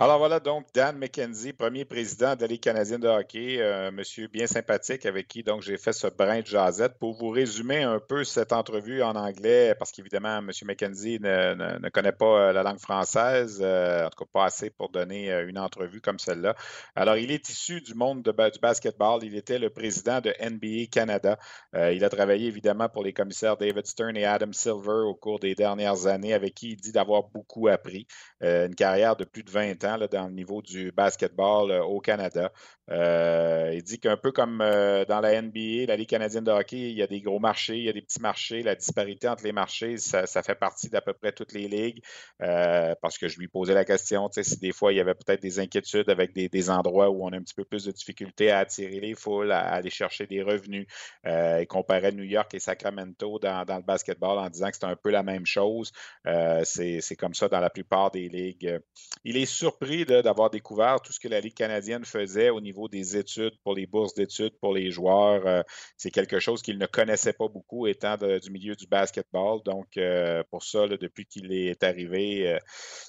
Alors 0.00 0.18
voilà 0.18 0.38
donc 0.38 0.64
Dan 0.72 0.96
McKenzie, 0.96 1.52
premier 1.52 1.84
président 1.84 2.36
de 2.36 2.42
la 2.42 2.46
Ligue 2.46 2.60
canadienne 2.60 3.00
de 3.00 3.08
hockey, 3.08 3.60
un 3.60 3.90
monsieur 3.90 4.28
bien 4.28 4.46
sympathique 4.46 5.04
avec 5.06 5.26
qui 5.26 5.42
donc 5.42 5.62
j'ai 5.62 5.76
fait 5.76 5.92
ce 5.92 6.06
brin 6.06 6.38
de 6.38 6.46
jasette. 6.46 7.00
Pour 7.00 7.14
vous 7.14 7.30
résumer 7.30 7.82
un 7.82 7.98
peu 7.98 8.22
cette 8.22 8.52
entrevue 8.52 9.02
en 9.02 9.16
anglais, 9.16 9.74
parce 9.76 9.90
qu'évidemment, 9.90 10.38
M. 10.38 10.52
McKenzie 10.66 11.18
ne, 11.18 11.88
connaît 11.88 12.12
pas 12.12 12.50
euh, 12.50 12.52
la 12.52 12.62
langue 12.62 12.78
française, 12.78 13.58
euh, 13.60 14.06
en 14.06 14.10
tout 14.10 14.24
cas 14.24 14.30
pas 14.32 14.44
assez 14.44 14.70
pour 14.70 14.88
donner 14.88 15.32
euh, 15.32 15.48
une 15.48 15.58
entrevue 15.58 16.00
comme 16.00 16.20
celle-là. 16.20 16.54
Alors, 16.94 17.16
il 17.16 17.32
est 17.32 17.48
issu 17.48 17.80
du 17.80 17.94
monde 17.94 18.22
de, 18.22 18.30
du 18.30 18.60
basketball. 18.60 19.24
Il 19.24 19.34
était 19.34 19.58
le 19.58 19.68
président 19.68 20.20
de 20.20 20.32
NBA 20.40 20.90
Canada. 20.92 21.38
il 21.74 22.04
a 22.04 22.08
travaillé 22.08 22.46
évidemment 22.46 22.88
pour 22.88 23.02
les 23.02 23.12
commissaires 23.12 23.56
David 23.56 23.86
Stern 23.88 24.16
et 24.16 24.26
Adam 24.26 24.52
Silver 24.52 25.02
au 25.06 25.16
cours 25.16 25.40
des 25.40 25.56
dernières 25.56 26.06
années, 26.06 26.34
avec 26.34 26.54
qui 26.54 26.70
il 26.70 26.76
dit 26.76 26.92
d'avoir 26.92 27.24
beaucoup 27.24 27.66
appris. 27.66 28.06
une 28.42 28.76
carrière 28.76 29.16
de 29.16 29.24
plus 29.24 29.42
de 29.42 29.50
20 29.50 29.84
ans 29.86 29.87
dans 29.96 30.26
le 30.26 30.32
niveau 30.34 30.60
du 30.62 30.92
basketball 30.92 31.70
euh, 31.70 31.82
au 31.82 32.00
Canada. 32.00 32.52
Euh, 32.90 33.72
il 33.74 33.82
dit 33.82 33.98
qu'un 34.00 34.16
peu 34.16 34.32
comme 34.32 34.60
euh, 34.62 35.04
dans 35.04 35.20
la 35.20 35.40
NBA, 35.40 35.86
la 35.86 35.96
Ligue 35.96 36.08
canadienne 36.08 36.44
de 36.44 36.50
hockey, 36.50 36.90
il 36.90 36.96
y 36.96 37.02
a 37.02 37.06
des 37.06 37.20
gros 37.20 37.38
marchés, 37.38 37.76
il 37.76 37.84
y 37.84 37.88
a 37.88 37.92
des 37.92 38.02
petits 38.02 38.20
marchés. 38.20 38.62
La 38.62 38.74
disparité 38.74 39.28
entre 39.28 39.44
les 39.44 39.52
marchés, 39.52 39.98
ça, 39.98 40.26
fait 40.42 40.54
partie 40.54 40.88
d'à 40.88 41.00
peu 41.00 41.12
près 41.12 41.32
toutes 41.32 41.52
les 41.52 41.68
ligues. 41.68 42.02
Euh, 42.42 42.94
parce 43.02 43.18
que 43.18 43.28
je 43.28 43.38
lui 43.38 43.48
posais 43.48 43.74
la 43.74 43.84
question, 43.84 44.28
si 44.30 44.58
des 44.58 44.72
fois 44.72 44.92
il 44.92 44.96
y 44.96 45.00
avait 45.00 45.14
peut-être 45.14 45.42
des 45.42 45.58
inquiétudes 45.58 46.08
avec 46.08 46.32
des, 46.32 46.70
endroits 46.70 47.08
où 47.10 47.24
on 47.24 47.28
a 47.32 47.36
un 47.36 47.42
petit 47.42 47.54
peu 47.54 47.64
plus 47.64 47.84
de 47.84 47.92
difficultés 47.92 48.50
à 48.50 48.58
attirer 48.58 49.00
les 49.00 49.14
foules, 49.14 49.52
à, 49.52 49.60
aller 49.60 49.90
chercher 49.90 50.26
des 50.26 50.42
revenus. 50.42 50.86
il 51.24 51.66
comparait 51.68 52.12
New 52.12 52.24
York 52.24 52.52
et 52.54 52.58
Sacramento 52.58 53.38
dans, 53.38 53.64
le 53.66 53.82
basketball 53.82 54.38
en 54.38 54.50
disant 54.50 54.68
que 54.68 54.74
c'était 54.74 54.86
un 54.86 54.96
peu 54.96 55.10
la 55.10 55.22
même 55.22 55.46
chose. 55.46 55.92
C'est 56.64 57.16
comme 57.18 57.34
ça 57.34 57.48
dans 57.48 57.60
la 57.60 57.70
plupart 57.70 58.10
des 58.10 58.28
ligues. 58.28 58.80
Il 59.24 59.36
est 59.36 59.46
surpris 59.46 60.04
d'avoir 60.04 60.50
découvert 60.50 61.00
tout 61.00 61.12
ce 61.12 61.20
que 61.20 61.28
la 61.28 61.40
Ligue 61.40 61.54
canadienne 61.54 62.04
faisait 62.04 62.50
au 62.50 62.60
niveau 62.60 62.77
des 62.86 63.16
études, 63.16 63.58
pour 63.64 63.74
les 63.74 63.86
bourses 63.86 64.14
d'études 64.14 64.28
pour 64.60 64.74
les 64.74 64.90
joueurs. 64.90 65.46
Euh, 65.46 65.62
c'est 65.96 66.10
quelque 66.10 66.38
chose 66.38 66.62
qu'il 66.62 66.78
ne 66.78 66.86
connaissait 66.86 67.32
pas 67.32 67.48
beaucoup 67.48 67.86
étant 67.86 68.16
du 68.16 68.50
milieu 68.50 68.74
du 68.76 68.86
basketball. 68.86 69.60
Donc, 69.64 69.96
euh, 69.96 70.42
pour 70.50 70.62
ça, 70.62 70.86
depuis 70.86 71.26
qu'il 71.26 71.52
est 71.52 71.82
arrivé, 71.82 72.52
euh, 72.52 72.58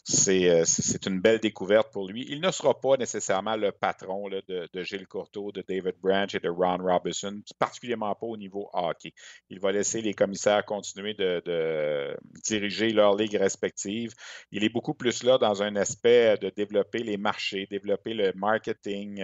c'est 0.06 1.06
une 1.06 1.20
belle 1.20 1.40
découverte 1.40 1.92
pour 1.92 2.08
lui. 2.08 2.26
Il 2.30 2.42
ne 2.42 2.52
sera 2.52 2.80
pas 2.80 2.98
nécessairement 2.98 3.56
le 3.56 3.72
patron 3.72 4.30
de, 4.30 4.84
Gilles 4.84 5.08
Courteau, 5.08 5.52
de 5.52 5.64
David 5.68 5.96
Branch 6.02 6.34
et 6.34 6.40
de 6.40 6.50
Ron 6.50 6.78
Robinson, 6.78 7.42
particulièrement 7.60 8.16
pas 8.16 8.28
au 8.28 8.38
niveau 8.38 8.70
hockey. 8.74 9.14
Il 9.50 9.60
va 9.60 9.72
laisser 9.72 10.02
les 10.02 10.14
commissaires 10.14 10.66
continuer 10.66 11.14
de, 11.14 12.16
diriger 12.46 12.92
leurs 12.92 13.16
ligues 13.16 13.36
respectives. 13.36 14.14
Il 14.52 14.64
est 14.64 14.70
beaucoup 14.70 14.94
plus 14.94 15.24
là 15.24 15.38
dans 15.38 15.62
un 15.62 15.76
aspect 15.76 16.38
de 16.38 16.50
développer 16.50 17.00
les 17.00 17.18
marchés, 17.18 17.68
développer 17.70 18.14
le 18.14 18.32
marketing, 18.34 19.24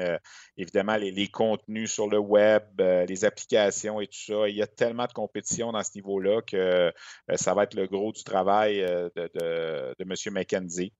évidemment, 0.57 0.95
les, 0.97 1.27
contenus 1.27 1.91
sur 1.91 2.07
le 2.07 2.19
web, 2.19 2.63
euh, 2.79 3.05
les 3.05 3.25
applications 3.25 4.01
et 4.01 4.07
tout 4.07 4.19
ça. 4.19 4.47
Il 4.47 4.55
y 4.55 4.61
a 4.61 4.67
tellement 4.67 5.05
de 5.05 5.13
compétition 5.13 5.71
dans 5.71 5.83
ce 5.83 5.91
niveau-là 5.95 6.41
que 6.41 6.57
euh, 6.57 6.91
ça 7.35 7.53
va 7.53 7.63
être 7.63 7.75
le 7.75 7.87
gros 7.87 8.11
du 8.11 8.23
travail 8.23 8.81
euh, 8.81 9.09
de, 9.15 9.95
M. 9.99 10.33
McKenzie 10.33 10.93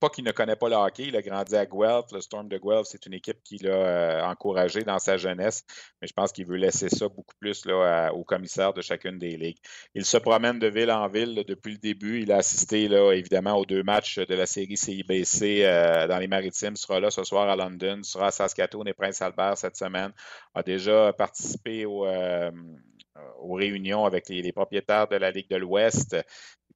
pas 0.00 0.08
qu'il 0.10 0.24
ne 0.24 0.32
connaît 0.32 0.56
pas 0.56 0.68
le 0.68 0.74
hockey, 0.74 1.04
il 1.04 1.16
a 1.16 1.22
grandi 1.22 1.54
à 1.56 1.64
Guelph. 1.64 2.06
Le 2.12 2.20
Storm 2.20 2.48
de 2.48 2.58
Guelph, 2.58 2.86
c'est 2.86 3.06
une 3.06 3.14
équipe 3.14 3.42
qu'il 3.44 3.68
a 3.68 3.72
euh, 3.72 4.22
encouragé 4.24 4.82
dans 4.82 4.98
sa 4.98 5.16
jeunesse, 5.16 5.64
mais 6.00 6.08
je 6.08 6.12
pense 6.12 6.32
qu'il 6.32 6.46
veut 6.46 6.56
laisser 6.56 6.88
ça 6.88 7.08
beaucoup 7.08 7.34
plus 7.38 7.64
là, 7.64 8.12
au 8.12 8.24
commissaire 8.24 8.72
de 8.72 8.82
chacune 8.82 9.18
des 9.18 9.36
ligues. 9.36 9.58
Il 9.94 10.04
se 10.04 10.16
promène 10.16 10.58
de 10.58 10.66
ville 10.66 10.90
en 10.90 11.08
ville 11.08 11.44
depuis 11.46 11.72
le 11.72 11.78
début. 11.78 12.22
Il 12.22 12.32
a 12.32 12.36
assisté 12.38 12.88
là, 12.88 13.12
évidemment 13.12 13.54
aux 13.54 13.64
deux 13.64 13.82
matchs 13.82 14.18
de 14.18 14.34
la 14.34 14.46
série 14.46 14.76
CIBC 14.76 15.62
euh, 15.64 16.06
dans 16.06 16.18
les 16.18 16.28
Maritimes. 16.28 16.76
sera 16.76 17.00
là 17.00 17.10
ce 17.10 17.24
soir 17.24 17.48
à 17.48 17.56
London, 17.56 18.02
sera 18.02 18.26
à 18.26 18.30
Saskatoon 18.30 18.84
et 18.86 18.94
Prince 18.94 19.22
Albert 19.22 19.56
cette 19.56 19.76
semaine. 19.76 20.12
A 20.54 20.62
déjà 20.62 21.12
participé 21.12 21.84
euh, 21.86 22.50
aux 23.38 23.54
réunions 23.54 24.04
avec 24.04 24.28
les, 24.28 24.52
propriétaires 24.52 25.08
de 25.08 25.16
la 25.16 25.30
Ligue 25.30 25.48
de 25.48 25.56
l'Ouest 25.56 26.16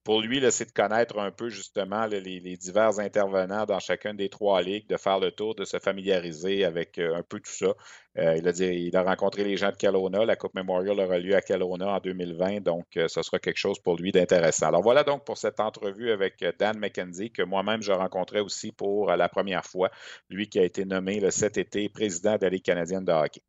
pour 0.09 0.21
lui, 0.21 0.41
c'est 0.49 0.65
de 0.65 0.71
connaître 0.71 1.19
un 1.19 1.29
peu 1.29 1.49
justement 1.49 2.07
les, 2.07 2.57
divers 2.57 2.99
intervenants 2.99 3.67
dans 3.67 3.79
chacune 3.79 4.17
des 4.17 4.27
trois 4.27 4.63
ligues, 4.63 4.87
de 4.87 4.97
faire 4.97 5.19
le 5.19 5.31
tour, 5.31 5.53
de 5.53 5.65
se 5.65 5.77
familiariser 5.77 6.65
avec 6.65 6.97
euh, 6.97 7.15
un 7.15 7.21
peu 7.21 7.39
tout 7.39 7.51
ça. 7.51 7.75
Euh, 8.19 8.35
il, 8.37 8.47
a 8.47 8.51
dit, 8.51 8.65
il 8.65 8.95
a 8.97 9.03
rencontré 9.03 9.43
les 9.43 9.55
gens 9.55 9.69
de 9.69 9.75
Kelowna. 9.75 10.25
La 10.25 10.35
Coupe 10.35 10.53
Memorial 10.53 10.99
aura 10.99 11.19
lieu 11.19 11.35
à 11.35 11.41
Kelowna 11.41 11.87
en 11.95 11.99
2020, 11.99 12.61
donc 12.61 12.85
euh, 12.97 13.07
ce 13.07 13.21
sera 13.21 13.39
quelque 13.39 13.57
chose 13.57 13.79
pour 13.79 13.95
lui 13.97 14.11
d'intéressant. 14.11 14.67
Alors 14.67 14.81
voilà 14.81 15.03
donc 15.03 15.23
pour 15.23 15.37
cette 15.37 15.59
entrevue 15.59 16.11
avec 16.11 16.43
Dan 16.59 16.77
McKenzie, 16.77 17.31
que 17.31 17.43
moi-même 17.43 17.81
je 17.81 17.93
rencontrais 17.93 18.41
aussi 18.41 18.71
pour 18.73 19.11
la 19.11 19.29
première 19.29 19.65
fois, 19.65 19.89
lui 20.29 20.49
qui 20.49 20.59
a 20.59 20.63
été 20.63 20.83
nommé 20.85 21.31
cet 21.31 21.57
été 21.57 21.87
président 21.87 22.35
de 22.35 22.43
la 22.43 22.49
Ligue 22.49 22.63
canadienne 22.63 23.05
de 23.05 23.11
hockey. 23.11 23.41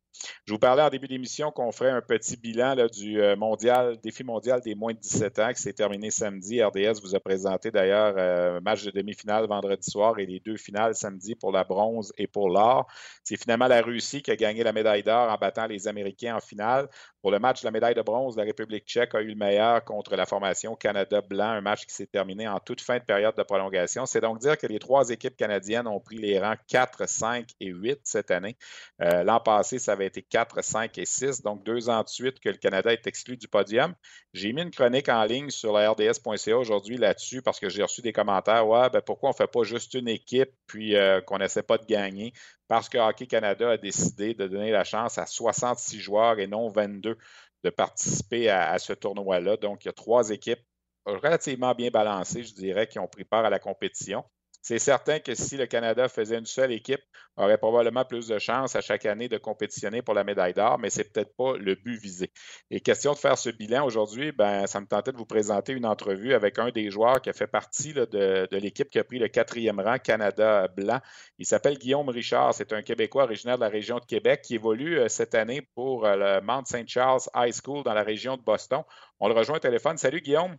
Je 0.45 0.53
vous 0.53 0.59
parlais 0.59 0.81
en 0.81 0.89
début 0.89 1.07
d'émission 1.07 1.51
qu'on 1.51 1.71
ferait 1.71 1.91
un 1.91 2.01
petit 2.01 2.37
bilan 2.37 2.75
du 2.87 3.21
euh, 3.21 3.35
mondial, 3.35 3.97
défi 4.03 4.23
mondial 4.23 4.61
des 4.61 4.75
moins 4.75 4.93
de 4.93 4.99
17 4.99 5.39
ans 5.39 5.53
qui 5.53 5.61
s'est 5.61 5.73
terminé 5.73 6.11
samedi. 6.11 6.63
RDS 6.63 7.01
vous 7.01 7.15
a 7.15 7.19
présenté 7.19 7.71
d'ailleurs 7.71 8.17
un 8.17 8.57
euh, 8.57 8.61
match 8.61 8.83
de 8.83 8.91
demi-finale 8.91 9.47
vendredi 9.47 9.89
soir 9.89 10.19
et 10.19 10.25
les 10.25 10.39
deux 10.39 10.57
finales 10.57 10.95
samedi 10.95 11.35
pour 11.35 11.51
la 11.51 11.63
bronze 11.63 12.11
et 12.17 12.27
pour 12.27 12.49
l'or. 12.49 12.87
C'est 13.23 13.37
finalement 13.37 13.67
la 13.67 13.81
Russie 13.81 14.21
qui 14.21 14.31
a 14.31 14.35
gagné 14.35 14.60
la 14.63 14.73
médaille 14.73 15.03
d'or 15.03 15.29
en 15.29 15.37
battant 15.37 15.67
les 15.67 15.87
Américains 15.87 16.35
en 16.35 16.39
finale. 16.39 16.89
Pour 17.21 17.31
le 17.31 17.39
match 17.39 17.61
de 17.61 17.67
la 17.67 17.71
médaille 17.71 17.93
de 17.93 18.01
bronze, 18.01 18.35
la 18.35 18.43
République 18.43 18.85
tchèque 18.85 19.13
a 19.13 19.21
eu 19.21 19.27
le 19.27 19.35
meilleur 19.35 19.83
contre 19.83 20.15
la 20.15 20.25
formation 20.25 20.75
Canada 20.75 21.21
blanc, 21.21 21.49
un 21.49 21.61
match 21.61 21.85
qui 21.85 21.93
s'est 21.93 22.07
terminé 22.07 22.47
en 22.47 22.59
toute 22.59 22.81
fin 22.81 22.97
de 22.97 23.03
période 23.03 23.35
de 23.35 23.43
prolongation. 23.43 24.05
C'est 24.05 24.21
donc 24.21 24.39
dire 24.39 24.57
que 24.57 24.65
les 24.65 24.79
trois 24.79 25.09
équipes 25.09 25.37
canadiennes 25.37 25.87
ont 25.87 25.99
pris 25.99 26.17
les 26.17 26.39
rangs 26.39 26.55
4, 26.67 27.07
5 27.07 27.47
et 27.59 27.67
8 27.67 27.99
cette 28.03 28.31
année. 28.31 28.57
Euh, 29.01 29.23
l'an 29.23 29.39
passé, 29.39 29.77
ça 29.77 29.93
avait 29.93 30.07
été 30.07 30.23
4, 30.23 30.63
5 30.63 30.97
et 30.97 31.05
6, 31.05 31.43
donc 31.43 31.63
deux 31.63 31.89
ans 31.89 32.01
de 32.01 32.09
suite 32.09 32.39
que 32.39 32.49
le 32.49 32.57
Canada 32.57 32.91
est 32.91 33.05
exclu 33.05 33.37
du 33.37 33.47
podium. 33.47 33.93
J'ai 34.33 34.51
mis 34.53 34.61
une 34.63 34.71
chronique 34.71 35.09
en 35.09 35.23
ligne 35.23 35.49
sur 35.49 35.73
la 35.73 35.91
RDS.ca 35.91 36.57
aujourd'hui 36.57 36.97
là-dessus 36.97 37.41
parce 37.41 37.59
que 37.59 37.69
j'ai 37.69 37.83
reçu 37.83 38.01
des 38.01 38.13
commentaires. 38.13 38.67
Ouais, 38.67 38.89
ben 38.89 39.01
pourquoi 39.01 39.29
on 39.29 39.33
ne 39.33 39.37
fait 39.37 39.51
pas 39.51 39.63
juste 39.63 39.93
une 39.93 40.07
équipe 40.07 40.51
puis 40.67 40.95
euh, 40.95 41.21
qu'on 41.21 41.37
n'essaie 41.37 41.63
pas 41.63 41.77
de 41.77 41.85
gagner? 41.85 42.33
Parce 42.71 42.87
que 42.87 42.97
Hockey 42.97 43.27
Canada 43.27 43.71
a 43.71 43.77
décidé 43.77 44.33
de 44.33 44.47
donner 44.47 44.71
la 44.71 44.85
chance 44.85 45.17
à 45.17 45.25
66 45.25 45.99
joueurs 45.99 46.39
et 46.39 46.47
non 46.47 46.69
22 46.69 47.17
de 47.65 47.69
participer 47.69 48.49
à 48.49 48.79
ce 48.79 48.93
tournoi-là. 48.93 49.57
Donc, 49.57 49.83
il 49.83 49.89
y 49.89 49.89
a 49.89 49.91
trois 49.91 50.29
équipes 50.29 50.61
relativement 51.05 51.75
bien 51.75 51.89
balancées, 51.89 52.43
je 52.43 52.53
dirais, 52.53 52.87
qui 52.87 52.97
ont 52.97 53.09
pris 53.09 53.25
part 53.25 53.43
à 53.43 53.49
la 53.49 53.59
compétition. 53.59 54.23
C'est 54.61 54.79
certain 54.79 55.19
que 55.19 55.33
si 55.33 55.57
le 55.57 55.65
Canada 55.65 56.07
faisait 56.07 56.37
une 56.37 56.45
seule 56.45 56.71
équipe, 56.71 57.01
aurait 57.37 57.57
probablement 57.57 58.05
plus 58.05 58.27
de 58.27 58.37
chances 58.39 58.75
à 58.75 58.81
chaque 58.81 59.05
année 59.05 59.29
de 59.29 59.37
compétitionner 59.37 60.01
pour 60.01 60.13
la 60.13 60.23
médaille 60.23 60.53
d'or, 60.53 60.77
mais 60.77 60.89
c'est 60.89 61.11
peut-être 61.11 61.35
pas 61.35 61.57
le 61.57 61.75
but 61.75 61.97
visé. 61.97 62.31
Et 62.69 62.79
question 62.81 63.13
de 63.13 63.17
faire 63.17 63.37
ce 63.37 63.49
bilan 63.49 63.85
aujourd'hui, 63.85 64.31
ben, 64.31 64.67
ça 64.67 64.79
me 64.79 64.85
tentait 64.85 65.11
de 65.11 65.17
vous 65.17 65.25
présenter 65.25 65.73
une 65.73 65.85
entrevue 65.85 66.33
avec 66.33 66.59
un 66.59 66.69
des 66.69 66.91
joueurs 66.91 67.21
qui 67.21 67.29
a 67.29 67.33
fait 67.33 67.47
partie 67.47 67.93
de, 67.93 68.47
l'équipe 68.51 68.89
qui 68.89 68.99
a 68.99 69.03
pris 69.03 69.17
le 69.17 69.27
quatrième 69.27 69.79
rang 69.79 69.97
Canada 69.97 70.67
blanc. 70.67 70.99
Il 71.37 71.45
s'appelle 71.45 71.77
Guillaume 71.77 72.09
Richard. 72.09 72.53
C'est 72.53 72.73
un 72.73 72.81
Québécois 72.81 73.23
originaire 73.23 73.55
de 73.55 73.61
la 73.61 73.69
région 73.69 73.99
de 73.99 74.05
Québec 74.05 74.41
qui 74.43 74.55
évolue 74.55 74.99
euh, 74.99 75.07
cette 75.07 75.35
année 75.35 75.67
pour 75.73 76.05
euh, 76.05 76.15
le 76.15 76.41
Mount 76.41 76.65
St. 76.65 76.87
Charles 76.87 77.21
High 77.35 77.53
School 77.53 77.83
dans 77.83 77.93
la 77.93 78.03
région 78.03 78.37
de 78.37 78.41
Boston. 78.41 78.83
On 79.19 79.27
le 79.27 79.33
rejoint 79.33 79.55
au 79.55 79.59
téléphone. 79.59 79.97
Salut 79.97 80.21
Guillaume. 80.21 80.55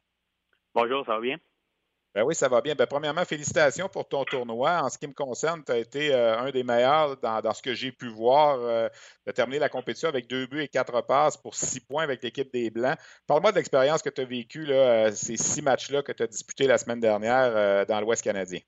Bonjour, 0.74 1.04
ça 1.04 1.14
va 1.14 1.20
bien? 1.20 1.36
Ben 2.14 2.24
oui, 2.24 2.34
ça 2.34 2.48
va 2.48 2.60
bien. 2.60 2.74
Ben, 2.74 2.86
premièrement, 2.86 3.24
félicitations 3.24 3.88
pour 3.88 4.06
ton 4.06 4.24
tournoi. 4.24 4.82
En 4.82 4.90
ce 4.90 4.98
qui 4.98 5.06
me 5.06 5.14
concerne, 5.14 5.64
tu 5.64 5.72
as 5.72 5.78
été 5.78 6.14
euh, 6.14 6.38
un 6.38 6.50
des 6.50 6.62
meilleurs 6.62 7.16
dans, 7.16 7.54
ce 7.54 7.62
que 7.62 7.72
j'ai 7.72 7.90
pu 7.90 8.08
voir. 8.08 8.58
Euh, 8.60 8.88
tu 9.24 9.30
as 9.30 9.32
terminé 9.32 9.58
la 9.58 9.70
compétition 9.70 10.10
avec 10.10 10.26
deux 10.26 10.46
buts 10.46 10.60
et 10.60 10.68
quatre 10.68 11.00
passes 11.06 11.38
pour 11.38 11.54
six 11.54 11.80
points 11.80 12.02
avec 12.02 12.22
l'équipe 12.22 12.52
des 12.52 12.70
Blancs. 12.70 12.98
Parle-moi 13.26 13.52
de 13.52 13.56
l'expérience 13.56 14.02
que 14.02 14.10
tu 14.10 14.20
as 14.20 14.24
vécue, 14.26 14.66
euh, 14.68 15.10
ces 15.10 15.38
six 15.38 15.62
matchs-là 15.62 16.02
que 16.02 16.12
tu 16.12 16.22
as 16.22 16.26
disputés 16.26 16.66
la 16.66 16.76
semaine 16.76 17.00
dernière 17.00 17.86
dans 17.86 18.00
l'Ouest 18.00 18.22
canadien. 18.22 18.60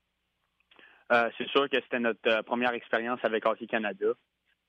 C'est 1.37 1.47
sûr 1.49 1.69
que 1.69 1.79
c'était 1.81 1.99
notre 1.99 2.41
première 2.41 2.73
expérience 2.73 3.19
avec 3.23 3.45
Hockey 3.45 3.67
Canada. 3.67 4.07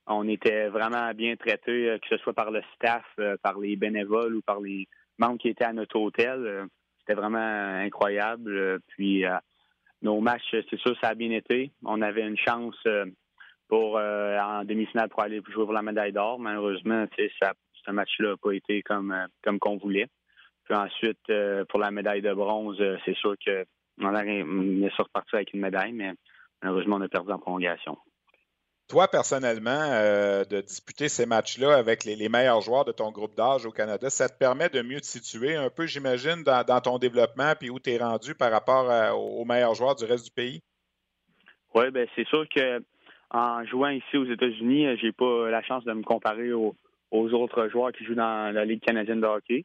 On 0.07 0.29
était 0.29 0.69
vraiment 0.69 1.13
bien 1.15 1.35
traités, 1.37 1.99
que 2.03 2.09
ce 2.11 2.19
soit 2.19 2.35
par 2.35 2.51
le 2.51 2.63
staff, 2.75 3.05
par 3.43 3.59
les 3.59 3.77
bénévoles 3.77 4.37
ou 4.37 4.43
par 4.43 4.61
les 4.61 4.87
membres 5.17 5.39
qui 5.39 5.49
étaient 5.49 5.65
à 5.65 5.73
notre 5.73 5.97
hôtel 5.97 6.69
c'était 7.07 7.19
vraiment 7.19 7.39
incroyable. 7.39 8.81
Puis 8.89 9.25
euh, 9.25 9.37
nos 10.03 10.21
matchs, 10.21 10.43
c'est 10.51 10.79
sûr, 10.79 10.97
ça 11.01 11.09
a 11.11 11.15
bien 11.15 11.31
été. 11.31 11.71
On 11.85 12.03
avait 12.03 12.27
une 12.27 12.37
chance 12.37 12.77
euh, 12.87 13.07
pour 13.69 13.99
euh, 13.99 14.39
en 14.39 14.65
demi-finale 14.65 15.09
pour 15.09 15.23
aller 15.23 15.41
jouer 15.49 15.65
pour 15.65 15.73
la 15.73 15.83
médaille 15.83 16.13
d'or. 16.13 16.39
Malheureusement, 16.39 17.07
ça, 17.41 17.53
ce 17.85 17.91
match-là 17.91 18.31
n'a 18.31 18.37
pas 18.37 18.53
été 18.53 18.83
comme 18.83 19.15
comme 19.43 19.59
qu'on 19.59 19.77
voulait. 19.77 20.09
Puis 20.65 20.75
ensuite, 20.75 21.33
pour 21.69 21.79
la 21.79 21.93
médaille 21.93 22.23
de 22.23 22.35
bronze, 22.35 22.83
c'est 23.05 23.17
sûr 23.17 23.37
qu'on 23.45 23.65
on 24.01 24.15
est 24.17 24.93
reparti 24.99 25.37
avec 25.37 25.55
une 25.55 25.61
médaille, 25.61 25.93
mais 25.93 26.13
malheureusement, 26.61 26.97
on 26.97 27.03
a 27.03 27.09
perdu 27.09 27.31
en 27.31 27.39
prolongation. 27.39 27.97
Toi, 28.89 29.09
personnellement, 29.09 29.83
euh, 29.91 30.45
de 30.45 30.61
disputer 30.61 31.09
ces 31.09 31.27
matchs-là 31.27 31.75
avec 31.75 32.05
les, 32.05 32.29
meilleurs 32.29 32.61
joueurs 32.61 32.85
de 32.85 32.93
ton 32.93 33.11
groupe 33.11 33.35
d'âge 33.35 33.67
au 33.67 33.73
Canada, 33.73 34.11
ça 34.11 34.29
te 34.29 34.39
permet 34.39 34.69
de 34.69 34.81
mieux 34.81 35.01
te 35.01 35.07
situer 35.07 35.57
un 35.57 35.71
peu, 35.71 35.87
j'imagine, 35.87 36.45
dans, 36.45 36.81
ton 36.81 36.99
développement 36.99 37.55
puis 37.59 37.69
où 37.69 37.81
tu 37.81 37.91
es 37.91 37.99
rendu 37.99 38.37
par 38.37 38.53
rapport 38.53 39.17
aux 39.19 39.45
meilleurs 39.45 39.75
joueurs 39.75 39.97
du 39.97 40.05
reste 40.05 40.27
du 40.27 40.31
pays? 40.31 40.63
Oui, 41.75 41.91
bien, 41.91 42.07
c'est 42.15 42.27
sûr 42.29 42.47
que 42.49 42.81
en 43.31 43.65
jouant 43.65 43.89
ici 43.89 44.17
aux 44.17 44.25
États-Unis, 44.25 44.87
euh, 44.87 44.97
j'ai 45.01 45.11
pas 45.11 45.51
la 45.51 45.63
chance 45.63 45.85
de 45.85 45.93
me 45.93 46.05
comparer 46.05 46.53
aux, 46.53 46.77
autres 47.11 47.69
joueurs 47.69 47.91
qui 47.91 48.05
jouent 48.05 48.15
dans 48.15 48.55
la 48.55 48.65
Ligue 48.65 48.83
canadienne 48.83 49.21
de 49.21 49.27
hockey. 49.27 49.65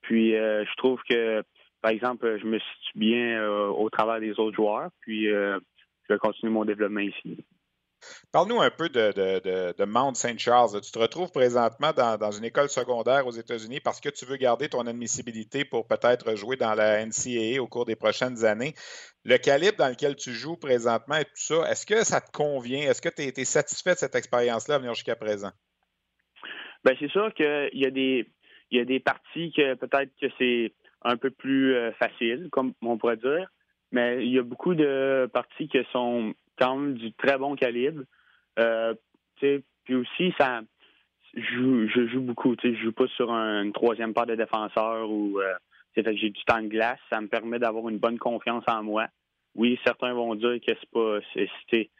Puis 0.00 0.34
euh, 0.34 0.64
je 0.64 0.74
trouve 0.76 0.98
que, 1.06 1.42
par 1.82 1.90
exemple, 1.90 2.38
je 2.40 2.46
me 2.46 2.58
situe 2.58 2.98
bien 2.98 3.46
au 3.46 3.90
travers 3.90 4.18
des 4.18 4.32
autres 4.40 4.56
joueurs, 4.56 4.88
puis 5.00 5.26
je 5.26 5.58
vais 6.08 6.18
continuer 6.18 6.52
mon 6.52 6.64
développement 6.64 7.00
ici. 7.00 7.44
Parle-nous 8.32 8.60
un 8.60 8.70
peu 8.70 8.88
de, 8.88 9.12
de, 9.12 9.84
Mount 9.84 10.14
St. 10.14 10.38
Charles. 10.38 10.80
Tu 10.80 10.90
te 10.90 10.98
retrouves 10.98 11.30
présentement 11.30 11.92
dans, 11.92 12.30
une 12.30 12.44
école 12.44 12.68
secondaire 12.68 13.26
aux 13.26 13.32
États-Unis 13.32 13.80
parce 13.80 14.00
que 14.00 14.08
tu 14.08 14.24
veux 14.24 14.36
garder 14.36 14.68
ton 14.68 14.86
admissibilité 14.86 15.64
pour 15.64 15.86
peut-être 15.86 16.36
jouer 16.36 16.56
dans 16.56 16.74
la 16.74 17.04
NCAA 17.04 17.60
au 17.60 17.66
cours 17.66 17.84
des 17.84 17.96
prochaines 17.96 18.44
années. 18.44 18.74
Le 19.24 19.36
calibre 19.38 19.76
dans 19.78 19.88
lequel 19.88 20.16
tu 20.16 20.32
joues 20.32 20.56
présentement 20.56 21.16
et 21.16 21.24
tout 21.24 21.30
ça, 21.34 21.70
est-ce 21.70 21.86
que 21.86 22.04
ça 22.04 22.20
te 22.20 22.30
convient? 22.32 22.90
Est-ce 22.90 23.02
que 23.02 23.08
tu 23.08 23.22
es, 23.22 23.44
satisfait 23.44 23.94
de 23.94 23.98
cette 23.98 24.14
expérience-là 24.14 24.76
à 24.76 24.78
venir 24.78 24.94
jusqu'à 24.94 25.16
présent? 25.16 25.50
Bien, 26.84 26.94
c'est 26.98 27.10
sûr 27.10 27.32
qu'il 27.34 27.70
y 27.74 27.86
a 27.86 27.90
des 27.90 28.28
il 28.72 28.78
y 28.78 28.80
a 28.80 28.84
des 28.86 29.00
parties 29.00 29.52
que 29.52 29.74
peut-être 29.74 30.10
que 30.18 30.26
c'est 30.38 30.72
un 31.02 31.16
peu 31.16 31.30
plus 31.30 31.74
euh, 31.74 31.92
facile, 31.92 32.48
comme 32.50 32.72
on 32.80 32.96
pourrait 32.96 33.18
dire, 33.18 33.46
mais 33.92 34.24
il 34.24 34.32
y 34.32 34.38
a 34.38 34.42
beaucoup 34.42 34.74
de 34.74 35.30
parties 35.32 35.68
qui 35.68 35.78
sont 35.92 36.34
quand 36.58 36.76
même 36.76 36.94
du 36.94 37.12
très 37.12 37.38
bon 37.38 37.56
calibre. 37.56 38.02
Euh, 38.58 38.94
puis 39.38 39.94
aussi, 39.94 40.32
ça, 40.38 40.62
je, 41.34 41.86
je 41.88 42.06
joue 42.08 42.20
beaucoup. 42.20 42.54
Je 42.62 42.74
joue 42.74 42.92
pas 42.92 43.08
sur 43.08 43.32
un, 43.32 43.62
une 43.62 43.72
troisième 43.72 44.14
part 44.14 44.26
de 44.26 44.34
défenseur 44.34 45.10
ou 45.10 45.40
euh, 45.40 45.54
j'ai 45.96 46.30
du 46.30 46.44
temps 46.44 46.62
de 46.62 46.68
glace. 46.68 47.00
Ça 47.10 47.20
me 47.20 47.28
permet 47.28 47.58
d'avoir 47.58 47.88
une 47.88 47.98
bonne 47.98 48.18
confiance 48.18 48.64
en 48.66 48.82
moi. 48.82 49.06
Oui, 49.54 49.78
certains 49.84 50.14
vont 50.14 50.34
dire 50.34 50.58
que 50.66 50.72
c'est 50.78 50.90
pas. 50.90 51.18
C'est, 51.34 51.90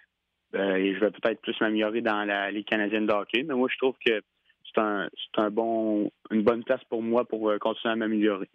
euh, 0.55 0.95
je 0.95 1.01
vais 1.01 1.11
peut-être 1.11 1.41
plus 1.41 1.59
m'améliorer 1.61 2.03
dans 2.03 2.25
la 2.25 2.51
Ligue 2.51 2.67
canadienne 2.67 3.07
de 3.07 3.13
hockey, 3.13 3.43
mais 3.43 3.55
moi, 3.55 3.69
je 3.73 3.79
trouve 3.79 3.97
que 4.05 4.21
c'est 4.65 4.81
un, 4.81 5.09
un 5.37 5.51
bon, 5.51 6.11
une 6.31 6.43
bonne 6.43 6.63
place 6.63 6.83
pour 6.85 7.03
moi 7.03 7.25
pour 7.25 7.53
continuer 7.59 7.93
à 7.93 7.97
m'améliorer. 7.97 8.49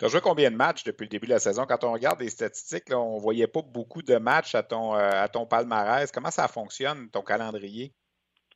Tu 0.00 0.06
as 0.06 0.08
joué 0.08 0.22
combien 0.22 0.50
de 0.50 0.56
matchs 0.56 0.82
depuis 0.82 1.04
le 1.04 1.10
début 1.10 1.26
de 1.26 1.32
la 1.32 1.38
saison? 1.38 1.66
Quand 1.68 1.84
on 1.84 1.92
regarde 1.92 2.20
les 2.20 2.30
statistiques, 2.30 2.84
on 2.90 3.16
ne 3.16 3.20
voyait 3.20 3.46
pas 3.46 3.60
beaucoup 3.60 4.00
de 4.00 4.16
matchs 4.16 4.54
à 4.54 4.62
ton, 4.62 4.94
euh, 4.94 5.10
à 5.12 5.28
ton 5.28 5.44
palmarès. 5.44 6.10
Comment 6.10 6.30
ça 6.30 6.48
fonctionne, 6.48 7.10
ton 7.10 7.20
calendrier? 7.20 7.92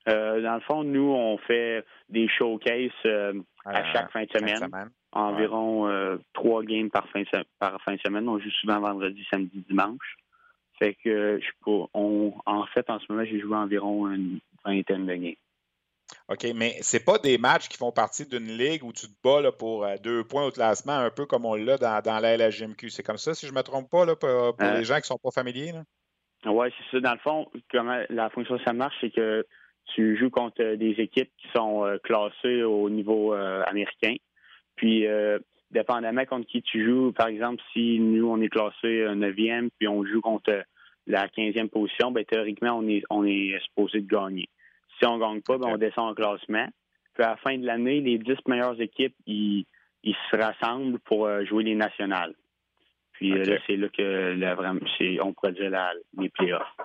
Euh, 0.09 0.41
dans 0.41 0.55
le 0.55 0.61
fond, 0.63 0.85
nous, 0.85 1.13
on 1.13 1.37
fait 1.37 1.85
des 2.09 2.29
showcases 2.29 2.91
à 3.67 3.93
chaque 3.93 4.11
fin 4.11 4.25
de 4.25 4.31
semaine. 4.31 4.91
Environ 5.13 6.19
trois 6.33 6.63
games 6.63 6.89
par 6.89 7.07
fin, 7.11 7.23
par 7.59 7.79
fin 7.83 7.93
de 7.93 8.01
semaine. 8.01 8.27
On 8.27 8.39
joue 8.39 8.51
souvent 8.63 8.81
vendredi, 8.81 9.23
samedi, 9.31 9.63
dimanche. 9.69 10.17
Fait 10.79 10.95
que 10.95 11.39
je 11.43 11.51
on, 11.93 12.33
en 12.47 12.67
fait, 12.69 12.89
en 12.89 12.99
ce 12.99 13.05
moment, 13.11 13.25
j'ai 13.27 13.39
joué 13.39 13.55
environ 13.55 14.11
une 14.11 14.41
vingtaine 14.65 15.05
de 15.05 15.15
games. 15.15 15.35
OK, 16.29 16.47
mais 16.55 16.81
ce 16.81 16.97
pas 16.97 17.19
des 17.19 17.37
matchs 17.37 17.69
qui 17.69 17.77
font 17.77 17.93
partie 17.93 18.27
d'une 18.27 18.49
ligue 18.49 18.83
où 18.83 18.95
tu 18.95 19.09
te 19.09 19.13
bats 19.23 19.53
pour 19.53 19.85
euh, 19.85 19.97
deux 20.03 20.25
points 20.25 20.47
au 20.47 20.51
classement, 20.51 20.95
un 20.95 21.11
peu 21.11 21.27
comme 21.27 21.45
on 21.45 21.55
l'a 21.55 21.77
dans, 21.77 22.01
dans 22.01 22.19
la 22.19 22.39
LHMQ. 22.39 22.89
C'est 22.89 23.03
comme 23.03 23.19
ça, 23.19 23.35
si 23.35 23.47
je 23.47 23.53
ne 23.53 23.59
me 23.59 23.63
trompe 23.63 23.91
pas, 23.91 24.07
là, 24.07 24.17
pour, 24.17 24.29
euh, 24.29 24.53
les 24.59 24.85
gens 24.85 24.95
qui 24.95 25.03
ne 25.03 25.07
sont 25.07 25.19
pas 25.23 25.31
familiers? 25.31 25.73
Oui, 26.47 26.69
c'est 26.79 26.97
ça. 26.97 27.01
Dans 27.01 27.13
le 27.13 27.19
fond, 27.19 27.47
comment 27.71 28.01
la 28.09 28.31
fonction 28.31 28.59
ça 28.65 28.73
marche, 28.73 28.95
c'est 29.03 29.11
que 29.11 29.45
tu 29.95 30.17
joues 30.17 30.31
contre 30.31 30.77
des 30.77 30.95
équipes 30.99 31.31
qui 31.37 31.49
sont 31.55 31.85
euh, 31.85 31.99
classées 31.99 32.63
au 32.63 32.89
niveau 32.89 33.35
américain. 33.35 34.15
Puis, 34.77 35.07
dépendamment 35.71 36.25
contre 36.25 36.47
qui 36.47 36.63
tu 36.63 36.85
joues, 36.85 37.13
par 37.13 37.29
exemple, 37.29 37.63
si 37.73 38.01
nous, 38.01 38.29
on 38.29 38.41
est 38.41 38.49
classé 38.49 39.05
9e, 39.07 39.69
puis 39.79 39.89
on 39.89 40.05
joue 40.05 40.21
contre 40.21 40.65
la 41.07 41.29
15e 41.29 41.69
position, 41.69 42.11
ben, 42.11 42.25
théoriquement, 42.25 42.79
on 42.79 42.89
est, 42.89 43.03
on 43.11 43.25
est 43.25 43.57
supposé 43.63 44.01
de 44.01 44.07
gagner. 44.07 44.49
Si 44.99 45.07
on 45.07 45.17
ne 45.17 45.21
gagne 45.21 45.43
pas, 45.43 45.59
ben, 45.59 45.69
on 45.69 45.77
descend 45.77 46.11
en 46.11 46.15
classement. 46.15 46.69
Puis 47.15 47.25
à 47.25 47.31
la 47.31 47.37
fin 47.37 47.57
de 47.57 47.65
l'année, 47.65 48.01
les 48.01 48.19
dix 48.19 48.37
meilleures 48.47 48.81
équipes, 48.81 49.15
ils, 49.27 49.67
se 50.05 50.37
rassemblent 50.37 50.99
pour 51.01 51.27
euh, 51.27 51.45
jouer 51.45 51.65
les 51.65 51.75
nationales. 51.75 52.35
Puis 53.13 53.33
euh, 53.33 53.45
là, 53.45 53.59
c'est 53.67 53.77
là 53.77 53.89
que 53.89 55.23
on 55.23 55.33
pourrait 55.33 55.53
dire 55.53 55.71
les 56.19 56.29
playoffs. 56.31 56.77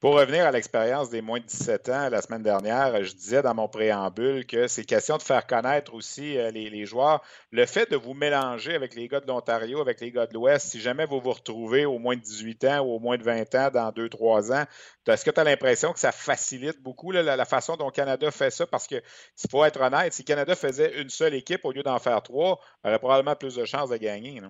Pour 0.00 0.14
revenir 0.14 0.46
à 0.46 0.50
l'expérience 0.50 1.10
des 1.10 1.22
moins 1.22 1.40
de 1.40 1.44
17 1.44 1.88
ans, 1.88 2.08
la 2.08 2.22
semaine 2.22 2.42
dernière, 2.42 3.02
je 3.02 3.12
disais 3.12 3.42
dans 3.42 3.54
mon 3.54 3.68
préambule 3.68 4.46
que 4.46 4.68
c'est 4.68 4.84
question 4.84 5.16
de 5.16 5.22
faire 5.22 5.46
connaître 5.46 5.94
aussi 5.94 6.38
euh, 6.38 6.50
les, 6.50 6.86
joueurs. 6.86 7.22
Le 7.50 7.66
fait 7.66 7.90
de 7.90 7.96
vous 7.96 8.14
mélanger 8.14 8.74
avec 8.74 8.94
les 8.94 9.08
gars 9.08 9.20
de 9.20 9.26
l'Ontario, 9.26 9.80
avec 9.80 10.00
les 10.00 10.12
gars 10.12 10.26
de 10.26 10.34
l'Ouest, 10.34 10.68
si 10.68 10.80
jamais 10.80 11.06
vous 11.06 11.20
vous 11.20 11.32
retrouvez 11.32 11.84
au 11.84 11.98
moins 11.98 12.16
de 12.16 12.20
18 12.20 12.64
ans 12.64 12.80
ou 12.80 12.94
au 12.94 12.98
moins 12.98 13.16
de 13.16 13.22
20 13.22 13.54
ans 13.54 13.70
dans 13.70 13.90
2-3 13.90 14.52
ans, 14.54 14.64
est-ce 15.06 15.24
que 15.24 15.30
tu 15.30 15.40
as 15.40 15.44
l'impression 15.44 15.92
que 15.92 15.98
ça 15.98 16.12
facilite 16.12 16.82
beaucoup 16.82 17.10
la, 17.12 17.44
façon 17.44 17.76
dont 17.76 17.90
Canada 17.90 18.30
fait 18.30 18.50
ça? 18.50 18.66
Parce 18.66 18.86
que, 18.86 18.96
s'il 19.34 19.50
faut 19.50 19.64
être 19.64 19.80
honnête, 19.80 20.12
si 20.12 20.24
Canada 20.24 20.54
faisait 20.54 21.00
une 21.00 21.10
seule 21.10 21.34
équipe 21.34 21.64
au 21.64 21.72
lieu 21.72 21.82
d'en 21.82 21.98
faire 21.98 22.22
trois, 22.22 22.60
il 22.84 22.88
aurait 22.88 22.98
probablement 22.98 23.36
plus 23.36 23.54
de 23.54 23.64
chances 23.64 23.90
de 23.90 23.96
gagner. 23.96 24.40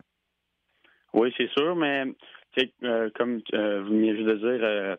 Oui, 1.12 1.32
c'est 1.36 1.50
sûr, 1.50 1.76
mais 1.76 2.04
euh, 2.84 3.10
comme 3.14 3.40
euh, 3.54 3.82
vous 3.82 3.90
venez 3.90 4.14
de 4.14 4.34
dire, 4.34 4.64
euh, 4.64 4.96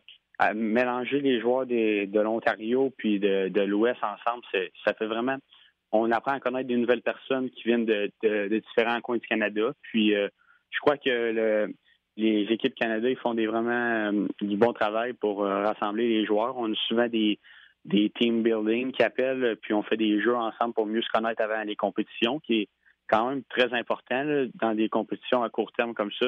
mélanger 0.53 1.19
les 1.19 1.39
joueurs 1.41 1.65
de 1.65 2.19
l'Ontario 2.19 2.93
puis 2.97 3.19
de, 3.19 3.61
l'Ouest 3.61 3.99
ensemble, 4.03 4.43
ça 4.85 4.93
fait 4.93 5.07
vraiment. 5.07 5.37
On 5.91 6.11
apprend 6.11 6.33
à 6.33 6.39
connaître 6.39 6.67
des 6.67 6.75
nouvelles 6.75 7.01
personnes 7.01 7.49
qui 7.49 7.63
viennent 7.63 7.85
de, 7.85 8.11
différents 8.47 9.01
coins 9.01 9.17
du 9.17 9.27
Canada. 9.27 9.71
Puis, 9.81 10.11
je 10.11 10.79
crois 10.81 10.97
que 10.97 11.67
les 12.17 12.47
équipes 12.49 12.75
Canada 12.75 13.07
font 13.21 13.33
des 13.33 13.47
vraiment 13.47 14.11
du 14.41 14.57
bon 14.57 14.73
travail 14.73 15.13
pour 15.13 15.39
rassembler 15.39 16.07
les 16.07 16.25
joueurs. 16.25 16.55
On 16.57 16.71
a 16.71 16.75
souvent 16.87 17.07
des, 17.07 17.39
team 18.19 18.43
building 18.43 18.91
qui 18.91 19.01
appellent, 19.01 19.55
puis 19.61 19.73
on 19.73 19.81
fait 19.81 19.97
des 19.97 20.21
jeux 20.21 20.35
ensemble 20.35 20.73
pour 20.73 20.85
mieux 20.85 21.01
se 21.01 21.09
connaître 21.09 21.41
avant 21.41 21.63
les 21.63 21.75
compétitions, 21.75 22.39
qui 22.41 22.61
est 22.61 22.67
quand 23.07 23.29
même 23.29 23.43
très 23.45 23.73
important 23.73 24.23
dans 24.55 24.75
des 24.75 24.89
compétitions 24.89 25.41
à 25.41 25.49
court 25.49 25.71
terme 25.71 25.95
comme 25.95 26.11
ça 26.19 26.27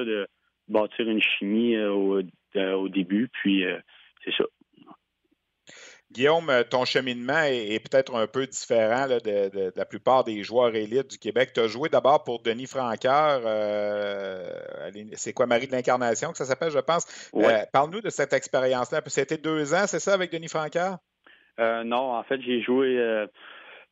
bâtir 0.70 1.08
une 1.08 1.22
chimie 1.22 1.76
euh, 1.76 2.24
euh, 2.56 2.74
au, 2.74 2.90
début, 2.90 3.30
puis 3.30 3.66
euh, 3.66 3.78
c'est 4.24 4.34
ça. 4.34 4.44
Guillaume, 6.12 6.52
ton 6.72 6.86
cheminement 6.86 7.44
est, 7.44 7.80
peut-être 7.88 8.16
un 8.16 8.26
peu 8.26 8.48
différent 8.48 9.06
de, 9.08 9.72
la 9.76 9.86
plupart 9.86 10.24
des 10.24 10.42
joueurs 10.42 10.74
élites 10.74 11.12
du 11.12 11.20
Québec. 11.20 11.52
Tu 11.54 11.60
as 11.60 11.68
joué 11.68 11.88
d'abord 11.88 12.24
pour 12.24 12.42
Denis 12.42 12.66
Franqueur. 12.66 13.42
c'est 15.14 15.34
quoi, 15.34 15.46
Marie 15.46 15.68
de 15.68 15.72
l'Incarnation, 15.72 16.32
que 16.32 16.38
ça 16.40 16.46
s'appelle, 16.46 16.72
je 16.72 16.80
pense? 16.80 17.30
Parle-nous 17.72 18.02
de 18.02 18.10
cette 18.10 18.34
expérience-là. 18.34 19.02
C'était 19.06 19.38
deux 19.38 19.76
ans, 19.76 19.86
c'est 19.86 20.00
ça, 20.00 20.14
avec 20.14 20.32
Denis 20.32 20.48
Franqueur? 20.48 20.98
non, 21.60 22.16
en 22.16 22.24
fait, 22.24 22.42
j'ai 22.42 22.64
joué 22.64 22.98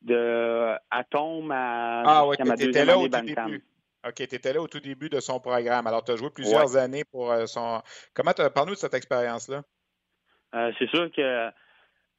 de 0.02 0.74
Atome 0.90 1.52
à, 1.52 2.02
ah, 2.04 2.28
ouais, 2.28 2.38
ma 2.44 2.56
deuxième 2.56 2.88
là 2.88 2.98
au 2.98 3.08
début. 3.08 3.64
OK, 4.06 4.16
tu 4.16 4.36
étais 4.36 4.54
là 4.54 4.62
au 4.62 4.68
tout 4.68 4.80
début 4.80 5.10
de 5.10 5.20
son 5.20 5.40
programme. 5.40 5.88
Alors, 5.88 6.04
tu 6.04 6.12
as 6.12 6.16
joué 6.16 6.30
plusieurs 6.30 6.78
années 6.78 7.04
pour 7.12 7.32
euh, 7.32 7.46
son. 7.46 7.82
Comment 8.14 8.32
parle-nous 8.32 8.76
de 8.76 8.80
cette 8.80 8.94
expérience-là? 8.94 9.64
Euh, 10.56 10.72
c'est 10.78 10.90
sûr 10.90 11.12
que 11.12 11.50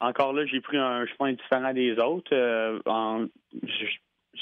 encore 0.01 0.33
là, 0.33 0.45
j'ai 0.47 0.61
pris 0.61 0.77
un 0.77 1.07
chemin 1.07 1.33
différent 1.33 1.73
des 1.73 1.99
autres 1.99 2.35
euh, 2.35 2.79
en, 2.87 3.27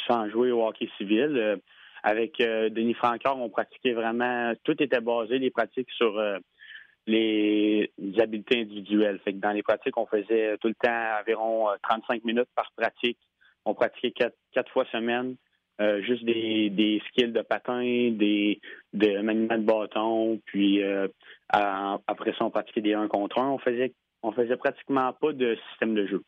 sans 0.07 0.29
jouer 0.31 0.51
au 0.51 0.67
hockey 0.67 0.89
civil. 0.97 1.61
avec 2.03 2.39
Denis 2.39 2.95
Francard, 2.95 3.39
on 3.39 3.49
pratiquait 3.49 3.93
vraiment 3.93 4.53
tout 4.65 4.81
était 4.83 5.01
basé, 5.01 5.39
les 5.39 5.51
pratiques 5.51 5.91
sur 5.93 6.21
les, 7.07 7.91
habiletés 8.19 8.61
individuelles. 8.61 9.21
Fait 9.25 9.33
que 9.33 9.39
dans 9.39 9.53
les 9.53 9.63
pratiques, 9.63 9.97
on 9.97 10.07
faisait 10.07 10.57
tout 10.59 10.69
le 10.69 10.75
temps 10.75 11.21
environ 11.21 11.69
35 11.83 12.25
minutes 12.25 12.49
par 12.55 12.71
pratique. 12.77 13.19
On 13.65 13.75
pratiquait 13.75 14.13
quatre, 14.13 14.37
quatre 14.53 14.71
fois 14.73 14.85
semaine. 14.93 15.37
Euh, 15.79 16.01
juste 16.01 16.25
des, 16.25 16.71
des 16.71 17.03
skills 17.09 17.33
de 17.33 17.43
patin, 17.43 18.11
des 18.11 18.61
de 18.95 19.21
maniement 19.21 19.59
de 19.59 19.63
bâton, 19.63 20.41
puis 20.47 20.83
euh, 20.83 21.07
après 21.51 22.33
ça 22.33 22.47
on 22.47 22.51
pratiquait 22.51 22.81
des 22.81 22.95
1 22.95 23.09
contre 23.09 23.39
1. 23.39 23.51
On 23.51 23.59
faisait 23.59 23.93
on 24.23 24.33
faisait 24.33 24.57
pratiquement 24.57 25.13
pas 25.13 25.35
de 25.35 25.59
système 25.69 25.95
de 25.95 26.07
jeu. 26.07 26.23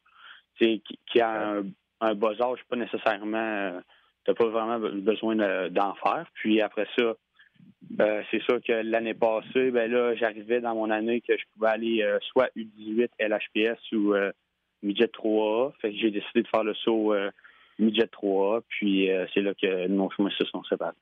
C'est 0.61 0.83
qui, 0.85 0.99
qui 1.07 1.21
a 1.23 1.63
un, 2.01 2.15
bas 2.15 2.35
âge, 2.43 2.59
pas 2.69 2.77
nécessairement 2.77 3.39
euh, 3.39 3.81
t'as 4.27 4.35
pas 4.35 4.49
vraiment 4.49 4.81
besoin 4.81 5.35
d'en 5.71 5.95
faire. 5.95 6.27
Puis 6.35 6.61
après 6.61 6.87
ça, 6.99 7.15
c'est 8.31 8.43
sûr 8.43 8.61
que 8.63 8.73
l'année 8.73 9.15
passée, 9.15 9.71
ben 9.71 9.91
là, 9.91 10.15
j'arrivais 10.15 10.61
dans 10.61 10.75
mon 10.75 10.91
année 10.91 11.23
que 11.23 11.39
je 11.39 11.45
pouvais 11.55 11.71
aller 11.71 12.19
soit 12.21 12.51
U18 12.55 13.09
LHPS 13.19 13.93
ou 13.93 14.15
midget 14.83 15.07
3A. 15.07 15.73
Fait 15.81 15.91
que 15.91 15.97
j'ai 15.97 16.11
décidé 16.11 16.43
de 16.43 16.49
faire 16.49 16.65
le 16.65 16.75
saut 16.75 17.15
midget 17.79 18.09
3 18.09 18.63
puis 18.69 19.11
euh, 19.11 19.27
c'est 19.33 19.41
là 19.41 19.55
que 19.55 19.87
nos 19.89 20.11
chemins 20.11 20.31
se 20.31 20.45
sont 20.45 20.63
séparés. 20.65 20.97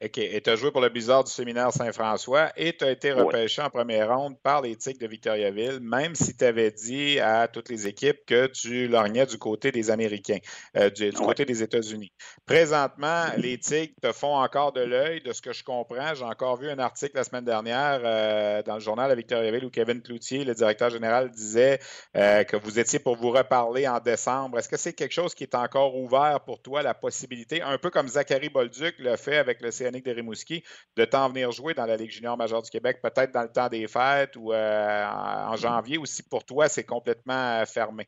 OK. 0.00 0.18
Et 0.18 0.40
tu 0.40 0.48
as 0.48 0.54
joué 0.54 0.70
pour 0.70 0.80
le 0.80 0.90
Bizarre 0.90 1.24
du 1.24 1.32
séminaire 1.32 1.72
Saint-François 1.72 2.52
et 2.56 2.76
tu 2.76 2.84
as 2.84 2.92
été 2.92 3.10
repêché 3.10 3.60
en 3.62 3.68
première 3.68 4.16
ronde 4.16 4.40
par 4.40 4.62
les 4.62 4.76
Tigres 4.76 5.00
de 5.00 5.08
Victoriaville, 5.08 5.80
même 5.80 6.14
si 6.14 6.36
tu 6.36 6.44
avais 6.44 6.70
dit 6.70 7.18
à 7.18 7.48
toutes 7.48 7.68
les 7.68 7.88
équipes 7.88 8.24
que 8.24 8.46
tu 8.46 8.86
lorgnais 8.86 9.26
du 9.26 9.38
côté 9.38 9.72
des 9.72 9.90
Américains, 9.90 10.38
euh, 10.76 10.88
du, 10.90 11.10
côté 11.10 11.44
des 11.44 11.64
États-Unis. 11.64 12.12
Présentement, 12.46 13.24
les 13.38 13.58
Tigres 13.58 13.94
te 14.00 14.12
font 14.12 14.36
encore 14.36 14.72
de 14.72 14.82
l'œil, 14.82 15.20
de 15.20 15.32
ce 15.32 15.42
que 15.42 15.52
je 15.52 15.64
comprends. 15.64 16.14
J'ai 16.14 16.24
encore 16.24 16.56
vu 16.58 16.70
un 16.70 16.78
article 16.78 17.16
la 17.16 17.24
semaine 17.24 17.44
dernière 17.44 18.00
euh, 18.04 18.62
dans 18.62 18.74
le 18.74 18.80
journal 18.80 19.10
à 19.10 19.16
Victoriaville 19.16 19.64
où 19.64 19.70
Kevin 19.70 20.00
Cloutier, 20.00 20.44
le 20.44 20.54
directeur 20.54 20.90
général, 20.90 21.32
disait 21.32 21.80
euh, 22.16 22.44
que 22.44 22.56
vous 22.56 22.78
étiez 22.78 23.00
pour 23.00 23.16
vous 23.16 23.32
reparler 23.32 23.88
en 23.88 23.98
décembre. 23.98 24.60
Est-ce 24.60 24.68
que 24.68 24.76
c'est 24.76 24.92
quelque 24.92 25.12
chose 25.12 25.34
qui 25.34 25.42
est 25.42 25.56
encore 25.56 25.96
ouvert 25.96 26.38
pour 26.46 26.62
toi, 26.62 26.84
la 26.84 26.94
possibilité, 26.94 27.62
un 27.62 27.78
peu 27.78 27.90
comme 27.90 28.06
Zachary 28.06 28.48
Bolduc 28.48 28.94
le 29.00 29.16
fait 29.16 29.38
avec 29.38 29.60
le 29.60 29.70
CF 29.70 29.87
Océanique 29.88 30.64
de 30.96 31.04
t'en 31.04 31.28
venir 31.28 31.50
jouer 31.52 31.74
dans 31.74 31.86
la 31.86 31.96
Ligue 31.96 32.10
junior 32.10 32.36
majeure 32.36 32.62
du 32.62 32.70
Québec, 32.70 32.98
peut-être 33.02 33.32
dans 33.32 33.42
le 33.42 33.52
temps 33.52 33.68
des 33.68 33.86
fêtes 33.86 34.36
ou 34.36 34.52
en 34.52 35.56
janvier, 35.56 35.98
ou 35.98 36.06
si 36.06 36.22
pour 36.28 36.44
toi, 36.44 36.68
c'est 36.68 36.84
complètement 36.84 37.64
fermé? 37.66 38.06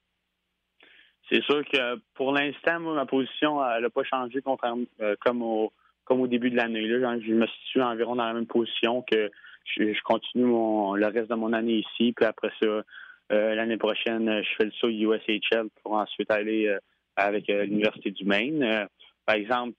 C'est 1.31 1.43
sûr 1.45 1.63
que 1.65 1.97
pour 2.15 2.33
l'instant, 2.33 2.81
ma 2.81 3.07
position, 3.07 3.61
n'a 3.61 3.91
pas 3.91 4.03
changé 4.03 4.43
comme, 4.43 5.43
au, 5.43 5.73
comme 6.05 6.21
au 6.21 6.27
début 6.27 6.51
de 6.51 6.57
l'année. 6.57 6.89
Je 6.89 7.33
me 7.33 7.47
situe 7.47 7.83
environ 7.83 8.17
dans 8.17 8.25
la 8.25 8.35
même 8.35 8.47
position 8.47 9.03
que 9.03 9.31
je, 9.77 10.03
continue 10.03 10.45
le 10.45 11.07
reste 11.07 11.31
de 11.31 11.35
mon 11.35 11.53
année 11.53 11.85
ici, 11.87 12.13
puis 12.13 12.25
après 12.25 12.51
ça, 12.61 12.67
euh, 12.67 13.55
l'année 13.55 13.77
prochaine, 13.77 14.43
je 14.43 14.49
fais 14.57 14.65
le 14.65 14.73
saut 14.73 14.89
USHL 14.89 15.69
pour 15.83 15.93
ensuite 15.93 16.31
aller 16.31 16.67
euh, 16.67 16.79
avec 17.17 17.49
euh, 17.49 17.65
l'Université 17.65 18.11
du 18.11 18.25
Maine. 18.25 18.89
par 19.25 19.37
exemple, 19.37 19.75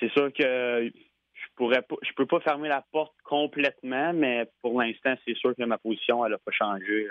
c'est 0.00 0.10
sûr 0.10 0.32
que 0.32 0.90
je 1.32 1.46
pourrais 1.56 1.82
pas, 1.82 1.96
je 2.02 2.12
peux 2.14 2.26
pas 2.26 2.40
fermer 2.40 2.68
la 2.68 2.84
porte 2.90 3.14
complètement, 3.22 4.12
mais 4.12 4.50
pour 4.60 4.80
l'instant, 4.80 5.14
c'est 5.26 5.36
sûr 5.36 5.54
que 5.54 5.62
ma 5.64 5.78
position, 5.78 6.24
elle 6.24 6.32
n'a 6.32 6.38
pas 6.38 6.50
changé, 6.50 7.06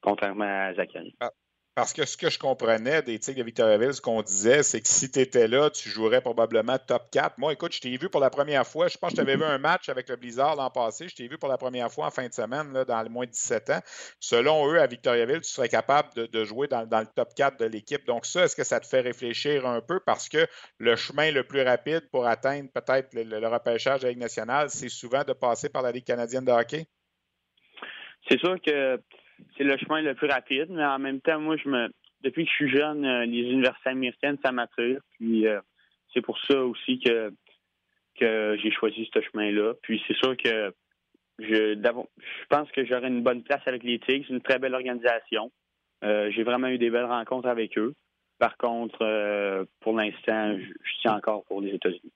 contrairement 0.00 0.44
à 0.44 0.74
Zachary. 0.74 1.14
Ah, 1.20 1.30
parce 1.74 1.94
que 1.94 2.04
ce 2.04 2.18
que 2.18 2.28
je 2.28 2.38
comprenais 2.38 3.00
des 3.02 3.18
Tigres 3.18 3.38
de 3.38 3.44
Victoriaville, 3.44 3.94
ce 3.94 4.00
qu'on 4.02 4.20
disait, 4.20 4.62
c'est 4.62 4.82
que 4.82 4.88
si 4.88 5.10
tu 5.10 5.20
étais 5.20 5.48
là, 5.48 5.70
tu 5.70 5.88
jouerais 5.88 6.20
probablement 6.20 6.76
top 6.78 7.10
4. 7.10 7.38
Moi, 7.38 7.54
écoute, 7.54 7.72
je 7.72 7.80
t'ai 7.80 7.96
vu 7.96 8.10
pour 8.10 8.20
la 8.20 8.28
première 8.28 8.66
fois. 8.66 8.88
Je 8.88 8.98
pense 8.98 9.10
que 9.10 9.16
je 9.16 9.22
t'avais 9.22 9.36
vu 9.36 9.44
un 9.44 9.56
match 9.56 9.88
avec 9.88 10.10
le 10.10 10.16
Blizzard 10.16 10.56
l'an 10.56 10.68
passé. 10.68 11.08
Je 11.08 11.14
t'ai 11.14 11.28
vu 11.28 11.38
pour 11.38 11.48
la 11.48 11.56
première 11.56 11.90
fois 11.90 12.06
en 12.06 12.10
fin 12.10 12.28
de 12.28 12.32
semaine, 12.34 12.74
là, 12.74 12.84
dans 12.84 13.00
les 13.00 13.08
moins 13.08 13.24
de 13.24 13.30
17 13.30 13.70
ans. 13.70 13.80
Selon 14.20 14.70
eux, 14.70 14.80
à 14.80 14.86
Victoriaville, 14.86 15.40
tu 15.40 15.50
serais 15.50 15.70
capable 15.70 16.28
de, 16.28 16.44
jouer 16.44 16.68
dans, 16.68 16.82
le 16.82 17.06
top 17.06 17.34
4 17.34 17.58
de 17.58 17.64
l'équipe. 17.64 18.04
Donc, 18.04 18.26
ça, 18.26 18.44
est-ce 18.44 18.56
que 18.56 18.64
ça 18.64 18.78
te 18.78 18.86
fait 18.86 19.00
réfléchir 19.00 19.66
un 19.66 19.80
peu? 19.80 19.98
Parce 20.00 20.28
que 20.28 20.46
le 20.78 20.94
chemin 20.94 21.30
le 21.30 21.44
plus 21.44 21.62
rapide 21.62 22.06
pour 22.10 22.26
atteindre 22.26 22.68
peut-être 22.74 23.14
le, 23.14 23.48
repêchage 23.48 24.00
de 24.00 24.04
la 24.04 24.10
Ligue 24.10 24.20
nationale, 24.20 24.68
c'est 24.68 24.90
souvent 24.90 25.24
de 25.24 25.32
passer 25.32 25.70
par 25.70 25.80
la 25.80 25.90
Ligue 25.90 26.04
canadienne 26.04 26.44
de 26.44 26.52
hockey? 26.52 26.86
C'est 28.28 28.38
sûr 28.38 28.60
que 28.60 29.00
c'est 29.56 29.64
le 29.64 29.76
chemin 29.76 30.02
le 30.02 30.14
plus 30.14 30.28
rapide, 30.28 30.68
mais 30.70 30.84
en 30.84 30.98
même 30.98 31.20
temps, 31.20 31.40
moi, 31.40 31.56
je 31.56 31.68
me 31.68 31.88
depuis 32.22 32.44
que 32.44 32.50
je 32.50 32.54
suis 32.54 32.70
jeune, 32.70 33.04
euh, 33.04 33.24
les 33.24 33.42
universités 33.50 33.90
américaines, 33.90 34.38
ça 34.44 34.52
m'attire. 34.52 35.00
Puis 35.18 35.46
euh, 35.46 35.60
c'est 36.12 36.20
pour 36.20 36.38
ça 36.46 36.64
aussi 36.64 36.98
que 37.00 37.32
j'ai 38.20 38.70
choisi 38.70 39.10
ce 39.12 39.20
chemin-là. 39.20 39.74
Puis 39.82 40.02
c'est 40.06 40.16
sûr 40.16 40.36
que 40.36 40.72
je, 41.38 41.74
je 41.74 42.46
pense 42.48 42.70
que 42.70 42.84
j'aurai 42.84 43.08
une 43.08 43.22
bonne 43.22 43.42
place 43.42 43.62
avec 43.66 43.82
les 43.82 43.98
Tigres. 43.98 44.24
C'est 44.28 44.34
une 44.34 44.42
très 44.42 44.58
belle 44.58 44.74
organisation. 44.74 45.50
Euh, 46.04 46.30
j'ai 46.30 46.44
vraiment 46.44 46.68
eu 46.68 46.78
des 46.78 46.90
belles 46.90 47.04
rencontres 47.06 47.48
avec 47.48 47.76
eux. 47.78 47.94
Par 48.38 48.56
contre, 48.56 49.66
pour 49.80 49.96
l'instant, 49.96 50.56
je 50.58 50.92
tiens 51.00 51.14
encore 51.14 51.44
pour 51.44 51.60
les 51.60 51.74
États-Unis 51.74 52.12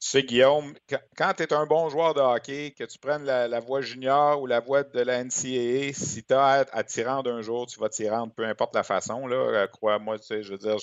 sais, 0.00 0.22
Guillaume, 0.22 0.74
quand 1.16 1.32
tu 1.34 1.42
es 1.42 1.52
un 1.54 1.64
bon 1.64 1.88
joueur 1.88 2.12
de 2.12 2.20
hockey, 2.20 2.74
que 2.78 2.84
tu 2.84 2.98
prennes 2.98 3.24
la, 3.24 3.60
voie 3.60 3.80
junior 3.80 4.40
ou 4.40 4.46
la 4.46 4.60
voie 4.60 4.82
de 4.82 5.00
la 5.00 5.24
NCAA, 5.24 5.92
si 5.94 6.22
tu 6.22 6.34
as 6.34 6.66
à, 6.70 6.84
t'y 6.84 7.02
rendre 7.02 7.32
un 7.32 7.40
jour, 7.40 7.66
tu 7.66 7.80
vas 7.80 7.88
t'y 7.88 8.08
rendre, 8.08 8.32
peu 8.34 8.44
importe 8.44 8.74
la 8.74 8.82
façon. 8.82 9.26
Euh, 9.30 9.66
crois-moi, 9.66 10.18
tu 10.18 10.42
je 10.42 10.52
veux 10.52 10.58
dire, 10.58 10.76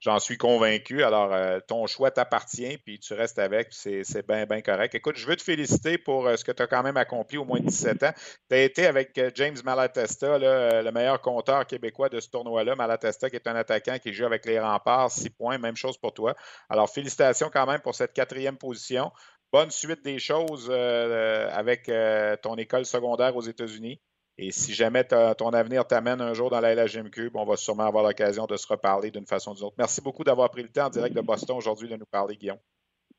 j'en 0.00 0.18
suis 0.18 0.36
convaincu. 0.36 1.04
Alors, 1.04 1.32
euh, 1.32 1.60
ton 1.60 1.86
choix 1.86 2.10
t'appartient, 2.10 2.76
puis 2.78 2.98
tu 2.98 3.14
restes 3.14 3.38
avec, 3.38 3.68
c'est 3.70 4.26
bien, 4.26 4.46
bien 4.46 4.60
correct. 4.62 4.94
Écoute, 4.96 5.16
je 5.16 5.26
veux 5.26 5.36
te 5.36 5.42
féliciter 5.42 5.96
pour 5.96 6.26
euh, 6.26 6.36
ce 6.36 6.44
que 6.44 6.52
tu 6.52 6.62
as 6.62 6.66
quand 6.66 6.82
même 6.82 6.96
accompli 6.96 7.38
au 7.38 7.44
moins 7.44 7.60
de 7.60 7.66
17 7.66 8.02
ans. 8.02 8.12
Tu 8.48 8.56
as 8.56 8.62
été 8.62 8.86
avec 8.86 9.20
James 9.36 9.56
Malatesta, 9.64 10.38
le 10.38 10.90
meilleur 10.90 11.20
compteur 11.20 11.66
québécois 11.66 12.08
de 12.08 12.18
ce 12.18 12.28
tournoi-là. 12.28 12.74
Malatesta, 12.74 13.30
qui 13.30 13.36
est 13.36 13.46
un 13.46 13.54
attaquant 13.54 13.98
qui 13.98 14.12
joue 14.12 14.26
avec 14.26 14.44
les 14.44 14.58
remparts, 14.58 15.10
6 15.12 15.30
points, 15.30 15.58
même 15.58 15.76
chose 15.76 15.96
pour 15.98 16.12
toi. 16.12 16.34
Alors, 16.68 16.90
félicitations 16.90 17.48
quand 17.52 17.66
même 17.66 17.80
pour 17.80 17.94
cette 17.94 18.12
quatrième 18.12 18.39
position. 18.58 19.12
Bonne 19.52 19.70
suite 19.70 20.04
des 20.04 20.18
choses 20.18 20.68
euh, 20.70 21.48
avec 21.52 21.88
euh, 21.88 22.36
ton 22.42 22.54
école 22.56 22.84
secondaire 22.84 23.34
aux 23.36 23.42
États-Unis. 23.42 24.00
Et 24.38 24.52
si 24.52 24.72
jamais 24.72 25.04
ton 25.04 25.50
avenir 25.50 25.86
t'amène 25.86 26.22
un 26.22 26.32
jour 26.32 26.48
dans 26.48 26.60
la 26.60 26.74
LHMQ, 26.74 27.30
on 27.34 27.44
va 27.44 27.56
sûrement 27.56 27.84
avoir 27.84 28.04
l'occasion 28.04 28.46
de 28.46 28.56
se 28.56 28.66
reparler 28.66 29.10
d'une 29.10 29.26
façon 29.26 29.50
ou 29.50 29.54
d'une 29.54 29.64
autre. 29.64 29.74
Merci 29.76 30.00
beaucoup 30.00 30.24
d'avoir 30.24 30.50
pris 30.50 30.62
le 30.62 30.70
temps 30.70 30.86
en 30.86 30.90
direct 30.90 31.14
de 31.14 31.20
Boston 31.20 31.58
aujourd'hui 31.58 31.90
de 31.90 31.96
nous 31.96 32.06
parler, 32.06 32.36
Guillaume. 32.36 32.58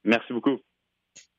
Merci 0.04 0.34
beaucoup. 0.34 0.58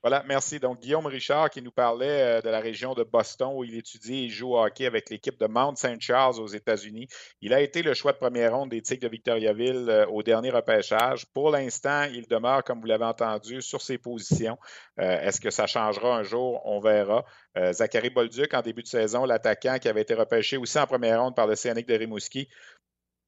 Voilà, 0.02 0.24
merci. 0.26 0.58
Donc, 0.58 0.80
Guillaume 0.80 1.06
Richard 1.06 1.48
qui 1.48 1.62
nous 1.62 1.70
parlait 1.70 2.38
euh, 2.38 2.40
de 2.40 2.48
la 2.48 2.58
région 2.58 2.92
de 2.92 3.04
Boston 3.04 3.52
où 3.54 3.62
il 3.62 3.76
étudie 3.76 4.24
et 4.24 4.28
joue 4.28 4.54
au 4.54 4.60
hockey 4.60 4.84
avec 4.84 5.08
l'équipe 5.10 5.38
de 5.38 5.46
Mount 5.46 5.76
St. 5.76 6.00
Charles 6.00 6.40
aux 6.40 6.48
États-Unis. 6.48 7.06
Il 7.40 7.54
a 7.54 7.60
été 7.60 7.82
le 7.82 7.94
choix 7.94 8.10
de 8.10 8.16
première 8.16 8.56
ronde 8.56 8.70
des 8.70 8.82
Tigres 8.82 9.02
de 9.02 9.08
Victoriaville 9.08 9.86
euh, 9.88 10.06
au 10.06 10.24
dernier 10.24 10.50
repêchage. 10.50 11.26
Pour 11.26 11.52
l'instant, 11.52 12.02
il 12.12 12.26
demeure, 12.26 12.64
comme 12.64 12.80
vous 12.80 12.88
l'avez 12.88 13.04
entendu, 13.04 13.62
sur 13.62 13.80
ses 13.80 13.96
positions. 13.96 14.58
Euh, 14.98 15.20
est-ce 15.20 15.40
que 15.40 15.50
ça 15.50 15.68
changera 15.68 16.16
un 16.16 16.24
jour? 16.24 16.60
On 16.64 16.80
verra. 16.80 17.24
Zachary 17.72 18.08
Bolduc, 18.08 18.54
en 18.54 18.62
début 18.62 18.82
de 18.82 18.88
saison, 18.88 19.26
l'attaquant 19.26 19.78
qui 19.78 19.86
avait 19.86 20.00
été 20.00 20.14
repêché 20.14 20.56
aussi 20.56 20.78
en 20.78 20.86
première 20.86 21.20
ronde 21.22 21.36
par 21.36 21.46
le 21.46 21.54
Scénic 21.54 21.86
de 21.86 21.94
Rimouski, 21.94 22.48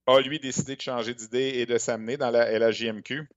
a 0.06 0.18
lui 0.20 0.40
décidé 0.40 0.76
de 0.76 0.80
changer 0.80 1.14
d'idée 1.14 1.52
et 1.56 1.66
de 1.66 1.76
s'amener 1.76 2.16
dans 2.16 2.30
la 2.30 2.50
LHJMQ. 2.58 3.28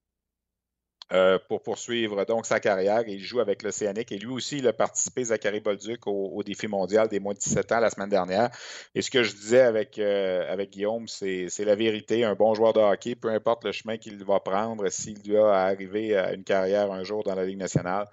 Euh, 1.14 1.38
pour 1.48 1.62
poursuivre 1.62 2.26
donc 2.26 2.44
sa 2.44 2.60
carrière. 2.60 3.02
Il 3.06 3.20
joue 3.20 3.40
avec 3.40 3.62
l'Océanique 3.62 4.12
et 4.12 4.18
lui 4.18 4.26
aussi, 4.26 4.58
il 4.58 4.68
a 4.68 4.74
participé, 4.74 5.24
Zachary 5.24 5.60
Bolduc, 5.60 6.06
au, 6.06 6.42
défi 6.42 6.66
mondial 6.66 7.08
des 7.08 7.18
moins 7.18 7.32
de 7.32 7.38
17 7.38 7.72
ans 7.72 7.80
la 7.80 7.88
semaine 7.88 8.10
dernière. 8.10 8.50
Et 8.94 9.00
ce 9.00 9.10
que 9.10 9.22
je 9.22 9.32
disais 9.34 9.62
avec, 9.62 9.98
euh, 9.98 10.52
avec 10.52 10.70
Guillaume, 10.70 11.08
c'est 11.08 11.48
la 11.60 11.74
vérité. 11.74 12.24
Un 12.24 12.34
bon 12.34 12.52
joueur 12.52 12.74
de 12.74 12.80
hockey, 12.80 13.14
peu 13.14 13.30
importe 13.30 13.64
le 13.64 13.72
chemin 13.72 13.96
qu'il 13.96 14.22
va 14.22 14.38
prendre, 14.40 14.86
s'il 14.90 15.22
doit 15.22 15.56
arriver 15.56 16.14
à 16.14 16.34
une 16.34 16.44
carrière 16.44 16.92
un 16.92 17.04
jour 17.04 17.24
dans 17.24 17.34
la 17.34 17.46
Ligue 17.46 17.58
nationale, 17.58 18.06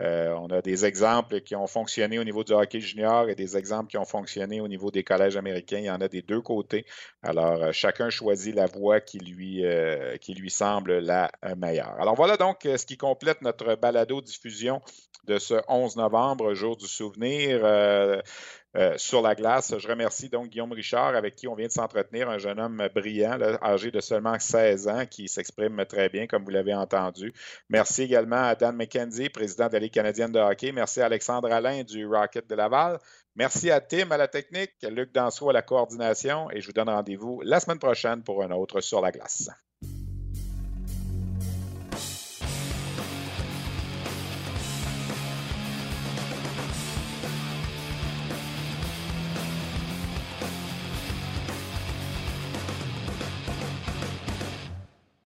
euh, 0.00 0.34
on 0.34 0.48
a 0.48 0.60
des 0.60 0.84
exemples 0.84 1.40
qui 1.40 1.56
ont 1.56 1.66
fonctionné 1.66 2.18
au 2.18 2.24
niveau 2.24 2.44
du 2.44 2.52
hockey 2.52 2.80
junior 2.80 3.28
et 3.28 3.34
des 3.34 3.56
exemples 3.56 3.90
qui 3.90 3.98
ont 3.98 4.04
fonctionné 4.04 4.60
au 4.60 4.68
niveau 4.68 4.90
des 4.90 5.04
collèges 5.04 5.36
américains. 5.36 5.78
Il 5.78 5.84
y 5.84 5.90
en 5.90 6.00
a 6.00 6.08
des 6.08 6.22
deux 6.22 6.40
côtés. 6.40 6.84
Alors, 7.22 7.62
euh, 7.62 7.72
chacun 7.72 8.10
choisit 8.10 8.54
la 8.54 8.66
voie 8.66 9.00
qui 9.00 9.18
lui, 9.18 9.64
euh, 9.64 10.16
qui 10.18 10.34
lui 10.34 10.50
semble 10.50 10.98
la 10.98 11.30
meilleure. 11.56 11.96
Alors, 11.98 12.14
voilà 12.14 12.36
donc 12.36 12.60
ce 12.64 12.84
qui 12.84 12.96
complète 12.96 13.40
notre 13.42 13.74
balado-diffusion 13.76 14.80
de 15.24 15.38
ce 15.38 15.54
11 15.68 15.96
novembre, 15.96 16.54
jour 16.54 16.76
du 16.76 16.86
souvenir. 16.86 17.62
Euh, 18.76 18.98
sur 18.98 19.22
la 19.22 19.34
glace. 19.34 19.74
Je 19.78 19.88
remercie 19.88 20.28
donc 20.28 20.50
Guillaume 20.50 20.72
Richard, 20.72 21.14
avec 21.14 21.34
qui 21.34 21.48
on 21.48 21.54
vient 21.54 21.66
de 21.66 21.72
s'entretenir, 21.72 22.28
un 22.28 22.36
jeune 22.36 22.60
homme 22.60 22.86
brillant, 22.94 23.38
âgé 23.62 23.90
de 23.90 24.00
seulement 24.00 24.38
16 24.38 24.88
ans, 24.88 25.06
qui 25.06 25.28
s'exprime 25.28 25.82
très 25.88 26.10
bien, 26.10 26.26
comme 26.26 26.44
vous 26.44 26.50
l'avez 26.50 26.74
entendu. 26.74 27.32
Merci 27.70 28.02
également 28.02 28.42
à 28.42 28.54
Dan 28.54 28.76
McKenzie, 28.76 29.30
président 29.30 29.68
de 29.68 29.72
la 29.74 29.78
Ligue 29.78 29.94
canadienne 29.94 30.30
de 30.30 30.38
hockey. 30.38 30.72
Merci 30.72 31.00
à 31.00 31.06
Alexandre 31.06 31.50
Alain 31.50 31.84
du 31.84 32.06
Rocket 32.06 32.46
de 32.46 32.54
Laval. 32.54 32.98
Merci 33.34 33.70
à 33.70 33.80
Tim 33.80 34.10
à 34.10 34.18
la 34.18 34.28
technique, 34.28 34.72
Luc 34.82 35.10
Danseau 35.12 35.48
à 35.48 35.54
la 35.54 35.62
coordination 35.62 36.50
et 36.50 36.60
je 36.60 36.66
vous 36.66 36.72
donne 36.72 36.90
rendez-vous 36.90 37.40
la 37.44 37.60
semaine 37.60 37.78
prochaine 37.78 38.22
pour 38.22 38.42
un 38.42 38.50
autre 38.50 38.82
sur 38.82 39.00
la 39.00 39.10
glace. 39.10 39.48